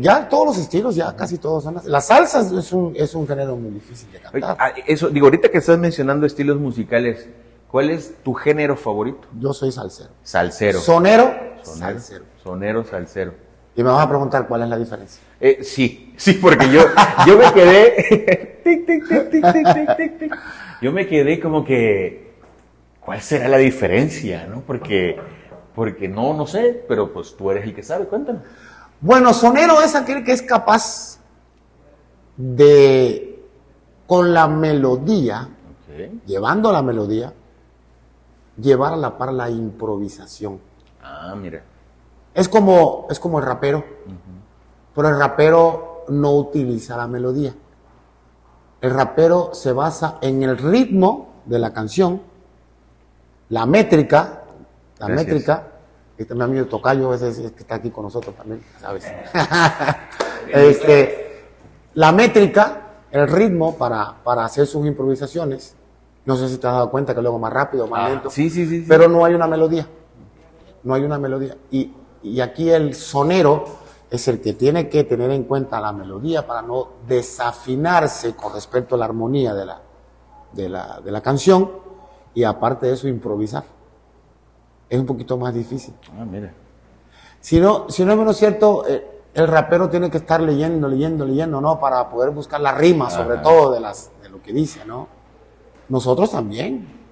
ya 0.00 0.26
todos 0.26 0.46
los 0.46 0.58
estilos, 0.58 0.96
ya 0.96 1.14
casi 1.14 1.36
todos 1.36 1.64
son. 1.64 1.78
Las 1.84 2.06
salsas 2.06 2.50
es 2.50 2.72
un, 2.72 2.94
es 2.96 3.14
un 3.14 3.28
género 3.28 3.56
muy 3.56 3.72
difícil 3.72 4.10
de 4.10 4.18
cantar. 4.20 4.56
Ah, 4.58 4.72
eso, 4.86 5.10
digo, 5.10 5.26
ahorita 5.26 5.50
que 5.50 5.58
estás 5.58 5.78
mencionando 5.78 6.24
estilos 6.24 6.58
musicales, 6.58 7.28
¿cuál 7.68 7.90
es 7.90 8.14
tu 8.22 8.32
género 8.32 8.76
favorito? 8.76 9.28
Yo 9.38 9.52
soy 9.52 9.70
salsero. 9.70 10.10
Salsero. 10.22 10.80
Sonero, 10.80 11.24
sonero 11.62 12.00
salsero. 12.00 12.24
Sonero, 12.42 12.84
salsero. 12.84 13.34
Y 13.76 13.82
me 13.82 13.90
vas 13.90 14.02
a 14.02 14.08
preguntar 14.08 14.46
cuál 14.48 14.62
es 14.62 14.68
la 14.70 14.78
diferencia. 14.78 15.20
Eh, 15.38 15.58
sí, 15.62 16.14
sí, 16.16 16.34
porque 16.34 16.70
yo, 16.70 16.80
yo 17.26 17.36
me 17.36 17.52
quedé. 17.52 18.60
tic, 18.64 18.86
tic, 18.86 19.08
tic, 19.08 19.30
tic, 19.30 19.52
tic, 19.52 19.96
tic, 19.96 20.18
tic, 20.18 20.38
Yo 20.80 20.92
me 20.92 21.06
quedé 21.06 21.38
como 21.38 21.62
que. 21.62 22.33
¿Cuál 23.04 23.20
será 23.20 23.48
la 23.48 23.58
diferencia? 23.58 24.46
¿No? 24.46 24.60
Porque 24.60 25.18
porque 25.74 26.08
no, 26.08 26.34
no 26.34 26.46
sé, 26.46 26.84
pero 26.86 27.12
pues 27.12 27.36
tú 27.36 27.50
eres 27.50 27.64
el 27.64 27.74
que 27.74 27.82
sabe, 27.82 28.06
cuéntame. 28.06 28.40
Bueno, 29.00 29.34
sonero 29.34 29.82
es 29.82 29.94
aquel 29.94 30.24
que 30.24 30.32
es 30.32 30.42
capaz 30.42 31.18
de, 32.36 33.44
con 34.06 34.32
la 34.32 34.46
melodía, 34.46 35.48
llevando 36.26 36.72
la 36.72 36.82
melodía, 36.82 37.32
llevar 38.56 38.92
a 38.92 38.96
la 38.96 39.18
par 39.18 39.32
la 39.32 39.50
improvisación. 39.50 40.60
Ah, 41.02 41.34
mira. 41.36 41.64
Es 42.32 42.48
como, 42.48 43.06
es 43.10 43.18
como 43.18 43.40
el 43.40 43.44
rapero, 43.44 43.84
pero 44.94 45.08
el 45.08 45.18
rapero 45.18 46.04
no 46.08 46.32
utiliza 46.32 46.96
la 46.96 47.08
melodía. 47.08 47.54
el 48.80 48.90
rapero 48.90 49.54
se 49.54 49.72
basa 49.72 50.18
en 50.20 50.42
el 50.42 50.58
ritmo 50.58 51.42
de 51.46 51.58
la 51.58 51.72
canción, 51.72 52.20
la 53.50 53.66
métrica, 53.66 54.42
la 54.98 55.06
Gracias. 55.06 55.26
métrica. 55.26 55.68
Este 56.16 56.34
mi 56.34 56.42
amigo 56.42 56.66
Tocayo, 56.66 57.12
ese 57.12 57.52
que 57.52 57.60
está 57.60 57.74
aquí 57.76 57.90
con 57.90 58.04
nosotros 58.04 58.34
también, 58.36 58.62
¿sabes? 58.80 59.04
este, 60.52 61.44
la 61.94 62.12
métrica, 62.12 62.82
el 63.10 63.28
ritmo 63.28 63.76
para, 63.76 64.22
para 64.22 64.44
hacer 64.44 64.66
sus 64.66 64.86
improvisaciones. 64.86 65.74
No 66.24 66.36
sé 66.36 66.48
si 66.48 66.56
te 66.58 66.66
has 66.66 66.72
dado 66.74 66.90
cuenta 66.90 67.14
que 67.14 67.20
luego 67.20 67.38
más 67.38 67.52
rápido, 67.52 67.86
más 67.86 68.00
Ah, 68.00 68.08
lento. 68.10 68.30
sí, 68.30 68.48
sí, 68.48 68.66
sí, 68.66 68.80
sí. 68.82 68.86
Pero 68.88 69.08
no 69.08 69.24
hay 69.24 69.34
una 69.34 69.46
melodía. 69.46 69.86
No 70.84 70.94
hay 70.94 71.02
una 71.02 71.18
melodía. 71.18 71.56
Y, 71.70 71.92
y 72.22 72.40
aquí 72.40 72.70
el 72.70 72.94
sonero 72.94 73.64
es 74.10 74.26
el 74.28 74.40
que 74.40 74.52
tiene 74.54 74.88
que 74.88 75.04
tener 75.04 75.30
en 75.32 75.44
cuenta 75.44 75.80
la 75.80 75.92
melodía 75.92 76.46
para 76.46 76.62
no 76.62 76.88
desafinarse 77.08 78.34
con 78.34 78.54
respecto 78.54 78.94
a 78.94 78.98
la 78.98 79.04
armonía 79.06 79.52
de 79.54 79.66
la, 79.66 79.80
de 80.52 80.68
la, 80.68 81.00
de 81.04 81.10
la 81.10 81.20
canción 81.20 81.70
y 82.34 82.44
aparte 82.44 82.86
de 82.86 82.94
eso 82.94 83.08
improvisar. 83.08 83.64
Es 84.88 84.98
un 84.98 85.06
poquito 85.06 85.36
más 85.36 85.54
difícil. 85.54 85.94
Ah, 86.18 86.24
mira. 86.24 86.52
Si 87.40 87.60
no, 87.60 87.88
si 87.88 88.04
no 88.04 88.12
es 88.12 88.18
menos 88.18 88.36
cierto, 88.36 88.86
eh, 88.86 89.06
el 89.34 89.48
rapero 89.48 89.88
tiene 89.88 90.10
que 90.10 90.18
estar 90.18 90.40
leyendo, 90.40 90.88
leyendo, 90.88 91.24
leyendo, 91.24 91.60
¿no? 91.60 91.78
Para 91.80 92.08
poder 92.08 92.30
buscar 92.30 92.60
la 92.60 92.72
rima, 92.72 93.10
sobre 93.10 93.38
todo 93.38 93.72
de, 93.72 93.80
las, 93.80 94.10
de 94.22 94.28
lo 94.28 94.42
que 94.42 94.52
dice, 94.52 94.84
¿no? 94.84 95.08
Nosotros 95.88 96.30
también. 96.30 97.02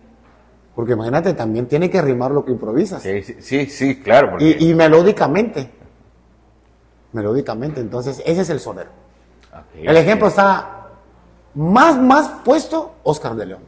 Porque 0.75 0.93
imagínate, 0.93 1.35
también 1.35 1.67
tiene 1.67 1.91
que 1.91 2.01
rimar 2.01 2.31
lo 2.31 2.45
que 2.45 2.53
improvisas. 2.53 3.03
Sí, 3.03 3.23
sí, 3.23 3.67
sí, 3.67 4.01
claro. 4.01 4.31
Porque... 4.31 4.57
Y, 4.59 4.71
y 4.71 4.75
melódicamente. 4.75 5.71
Melódicamente. 7.13 7.81
Entonces, 7.81 8.23
ese 8.25 8.41
es 8.41 8.51
el 8.51 8.61
sonero. 8.61 8.91
El 9.75 9.97
ejemplo 9.97 10.29
está 10.29 10.89
más, 11.55 11.99
más 11.99 12.29
puesto 12.43 12.95
Oscar 13.03 13.35
de 13.35 13.47
León. 13.47 13.63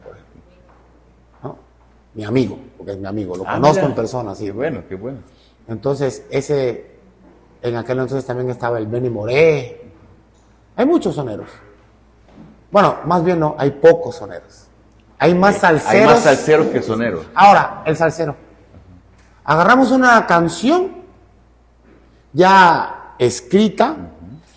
Mi 2.15 2.23
amigo, 2.23 2.57
porque 2.77 2.93
es 2.93 2.97
mi 2.97 3.07
amigo, 3.07 3.35
lo 3.35 3.43
Ah, 3.47 3.55
conozco 3.55 3.75
mira. 3.75 3.87
en 3.87 3.95
persona, 3.95 4.35
sí. 4.35 4.45
Qué 4.45 4.51
bueno, 4.51 4.83
qué 4.87 4.95
bueno. 4.95 5.19
Entonces, 5.67 6.25
ese, 6.29 6.95
en 7.61 7.75
aquel 7.75 7.99
entonces 7.99 8.25
también 8.25 8.49
estaba 8.49 8.77
el 8.77 8.87
Benny 8.87 9.09
Moré. 9.09 9.81
Hay 10.77 10.85
muchos 10.85 11.15
soneros. 11.15 11.49
Bueno, 12.71 12.97
más 13.05 13.23
bien 13.23 13.39
no, 13.39 13.55
hay 13.57 13.71
pocos 13.71 14.15
soneros. 14.15 14.67
Hay 15.19 15.33
más 15.33 15.57
salseros. 15.57 15.93
Hay 15.93 16.05
más 16.05 16.19
salseros 16.23 16.67
que 16.67 16.81
soneros. 16.81 17.25
Ahora, 17.35 17.83
el 17.85 17.95
salsero. 17.95 18.35
Agarramos 19.43 19.91
una 19.91 20.25
canción 20.25 21.03
ya 22.33 23.15
escrita, 23.19 23.95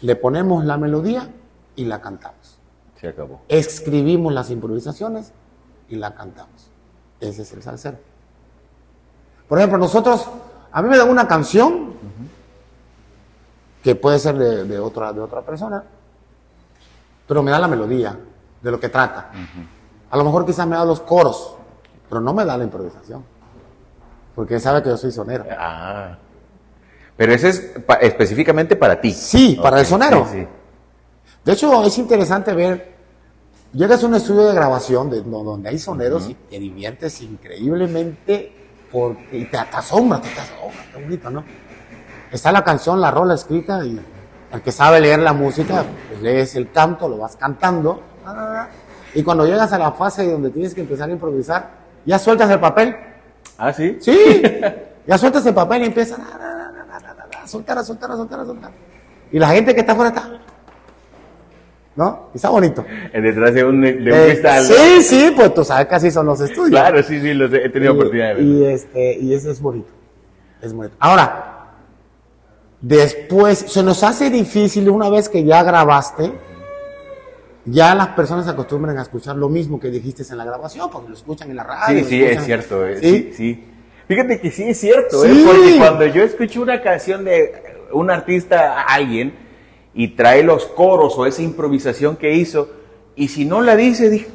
le 0.00 0.16
ponemos 0.16 0.64
la 0.64 0.76
melodía 0.76 1.28
y 1.76 1.84
la 1.84 2.00
cantamos. 2.00 2.58
Se 3.00 3.08
acabó. 3.08 3.40
Escribimos 3.48 4.32
las 4.32 4.50
improvisaciones 4.50 5.32
y 5.88 5.96
la 5.96 6.14
cantamos. 6.14 6.67
Ese 7.20 7.42
es 7.42 7.52
el 7.52 7.62
salsero. 7.62 7.96
Por 9.48 9.58
ejemplo, 9.58 9.78
nosotros, 9.78 10.28
a 10.70 10.82
mí 10.82 10.88
me 10.88 10.96
dan 10.96 11.08
una 11.08 11.26
canción 11.26 11.94
que 13.82 13.94
puede 13.94 14.18
ser 14.18 14.36
de, 14.36 14.64
de 14.64 14.78
otra, 14.78 15.12
de 15.12 15.20
otra 15.20 15.42
persona, 15.42 15.82
pero 17.26 17.42
me 17.42 17.50
da 17.50 17.58
la 17.58 17.68
melodía 17.68 18.18
de 18.60 18.70
lo 18.70 18.78
que 18.78 18.88
trata. 18.88 19.30
A 20.10 20.16
lo 20.16 20.24
mejor 20.24 20.44
quizás 20.46 20.66
me 20.66 20.76
da 20.76 20.84
los 20.84 21.00
coros, 21.00 21.56
pero 22.08 22.20
no 22.20 22.32
me 22.34 22.44
da 22.44 22.56
la 22.56 22.64
improvisación. 22.64 23.24
Porque 24.34 24.60
sabe 24.60 24.82
que 24.82 24.90
yo 24.90 24.96
soy 24.96 25.10
sonero. 25.12 25.44
Ah. 25.58 26.16
Pero 27.16 27.32
ese 27.32 27.48
es 27.48 27.60
pa- 27.86 27.94
específicamente 27.96 28.76
para 28.76 29.00
ti. 29.00 29.12
Sí, 29.12 29.58
para 29.60 29.80
el 29.80 29.86
sonero. 29.86 30.24
sí, 30.30 30.40
sí. 30.40 30.46
De 31.44 31.52
hecho, 31.52 31.82
es 31.84 31.96
interesante 31.98 32.52
ver, 32.52 32.97
llegas 33.72 34.02
a 34.02 34.06
un 34.06 34.14
estudio 34.14 34.46
de 34.46 34.54
grabación 34.54 35.10
de, 35.10 35.22
donde 35.22 35.68
hay 35.68 35.78
soneros 35.78 36.28
y 36.28 36.34
te 36.34 36.58
diviertes 36.58 37.20
increíblemente 37.22 38.52
porque, 38.90 39.38
y 39.38 39.44
te, 39.44 39.58
te 39.58 39.76
asombras, 39.76 40.22
te, 40.22 40.28
te 40.30 40.40
asombras, 40.40 40.86
qué 40.92 41.02
bonito, 41.02 41.30
¿no? 41.30 41.44
Está 42.30 42.52
la 42.52 42.64
canción, 42.64 43.00
la 43.00 43.10
rola 43.10 43.34
escrita 43.34 43.84
y 43.84 44.00
el 44.52 44.62
que 44.62 44.72
sabe 44.72 45.00
leer 45.00 45.20
la 45.20 45.32
música, 45.32 45.84
pues 46.08 46.22
lees 46.22 46.54
el 46.56 46.70
canto, 46.70 47.08
lo 47.08 47.18
vas 47.18 47.36
cantando, 47.36 48.02
y 49.14 49.22
cuando 49.22 49.46
llegas 49.46 49.72
a 49.72 49.78
la 49.78 49.92
fase 49.92 50.30
donde 50.30 50.50
tienes 50.50 50.74
que 50.74 50.82
empezar 50.82 51.08
a 51.08 51.12
improvisar, 51.12 51.70
ya 52.04 52.18
sueltas 52.18 52.50
el 52.50 52.60
papel, 52.60 52.96
Ah, 53.58 53.72
sí. 53.72 53.98
Sí, 54.00 54.42
ya 55.06 55.18
sueltas 55.18 55.44
el 55.44 55.52
papel 55.54 55.82
y 55.82 55.86
empiezas 55.86 56.20
a 56.20 57.46
soltar, 57.46 57.78
a 57.78 57.82
soltar, 57.82 58.12
a 58.12 58.16
soltar, 58.16 58.40
a 58.40 58.44
soltar. 58.44 58.70
Y 59.32 59.38
la 59.38 59.48
gente 59.48 59.74
que 59.74 59.80
está 59.80 59.92
afuera 59.92 60.10
está. 60.10 60.30
¿No? 61.98 62.30
Está 62.32 62.48
bonito. 62.50 62.84
Detrás 63.12 63.52
de 63.54 63.64
un, 63.64 63.80
de 63.80 63.90
un 63.96 64.06
Eh, 64.08 64.26
cristal. 64.28 64.64
sí, 64.64 65.02
sí, 65.02 65.32
pues 65.34 65.52
tú 65.52 65.64
sabes 65.64 65.88
así 65.90 66.12
son 66.12 66.26
los 66.26 66.40
estudios. 66.40 66.70
Claro, 66.70 67.02
sí, 67.02 67.20
sí, 67.20 67.34
los 67.34 67.52
he 67.52 67.64
he 67.66 67.68
tenido 67.70 67.92
y, 67.92 67.96
oportunidad 67.96 68.28
de 68.28 68.34
verlo. 68.34 68.52
y 68.52 68.64
este, 68.66 69.18
y 69.18 69.34
eso 69.34 69.50
es 69.50 69.60
bonito. 69.60 69.88
Es 70.62 70.72
bonito. 70.72 70.94
Ahora, 71.00 71.72
después, 72.80 73.58
se 73.58 73.82
nos 73.82 74.04
hace 74.04 74.30
difícil 74.30 74.88
una 74.88 75.10
vez 75.10 75.28
que 75.28 75.42
ya 75.42 75.64
grabaste, 75.64 76.30
ya 77.64 77.96
las 77.96 78.08
personas 78.08 78.44
se 78.44 78.52
acostumbran 78.52 78.96
a 78.96 79.02
escuchar 79.02 79.34
lo 79.34 79.48
mismo 79.48 79.80
que 79.80 79.88
dijiste 79.90 80.22
en 80.30 80.38
la 80.38 80.44
grabación, 80.44 80.88
porque 80.92 81.08
lo 81.08 81.14
escuchan 81.16 81.50
en 81.50 81.56
la 81.56 81.64
radio. 81.64 81.98
Sí, 81.98 82.04
sí, 82.10 82.22
escuchan- 82.22 82.38
es 82.38 82.44
cierto. 82.44 82.86
eh, 82.86 82.96
¿Sí? 83.00 83.08
Sí, 83.10 83.32
sí. 83.36 83.64
Fíjate 84.06 84.40
que 84.40 84.50
sí 84.52 84.62
es 84.62 84.78
cierto, 84.78 85.20
Sí. 85.24 85.28
¿eh? 85.28 85.44
porque 85.44 85.76
cuando 85.78 86.06
yo 86.06 86.22
escucho 86.22 86.62
una 86.62 86.80
canción 86.80 87.24
de 87.24 87.88
un 87.92 88.08
artista, 88.08 88.82
alguien, 88.82 89.47
y 89.94 90.08
trae 90.08 90.42
los 90.42 90.66
coros 90.66 91.16
o 91.18 91.26
esa 91.26 91.42
improvisación 91.42 92.16
que 92.16 92.34
hizo, 92.34 92.68
y 93.16 93.28
si 93.28 93.44
no 93.44 93.60
la 93.62 93.74
dice, 93.76 94.10
dije, 94.10 94.28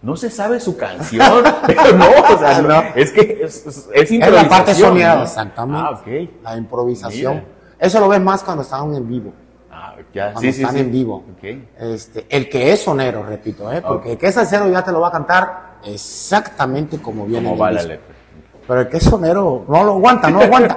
no 0.00 0.16
se 0.16 0.30
sabe 0.30 0.60
su 0.60 0.76
canción. 0.76 1.42
no, 1.96 2.34
o 2.34 2.38
sea, 2.38 2.62
no, 2.62 2.68
No. 2.68 2.82
es 2.94 3.12
que 3.12 3.40
es, 3.42 3.66
es, 3.66 3.76
es 3.76 3.88
Es 3.92 4.10
improvisación. 4.12 4.34
la 4.34 4.48
parte 4.48 4.74
soñada, 4.74 5.16
¿no? 5.16 5.22
exactamente. 5.24 6.30
Ah. 6.44 6.50
La 6.52 6.56
improvisación. 6.56 7.34
Mira. 7.34 7.46
Eso 7.80 8.00
lo 8.00 8.08
ves 8.08 8.20
más 8.20 8.42
cuando 8.42 8.62
están 8.62 8.94
en 8.94 9.08
vivo. 9.08 9.32
Ah, 9.70 9.94
ya, 10.14 10.32
Cuando 10.32 10.40
sí, 10.40 10.48
están 10.48 10.74
sí. 10.74 10.80
en 10.80 10.90
vivo. 10.92 11.24
Este, 11.78 12.26
el 12.28 12.48
que 12.48 12.72
es 12.72 12.80
sonero, 12.82 13.22
repito, 13.24 13.70
¿eh? 13.72 13.82
porque 13.82 14.12
el 14.12 14.18
que 14.18 14.28
es 14.28 14.34
salsero 14.34 14.68
ya 14.68 14.82
te 14.82 14.90
lo 14.92 15.00
va 15.00 15.08
a 15.08 15.12
cantar 15.12 15.78
exactamente 15.84 16.98
como 17.00 17.26
viene. 17.26 17.48
¿Cómo 17.48 17.54
en 17.56 17.62
va 17.62 17.68
el 17.70 17.74
la 17.76 17.82
disco. 17.82 17.92
letra? 17.94 18.14
Pero 18.68 18.80
el 18.82 18.88
que 18.88 18.98
es 18.98 19.02
sonero 19.04 19.64
no 19.66 19.82
lo 19.82 19.92
aguanta, 19.94 20.30
no 20.30 20.42
aguanta. 20.42 20.76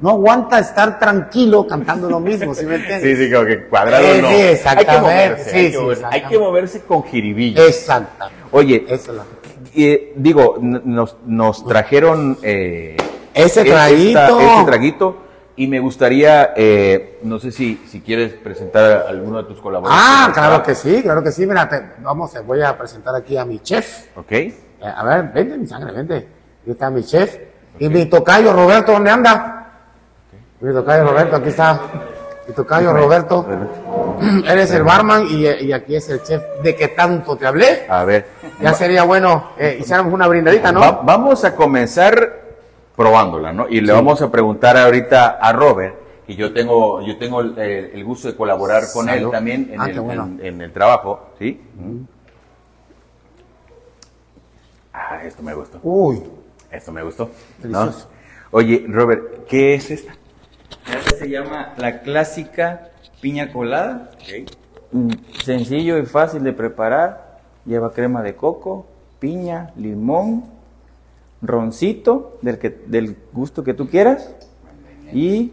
No 0.00 0.10
aguanta 0.10 0.58
estar 0.58 0.98
tranquilo 0.98 1.66
cantando 1.66 2.08
lo 2.10 2.18
mismo, 2.18 2.54
¿sí 2.54 2.64
me 2.66 2.76
entiendes? 2.76 3.18
Sí, 3.18 3.24
sí, 3.26 3.32
como 3.32 3.44
que 3.46 3.66
cuadrado 3.66 4.02
Sí, 4.04 4.22
no. 4.22 4.28
sí, 4.28 4.34
Hay 4.34 4.40
que 4.40 4.52
exactamente. 4.52 5.00
moverse, 5.02 5.50
Sí, 5.50 5.56
hay, 5.56 5.64
que 5.66 5.70
sí, 5.72 5.76
moverse, 5.78 6.04
hay 6.04 6.08
exactamente. 6.08 6.28
que 6.28 6.38
moverse 6.38 6.80
con 6.82 7.02
jiribilla. 7.04 7.64
Exactamente. 7.66 8.42
Oye, 8.50 8.84
Esa 8.88 9.10
es 9.12 9.16
la- 9.18 9.24
eh, 9.74 10.12
digo, 10.16 10.56
nos, 10.60 11.16
nos 11.26 11.66
trajeron 11.66 12.38
eh, 12.42 12.96
Ese 13.34 13.60
esta- 13.60 13.72
traguito. 13.74 14.40
este 14.40 14.64
traguito 14.64 15.16
y 15.56 15.66
me 15.68 15.80
gustaría, 15.80 16.52
eh, 16.56 17.18
no 17.22 17.38
sé 17.38 17.52
si, 17.52 17.82
si 17.86 18.00
quieres 18.00 18.32
presentar 18.32 18.92
a 19.06 19.08
alguno 19.10 19.38
de 19.42 19.44
tus 19.44 19.60
colaboradores. 19.60 20.06
Ah, 20.08 20.30
claro 20.32 20.62
que 20.62 20.74
sí, 20.74 21.02
claro 21.02 21.22
que 21.22 21.32
sí. 21.32 21.46
Mira, 21.46 21.68
te- 21.68 21.82
vamos, 22.02 22.32
te 22.32 22.40
voy 22.40 22.62
a 22.62 22.76
presentar 22.76 23.14
aquí 23.14 23.36
a 23.36 23.44
mi 23.44 23.58
chef. 23.60 24.06
Ok. 24.16 24.32
Eh, 24.32 24.54
a 24.82 25.04
ver, 25.04 25.30
vente, 25.34 25.58
mi 25.58 25.66
sangre, 25.66 25.92
vente. 25.92 26.28
Aquí 26.66 26.72
está 26.72 26.90
mi 26.90 27.04
chef. 27.04 27.38
Y 27.78 27.88
mi 27.88 28.06
tocayo 28.06 28.52
Roberto, 28.52 28.90
¿dónde 28.90 29.08
anda? 29.08 29.70
Mi 30.60 30.72
tocayo 30.72 31.04
Roberto, 31.04 31.36
aquí 31.36 31.50
está. 31.50 31.80
Mi 32.48 32.54
tocayo 32.54 32.92
Roberto. 32.92 33.46
Eres 34.44 34.70
el 34.72 34.82
barman 34.82 35.26
y, 35.30 35.46
y 35.46 35.72
aquí 35.72 35.94
es 35.94 36.08
el 36.08 36.24
chef 36.24 36.42
de 36.64 36.74
que 36.74 36.88
tanto 36.88 37.36
te 37.36 37.46
hablé. 37.46 37.86
A 37.88 38.02
ver. 38.04 38.26
Ya 38.60 38.74
sería 38.74 39.04
bueno, 39.04 39.50
eh, 39.56 39.76
hiciéramos 39.80 40.12
una 40.12 40.26
brindadita, 40.26 40.72
¿no? 40.72 40.80
Va- 40.80 41.02
vamos 41.04 41.44
a 41.44 41.54
comenzar 41.54 42.40
probándola, 42.96 43.52
¿no? 43.52 43.68
Y 43.68 43.80
le 43.80 43.92
vamos 43.92 44.20
a 44.20 44.28
preguntar 44.28 44.76
ahorita 44.76 45.38
a 45.40 45.52
Robert, 45.52 45.94
que 46.26 46.34
yo 46.34 46.52
tengo, 46.52 47.00
yo 47.02 47.16
tengo 47.16 47.42
el, 47.42 47.56
el 47.60 48.04
gusto 48.04 48.26
de 48.26 48.34
colaborar 48.34 48.82
con 48.92 49.08
él 49.08 49.30
también 49.30 49.68
en, 49.72 49.80
Ah, 49.80 49.86
el, 49.86 49.92
qué 49.92 50.00
bueno. 50.00 50.24
en- 50.24 50.44
en 50.44 50.60
el 50.62 50.72
trabajo, 50.72 51.28
¿sí? 51.38 51.60
Ah, 54.92 55.20
esto 55.24 55.44
me 55.44 55.54
gustó. 55.54 55.78
Uy, 55.84 56.22
Esto 56.70 56.92
me 56.92 57.02
gustó. 57.02 57.30
Oye, 58.50 58.84
Robert, 58.88 59.46
¿qué 59.48 59.74
es 59.74 59.90
esta? 59.90 60.14
Esta 60.92 61.16
se 61.16 61.28
llama 61.28 61.74
la 61.78 62.00
clásica 62.00 62.90
piña 63.20 63.52
colada. 63.52 64.10
Mm, 64.92 65.10
Sencillo 65.44 65.98
y 65.98 66.06
fácil 66.06 66.42
de 66.42 66.52
preparar. 66.52 67.40
Lleva 67.64 67.92
crema 67.92 68.22
de 68.22 68.36
coco, 68.36 68.86
piña, 69.18 69.72
limón, 69.76 70.44
roncito 71.42 72.38
del, 72.42 72.58
que, 72.58 72.70
del 72.70 73.16
gusto 73.32 73.64
que 73.64 73.74
tú 73.74 73.88
quieras 73.88 74.34
y 75.12 75.52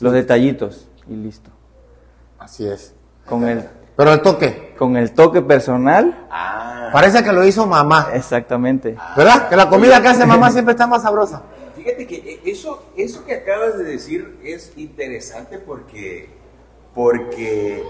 los 0.00 0.12
detallitos 0.12 0.88
y 1.08 1.14
listo. 1.16 1.50
así 2.38 2.66
es. 2.66 2.94
Con 3.26 3.48
el, 3.48 3.64
Pero 3.96 4.12
el 4.12 4.22
toque, 4.22 4.74
con 4.76 4.96
el 4.96 5.12
toque 5.12 5.42
personal, 5.42 6.26
parece 6.92 7.22
que 7.22 7.32
lo 7.32 7.44
hizo 7.44 7.66
mamá. 7.66 8.08
exactamente. 8.14 8.96
¿Verdad? 9.16 9.48
Que 9.48 9.56
la 9.56 9.68
comida 9.68 10.00
que 10.02 10.08
hace 10.08 10.26
mamá 10.26 10.50
siempre 10.52 10.72
está 10.72 10.86
más 10.86 11.02
sabrosa. 11.02 11.42
Fíjate 11.76 12.06
que 12.06 12.16
eh, 12.16 12.40
eso, 12.46 12.82
eso 12.96 13.24
que 13.24 13.34
acabas 13.34 13.76
de 13.78 13.84
decir 13.84 14.38
es 14.42 14.72
interesante 14.76 15.58
porque, 15.58 16.30
porque 16.94 17.82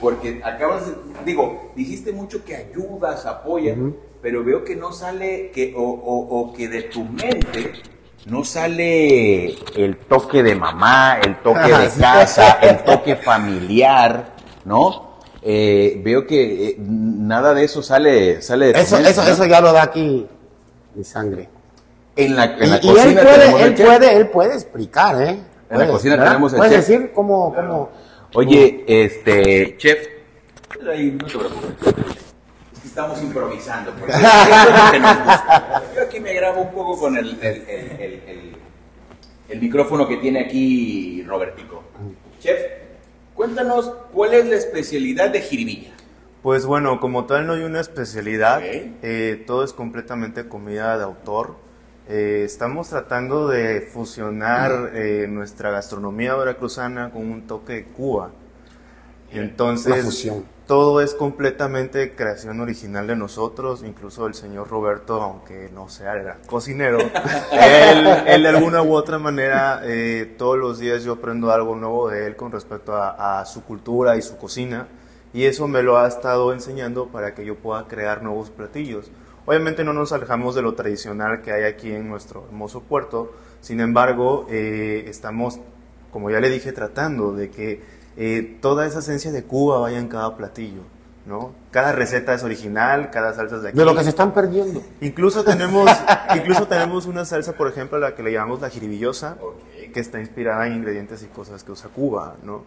porque 0.00 0.40
acabas, 0.44 0.86
de, 0.86 0.94
digo, 1.24 1.72
dijiste 1.74 2.12
mucho 2.12 2.44
que 2.44 2.56
ayudas, 2.56 3.26
apoyas, 3.26 3.76
pero 4.22 4.44
veo 4.44 4.64
que 4.64 4.76
no 4.76 4.92
sale, 4.92 5.50
que, 5.52 5.74
o, 5.76 5.82
o, 5.82 6.52
que 6.52 6.68
de 6.68 6.82
tu 6.82 7.04
mente 7.04 7.72
no 8.26 8.44
sale 8.44 9.46
el 9.76 9.96
toque 10.08 10.42
de 10.42 10.54
mamá, 10.54 11.18
el 11.22 11.36
toque 11.36 11.72
de 11.72 11.90
casa, 12.00 12.58
el 12.60 12.78
toque 12.84 13.16
familiar, 13.16 14.34
¿no? 14.64 15.15
Eh, 15.42 16.00
veo 16.02 16.26
que 16.26 16.68
eh, 16.68 16.76
nada 16.78 17.54
de 17.54 17.64
eso 17.64 17.82
sale, 17.82 18.42
sale 18.42 18.72
de 18.72 18.80
eso, 18.80 18.98
eso, 18.98 19.22
eso 19.22 19.44
ya 19.44 19.60
lo 19.60 19.72
da 19.72 19.82
aquí 19.82 20.26
mi 20.94 21.04
sangre. 21.04 21.48
En 22.16 22.34
la, 22.34 22.44
en 22.44 22.70
la 22.70 22.76
y, 22.78 22.80
cocina 22.80 23.02
él 23.02 23.14
puede, 23.14 23.62
él 23.62 23.74
puede, 23.74 24.16
él 24.16 24.28
puede 24.28 24.54
explicar, 24.54 25.22
¿eh? 25.22 25.38
En 25.68 25.78
la 25.78 25.86
cocina 25.86 26.22
tenemos 26.22 26.52
el 26.52 26.58
¿Puedes 26.58 26.86
decir 26.86 27.12
cómo, 27.14 27.54
cómo, 27.54 27.90
Oye, 28.34 28.84
este, 28.86 29.76
chef, 29.76 30.06
ahí 30.90 31.10
no 31.12 31.26
te 31.26 31.38
preocupes. 31.38 32.16
Estamos 32.84 33.22
improvisando. 33.22 33.92
Porque 33.92 34.12
es 34.16 34.22
lo 34.22 34.90
que 34.92 34.98
nos 35.00 35.16
gusta. 35.18 35.82
Yo 35.94 36.02
aquí 36.02 36.20
me 36.20 36.32
grabo 36.34 36.62
un 36.62 36.70
poco 36.70 36.98
con 36.98 37.16
el, 37.16 37.38
el, 37.42 37.64
el, 37.68 38.56
el 39.48 39.60
micrófono 39.60 40.08
que 40.08 40.16
tiene 40.16 40.40
aquí 40.40 41.22
Robertico. 41.26 41.82
Chef, 42.40 42.58
cuéntanos 43.36 43.92
cuál 44.12 44.34
es 44.34 44.46
la 44.46 44.56
especialidad 44.56 45.30
de 45.30 45.40
Jiribilla. 45.42 45.92
Pues 46.42 46.64
bueno, 46.64 47.00
como 47.00 47.26
tal 47.26 47.46
no 47.46 47.52
hay 47.52 47.62
una 47.62 47.80
especialidad, 47.80 48.60
eh, 48.62 49.44
todo 49.46 49.64
es 49.64 49.72
completamente 49.72 50.48
comida 50.48 50.96
de 50.96 51.04
autor. 51.04 51.56
Eh, 52.08 52.42
estamos 52.44 52.88
tratando 52.88 53.48
de 53.48 53.80
fusionar 53.80 54.92
eh, 54.94 55.26
nuestra 55.28 55.70
gastronomía 55.70 56.34
veracruzana 56.36 57.10
con 57.10 57.22
un 57.30 57.46
toque 57.46 57.72
de 57.72 57.84
Cuba. 57.84 58.30
Entonces, 59.32 60.28
todo 60.66 61.00
es 61.00 61.14
completamente 61.14 62.14
creación 62.16 62.60
original 62.60 63.06
de 63.06 63.14
nosotros, 63.14 63.84
incluso 63.86 64.26
el 64.26 64.34
señor 64.34 64.68
Roberto, 64.68 65.22
aunque 65.22 65.70
no 65.72 65.88
sea 65.88 66.14
el 66.14 66.24
gran 66.24 66.38
cocinero, 66.46 66.98
él, 67.52 68.42
de 68.42 68.48
alguna 68.48 68.82
u 68.82 68.94
otra 68.94 69.18
manera, 69.18 69.82
eh, 69.84 70.34
todos 70.36 70.58
los 70.58 70.80
días 70.80 71.04
yo 71.04 71.14
aprendo 71.14 71.52
algo 71.52 71.76
nuevo 71.76 72.10
de 72.10 72.26
él 72.26 72.34
con 72.34 72.50
respecto 72.50 72.94
a, 72.94 73.40
a 73.40 73.46
su 73.46 73.62
cultura 73.62 74.16
y 74.16 74.22
su 74.22 74.36
cocina, 74.36 74.88
y 75.32 75.44
eso 75.44 75.68
me 75.68 75.82
lo 75.82 75.98
ha 75.98 76.08
estado 76.08 76.52
enseñando 76.52 77.08
para 77.08 77.34
que 77.34 77.44
yo 77.44 77.54
pueda 77.56 77.86
crear 77.86 78.22
nuevos 78.22 78.50
platillos. 78.50 79.10
Obviamente 79.44 79.84
no 79.84 79.92
nos 79.92 80.10
alejamos 80.12 80.56
de 80.56 80.62
lo 80.62 80.74
tradicional 80.74 81.42
que 81.42 81.52
hay 81.52 81.62
aquí 81.64 81.92
en 81.92 82.08
nuestro 82.08 82.44
hermoso 82.46 82.80
puerto, 82.80 83.32
sin 83.60 83.80
embargo, 83.80 84.46
eh, 84.50 85.04
estamos, 85.06 85.60
como 86.10 86.28
ya 86.30 86.40
le 86.40 86.50
dije, 86.50 86.72
tratando 86.72 87.32
de 87.32 87.50
que 87.50 87.95
eh, 88.16 88.58
toda 88.60 88.86
esa 88.86 89.00
esencia 89.00 89.32
de 89.32 89.44
Cuba 89.44 89.78
vaya 89.78 89.98
en 89.98 90.08
cada 90.08 90.36
platillo. 90.36 90.82
¿no? 91.26 91.52
Cada 91.72 91.92
receta 91.92 92.34
es 92.34 92.44
original, 92.44 93.10
cada 93.10 93.34
salsa 93.34 93.56
es 93.56 93.62
de 93.62 93.68
aquí. 93.70 93.78
De 93.78 93.84
lo 93.84 93.96
que 93.96 94.04
se 94.04 94.10
están 94.10 94.32
perdiendo. 94.32 94.82
Incluso 95.00 95.42
tenemos, 95.44 95.90
incluso 96.36 96.66
tenemos 96.68 97.06
una 97.06 97.24
salsa, 97.24 97.52
por 97.52 97.68
ejemplo, 97.68 97.98
la 97.98 98.14
que 98.14 98.22
le 98.22 98.32
llamamos 98.32 98.60
la 98.60 98.70
jiribillosa, 98.70 99.36
que 99.92 100.00
está 100.00 100.20
inspirada 100.20 100.66
en 100.66 100.74
ingredientes 100.74 101.22
y 101.22 101.26
cosas 101.26 101.64
que 101.64 101.72
usa 101.72 101.90
Cuba, 101.90 102.36
¿no? 102.44 102.62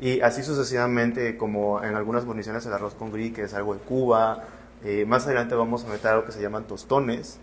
Y 0.00 0.20
así 0.20 0.42
sucesivamente, 0.42 1.36
como 1.36 1.82
en 1.82 1.94
algunas 1.96 2.24
guarniciones 2.24 2.64
el 2.66 2.72
arroz 2.72 2.94
con 2.94 3.12
gris, 3.12 3.34
que 3.34 3.42
es 3.42 3.54
algo 3.54 3.74
de 3.74 3.80
Cuba, 3.80 4.44
eh, 4.84 5.04
más 5.06 5.26
adelante 5.26 5.56
vamos 5.56 5.84
a 5.84 5.88
meter 5.88 6.12
algo 6.12 6.24
que 6.24 6.30
se 6.30 6.40
llaman 6.40 6.64
tostones 6.64 7.40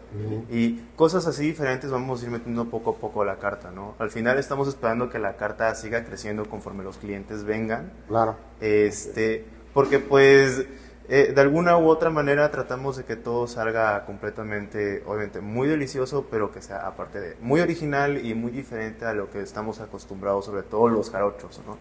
y 0.49 0.79
cosas 0.95 1.27
así 1.27 1.45
diferentes 1.45 1.91
vamos 1.91 2.21
a 2.21 2.25
ir 2.25 2.31
metiendo 2.31 2.65
poco 2.65 2.91
a 2.91 2.95
poco 2.95 3.23
a 3.23 3.25
la 3.25 3.37
carta, 3.37 3.71
¿no? 3.71 3.95
Al 3.99 4.09
final 4.09 4.39
estamos 4.39 4.69
esperando 4.69 5.09
que 5.09 5.19
la 5.19 5.35
carta 5.35 5.73
siga 5.75 6.05
creciendo 6.05 6.45
conforme 6.45 6.83
los 6.83 6.97
clientes 6.97 7.43
vengan. 7.43 7.91
Claro. 8.07 8.37
Este, 8.61 9.43
porque 9.73 9.99
pues 9.99 10.65
eh, 11.09 11.33
de 11.35 11.41
alguna 11.41 11.77
u 11.77 11.89
otra 11.89 12.09
manera 12.09 12.49
tratamos 12.51 12.95
de 12.95 13.03
que 13.03 13.17
todo 13.17 13.47
salga 13.47 14.05
completamente, 14.05 15.03
obviamente, 15.05 15.41
muy 15.41 15.67
delicioso, 15.67 16.27
pero 16.31 16.53
que 16.53 16.61
sea 16.61 16.87
aparte 16.87 17.19
de 17.19 17.35
muy 17.41 17.59
original 17.59 18.25
y 18.25 18.33
muy 18.33 18.51
diferente 18.51 19.03
a 19.03 19.13
lo 19.13 19.29
que 19.29 19.41
estamos 19.41 19.81
acostumbrados, 19.81 20.45
sobre 20.45 20.63
todo 20.63 20.87
los 20.87 21.09
jarochos, 21.09 21.61
¿no? 21.67 21.77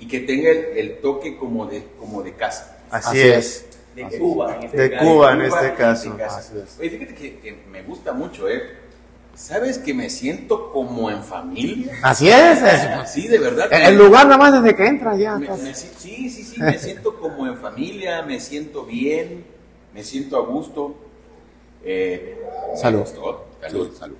Y 0.00 0.08
que 0.08 0.20
tenga 0.20 0.50
el, 0.50 0.98
toque 1.00 1.36
como 1.36 1.66
de, 1.66 1.86
como 1.98 2.22
de 2.24 2.34
casa. 2.34 2.78
Así, 2.90 3.20
es 3.20 3.77
de 4.06 4.18
Cuba, 4.18 4.56
en 4.56 4.62
este 4.64 4.76
de 4.76 4.90
caso. 4.90 5.04
Cuba 5.04 5.32
en 5.32 5.40
este 5.42 5.74
caso. 5.74 6.16
Oye, 6.80 6.90
fíjate 6.90 7.14
que, 7.14 7.58
me 7.70 7.82
gusta 7.82 8.12
mucho, 8.12 8.48
¿eh? 8.48 8.62
¿Sabes 9.34 9.78
que 9.78 9.94
me 9.94 10.10
siento 10.10 10.72
como 10.72 11.10
en 11.10 11.22
familia? 11.22 11.92
Así 12.02 12.28
es. 12.28 12.58
Sí, 13.06 13.28
de 13.28 13.38
verdad. 13.38 13.68
El 13.72 13.96
lugar 13.96 14.26
nada 14.26 14.38
más 14.38 14.52
desde 14.62 14.76
que 14.76 14.86
entras 14.86 15.18
ya. 15.18 15.38
sí, 15.74 16.28
sí, 16.28 16.42
sí, 16.42 16.60
me 16.60 16.78
siento 16.78 17.18
como 17.18 17.46
en 17.46 17.56
familia, 17.56 18.22
me 18.22 18.40
siento 18.40 18.84
bien, 18.84 19.44
me 19.94 20.02
siento 20.02 20.36
a 20.36 20.46
gusto. 20.46 20.96
Eh, 21.84 22.36
salud. 22.74 23.06
Salud, 23.60 23.96
salud. 23.96 24.16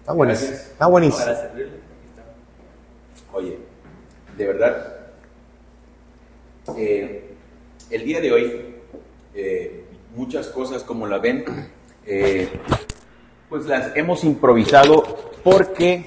Está 0.00 0.12
buenísimo. 0.12 0.52
Está 0.52 0.86
buenísimo. 0.86 1.26
Oye, 3.34 3.58
de 4.38 4.46
verdad, 4.46 4.96
eh, 6.76 7.34
el 7.90 8.04
día 8.04 8.20
de 8.20 8.32
hoy 8.32 8.77
eh, 9.40 9.84
muchas 10.16 10.48
cosas 10.48 10.82
como 10.82 11.06
la 11.06 11.18
ven, 11.18 11.44
eh, 12.04 12.48
pues 13.48 13.66
las 13.66 13.96
hemos 13.96 14.24
improvisado 14.24 15.04
porque 15.44 16.04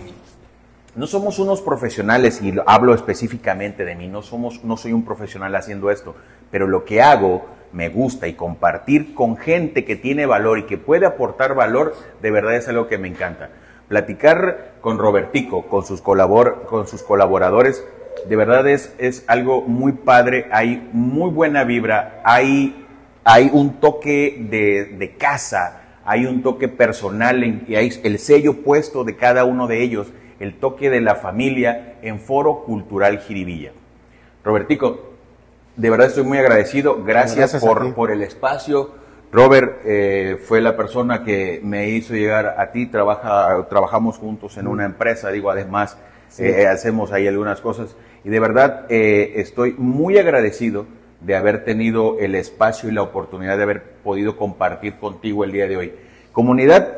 no 0.96 1.08
somos 1.08 1.40
unos 1.40 1.62
profesionales, 1.62 2.42
y 2.42 2.54
hablo 2.66 2.94
específicamente 2.94 3.86
de 3.86 3.96
mí, 3.96 4.10
no, 4.10 4.22
somos, 4.22 4.66
no 4.66 4.76
soy 4.76 4.92
un 4.92 5.06
profesional 5.06 5.56
haciendo 5.56 5.90
esto, 5.92 6.14
pero 6.52 6.68
lo 6.68 6.84
que 6.84 7.02
hago 7.02 7.46
me 7.72 7.88
gusta 7.88 8.28
y 8.28 8.34
compartir 8.34 9.16
con 9.16 9.38
gente 9.38 9.86
que 9.86 9.96
tiene 9.96 10.26
valor 10.26 10.60
y 10.60 10.66
que 10.66 10.78
puede 10.78 11.06
aportar 11.06 11.56
valor, 11.56 11.96
de 12.22 12.32
verdad 12.32 12.58
es 12.58 12.68
algo 12.68 12.90
que 12.90 12.98
me 12.98 13.08
encanta. 13.08 13.50
Platicar 13.88 14.74
con 14.82 15.00
Robertico, 15.00 15.68
con 15.68 15.86
sus, 15.86 16.02
colabor, 16.02 16.66
con 16.66 16.86
sus 16.86 17.02
colaboradores, 17.02 17.82
de 18.28 18.36
verdad 18.36 18.68
es, 18.68 18.94
es 18.98 19.24
algo 19.28 19.62
muy 19.62 19.94
padre, 19.94 20.50
hay 20.52 20.90
muy 20.92 21.30
buena 21.30 21.64
vibra, 21.64 22.22
hay 22.26 22.82
hay 23.24 23.50
un 23.52 23.80
toque 23.80 24.38
de, 24.50 25.16
casa, 25.18 25.82
hay 26.06 26.26
un 26.26 26.42
toque 26.42 26.68
personal 26.68 27.44
y 27.68 27.76
hay 27.76 27.92
el 28.04 28.20
sello 28.20 28.64
puesto 28.64 29.04
de 29.04 29.16
cada 29.16 29.46
uno 29.46 29.68
de 29.68 29.84
ellos, 29.84 30.08
el 30.40 30.56
toque 30.60 30.90
de 30.90 31.02
la 31.02 31.16
familia 31.16 31.96
en 32.02 32.20
Foro 32.20 32.64
Cultural 32.64 33.20
Jiribilla. 33.20 33.72
Robertico, 34.44 35.12
de 35.76 35.90
verdad 35.90 36.08
estoy 36.08 36.24
muy 36.24 36.40
agradecido, 36.40 37.04
gracias, 37.04 37.56
por, 37.58 37.94
por, 37.94 38.12
el 38.12 38.24
espacio. 38.24 38.92
Robert 39.32 39.82
eh, 39.86 40.38
fue 40.44 40.60
la 40.60 40.76
persona 40.76 41.24
que 41.24 41.62
me 41.64 41.90
hizo 41.90 42.14
llegar 42.16 42.56
a 42.58 42.72
ti, 42.72 42.88
trabaja, 42.88 43.68
trabajamos 43.70 44.18
juntos 44.18 44.58
en 44.58 44.68
una 44.68 44.84
empresa, 44.86 45.30
digo, 45.30 45.52
además 45.52 45.98
eh, 46.40 46.66
hacemos 46.68 47.12
ahí 47.12 47.28
algunas 47.28 47.62
cosas. 47.62 47.96
Y 48.24 48.30
de 48.30 48.40
verdad 48.40 48.86
eh, 48.90 49.34
estoy 49.36 49.76
muy 49.78 50.18
agradecido 50.18 50.86
de 51.22 51.36
haber 51.36 51.64
tenido 51.64 52.20
el 52.20 52.36
espacio 52.36 52.90
y 52.90 52.92
la 52.92 53.04
oportunidad 53.04 53.58
de 53.58 53.64
haber 53.64 53.84
podido 54.04 54.38
compartir 54.38 54.96
contigo 54.96 55.44
el 55.44 55.52
día 55.52 55.68
de 55.68 55.78
hoy. 55.78 55.94
Comunidad, 56.32 56.98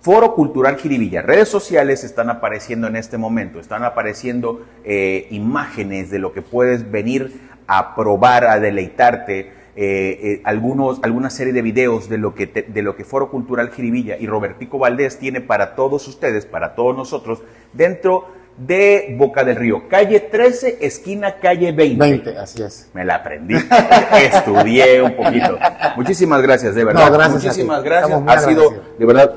Foro 0.00 0.34
Cultural 0.34 0.76
Jiribilla, 0.76 1.22
redes 1.22 1.48
sociales 1.48 2.04
están 2.04 2.30
apareciendo 2.30 2.86
en 2.86 2.96
este 2.96 3.18
momento, 3.18 3.60
están 3.60 3.84
apareciendo 3.84 4.64
eh, 4.84 5.26
imágenes 5.30 6.10
de 6.10 6.18
lo 6.18 6.32
que 6.32 6.42
puedes 6.42 6.90
venir 6.90 7.40
a 7.66 7.94
probar, 7.94 8.44
a 8.44 8.58
deleitarte, 8.58 9.52
eh, 9.76 10.18
eh, 10.22 10.40
algunos, 10.44 10.98
alguna 11.02 11.30
serie 11.30 11.52
de 11.52 11.62
videos 11.62 12.08
de 12.08 12.18
lo, 12.18 12.34
que 12.34 12.46
de 12.46 12.82
lo 12.82 12.96
que 12.96 13.04
Foro 13.04 13.30
Cultural 13.30 13.70
Jiribilla 13.70 14.16
y 14.18 14.26
Robertico 14.26 14.78
Valdés 14.78 15.18
tiene 15.18 15.40
para 15.40 15.74
todos 15.74 16.08
ustedes, 16.08 16.44
para 16.44 16.74
todos 16.74 16.96
nosotros, 16.96 17.42
dentro 17.72 18.39
de 18.66 19.14
Boca 19.16 19.42
del 19.42 19.56
Río. 19.56 19.88
Calle 19.88 20.20
13, 20.20 20.78
esquina 20.80 21.36
calle 21.36 21.72
20. 21.72 21.98
20, 21.98 22.38
así 22.38 22.62
es. 22.62 22.90
Me 22.92 23.04
la 23.04 23.16
aprendí. 23.16 23.54
Estudié 24.22 25.00
un 25.00 25.16
poquito. 25.16 25.58
Muchísimas 25.96 26.42
gracias, 26.42 26.74
de 26.74 26.84
verdad. 26.84 27.10
gracias 27.12 27.42
Muchísimas 27.42 27.82
gracias. 27.82 28.22
Ha 28.26 28.38
sido, 28.40 28.70
de 28.98 29.06
verdad, 29.06 29.34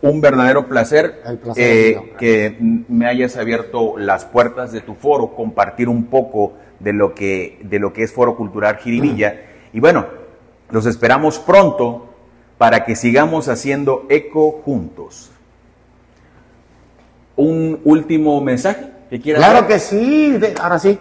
un 0.00 0.20
verdadero 0.20 0.68
placer, 0.68 1.22
eh, 1.56 2.14
que 2.18 2.56
me 2.88 3.06
hayas 3.06 3.36
abierto 3.36 3.98
las 3.98 4.24
puertas 4.24 4.72
de 4.72 4.80
tu 4.80 4.94
foro, 4.94 5.34
compartir 5.34 5.88
un 5.88 6.06
poco 6.06 6.54
de 6.80 6.92
lo 6.94 7.14
que, 7.14 7.58
de 7.62 7.78
lo 7.78 7.92
que 7.92 8.04
es 8.04 8.12
Foro 8.12 8.36
Cultural 8.36 8.78
Jiribilla. 8.78 9.42
Y 9.72 9.80
bueno, 9.80 10.06
los 10.70 10.86
esperamos 10.86 11.38
pronto 11.38 12.08
para 12.56 12.84
que 12.84 12.96
sigamos 12.96 13.48
haciendo 13.48 14.06
eco 14.08 14.62
juntos 14.64 15.30
un 17.36 17.80
último 17.84 18.40
mensaje 18.40 18.90
que 19.10 19.20
quieras 19.20 19.44
Claro 19.44 19.66
que 19.66 19.78
sí, 19.78 20.38
ahora 20.60 20.78
sí. 20.78 20.98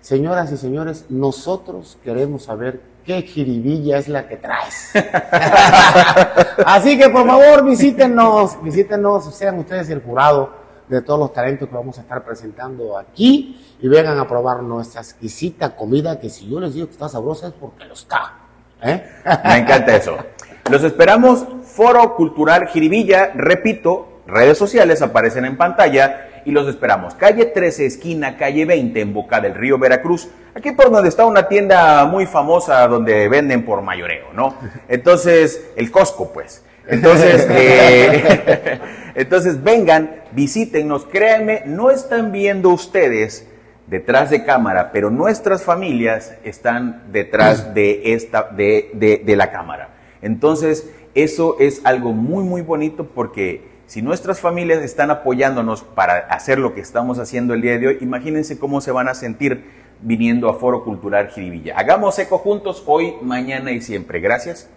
Señoras 0.00 0.52
y 0.52 0.58
señores, 0.58 1.06
nosotros 1.08 1.98
queremos 2.04 2.44
saber 2.44 2.80
qué 3.06 3.22
jiribilla 3.22 3.96
es 3.96 4.08
la 4.08 4.28
que 4.28 4.36
traes. 4.36 4.92
Así 6.66 6.98
que 6.98 7.08
por 7.08 7.26
favor 7.26 7.64
visítenos, 7.64 8.62
visítenos, 8.62 9.34
sean 9.34 9.58
ustedes 9.58 9.88
el 9.88 10.02
jurado 10.02 10.50
de 10.88 11.00
todos 11.00 11.18
los 11.18 11.32
talentos 11.32 11.68
que 11.68 11.74
vamos 11.74 11.96
a 11.98 12.02
estar 12.02 12.22
presentando 12.22 12.98
aquí 12.98 13.76
y 13.80 13.88
vengan 13.88 14.18
a 14.18 14.28
probar 14.28 14.62
nuestra 14.62 15.00
exquisita 15.00 15.74
comida 15.74 16.20
que 16.20 16.28
si 16.28 16.48
yo 16.48 16.60
les 16.60 16.74
digo 16.74 16.86
que 16.86 16.92
está 16.92 17.08
sabrosa 17.08 17.48
es 17.48 17.54
porque 17.54 17.84
lo 17.86 17.94
está. 17.94 18.34
¿eh? 18.82 19.02
Me 19.44 19.56
encanta 19.58 19.96
eso. 19.96 20.16
Los 20.70 20.82
esperamos, 20.82 21.46
Foro 21.62 22.16
Cultural 22.16 22.68
Jiribilla, 22.68 23.32
repito, 23.34 24.13
redes 24.26 24.58
sociales 24.58 25.02
aparecen 25.02 25.44
en 25.44 25.56
pantalla 25.56 26.28
y 26.44 26.50
los 26.50 26.68
esperamos. 26.68 27.14
Calle 27.14 27.46
13, 27.46 27.86
esquina, 27.86 28.36
calle 28.36 28.64
20, 28.64 29.00
en 29.00 29.14
Boca 29.14 29.40
del 29.40 29.54
Río 29.54 29.78
Veracruz. 29.78 30.28
Aquí 30.54 30.72
por 30.72 30.90
donde 30.90 31.08
está 31.08 31.24
una 31.26 31.48
tienda 31.48 32.04
muy 32.06 32.26
famosa 32.26 32.86
donde 32.86 33.28
venden 33.28 33.64
por 33.64 33.82
mayoreo, 33.82 34.32
¿no? 34.34 34.56
Entonces, 34.88 35.68
el 35.76 35.90
Costco, 35.90 36.32
pues. 36.32 36.62
Entonces, 36.86 37.46
eh, 37.50 38.78
entonces 39.14 39.62
vengan, 39.62 40.22
visítennos, 40.32 41.06
créanme, 41.06 41.62
no 41.66 41.90
están 41.90 42.30
viendo 42.30 42.70
ustedes 42.70 43.48
detrás 43.86 44.30
de 44.30 44.44
cámara, 44.44 44.92
pero 44.92 45.10
nuestras 45.10 45.62
familias 45.62 46.34
están 46.44 47.04
detrás 47.10 47.74
de 47.74 48.14
esta, 48.14 48.48
de, 48.50 48.90
de, 48.94 49.22
de 49.24 49.36
la 49.36 49.50
cámara. 49.50 49.90
Entonces, 50.22 50.90
eso 51.14 51.56
es 51.60 51.80
algo 51.84 52.12
muy, 52.12 52.44
muy 52.44 52.62
bonito 52.62 53.06
porque 53.14 53.73
si 53.86 54.02
nuestras 54.02 54.40
familias 54.40 54.82
están 54.82 55.10
apoyándonos 55.10 55.82
para 55.82 56.18
hacer 56.18 56.58
lo 56.58 56.74
que 56.74 56.80
estamos 56.80 57.18
haciendo 57.18 57.54
el 57.54 57.62
día 57.62 57.78
de 57.78 57.88
hoy, 57.88 57.98
imagínense 58.00 58.58
cómo 58.58 58.80
se 58.80 58.92
van 58.92 59.08
a 59.08 59.14
sentir 59.14 59.64
viniendo 60.00 60.48
a 60.48 60.54
Foro 60.54 60.84
Cultural 60.84 61.28
Jiribilla. 61.28 61.78
Hagamos 61.78 62.18
eco 62.18 62.38
juntos 62.38 62.82
hoy, 62.86 63.14
mañana 63.22 63.70
y 63.72 63.80
siempre. 63.80 64.20
Gracias. 64.20 64.68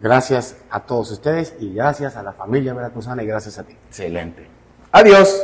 Gracias 0.00 0.56
a 0.70 0.80
todos 0.80 1.10
ustedes 1.10 1.54
y 1.58 1.72
gracias 1.72 2.16
a 2.16 2.22
la 2.22 2.32
familia 2.32 2.74
veracruzana 2.74 3.22
y 3.22 3.26
gracias 3.26 3.58
a 3.58 3.64
ti. 3.64 3.74
Excelente. 3.88 4.46
Adiós. 4.92 5.42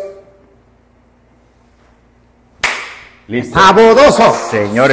Listo. 3.29 3.59
¡Sabodoso! 3.59 4.31
Señores. 4.51 4.91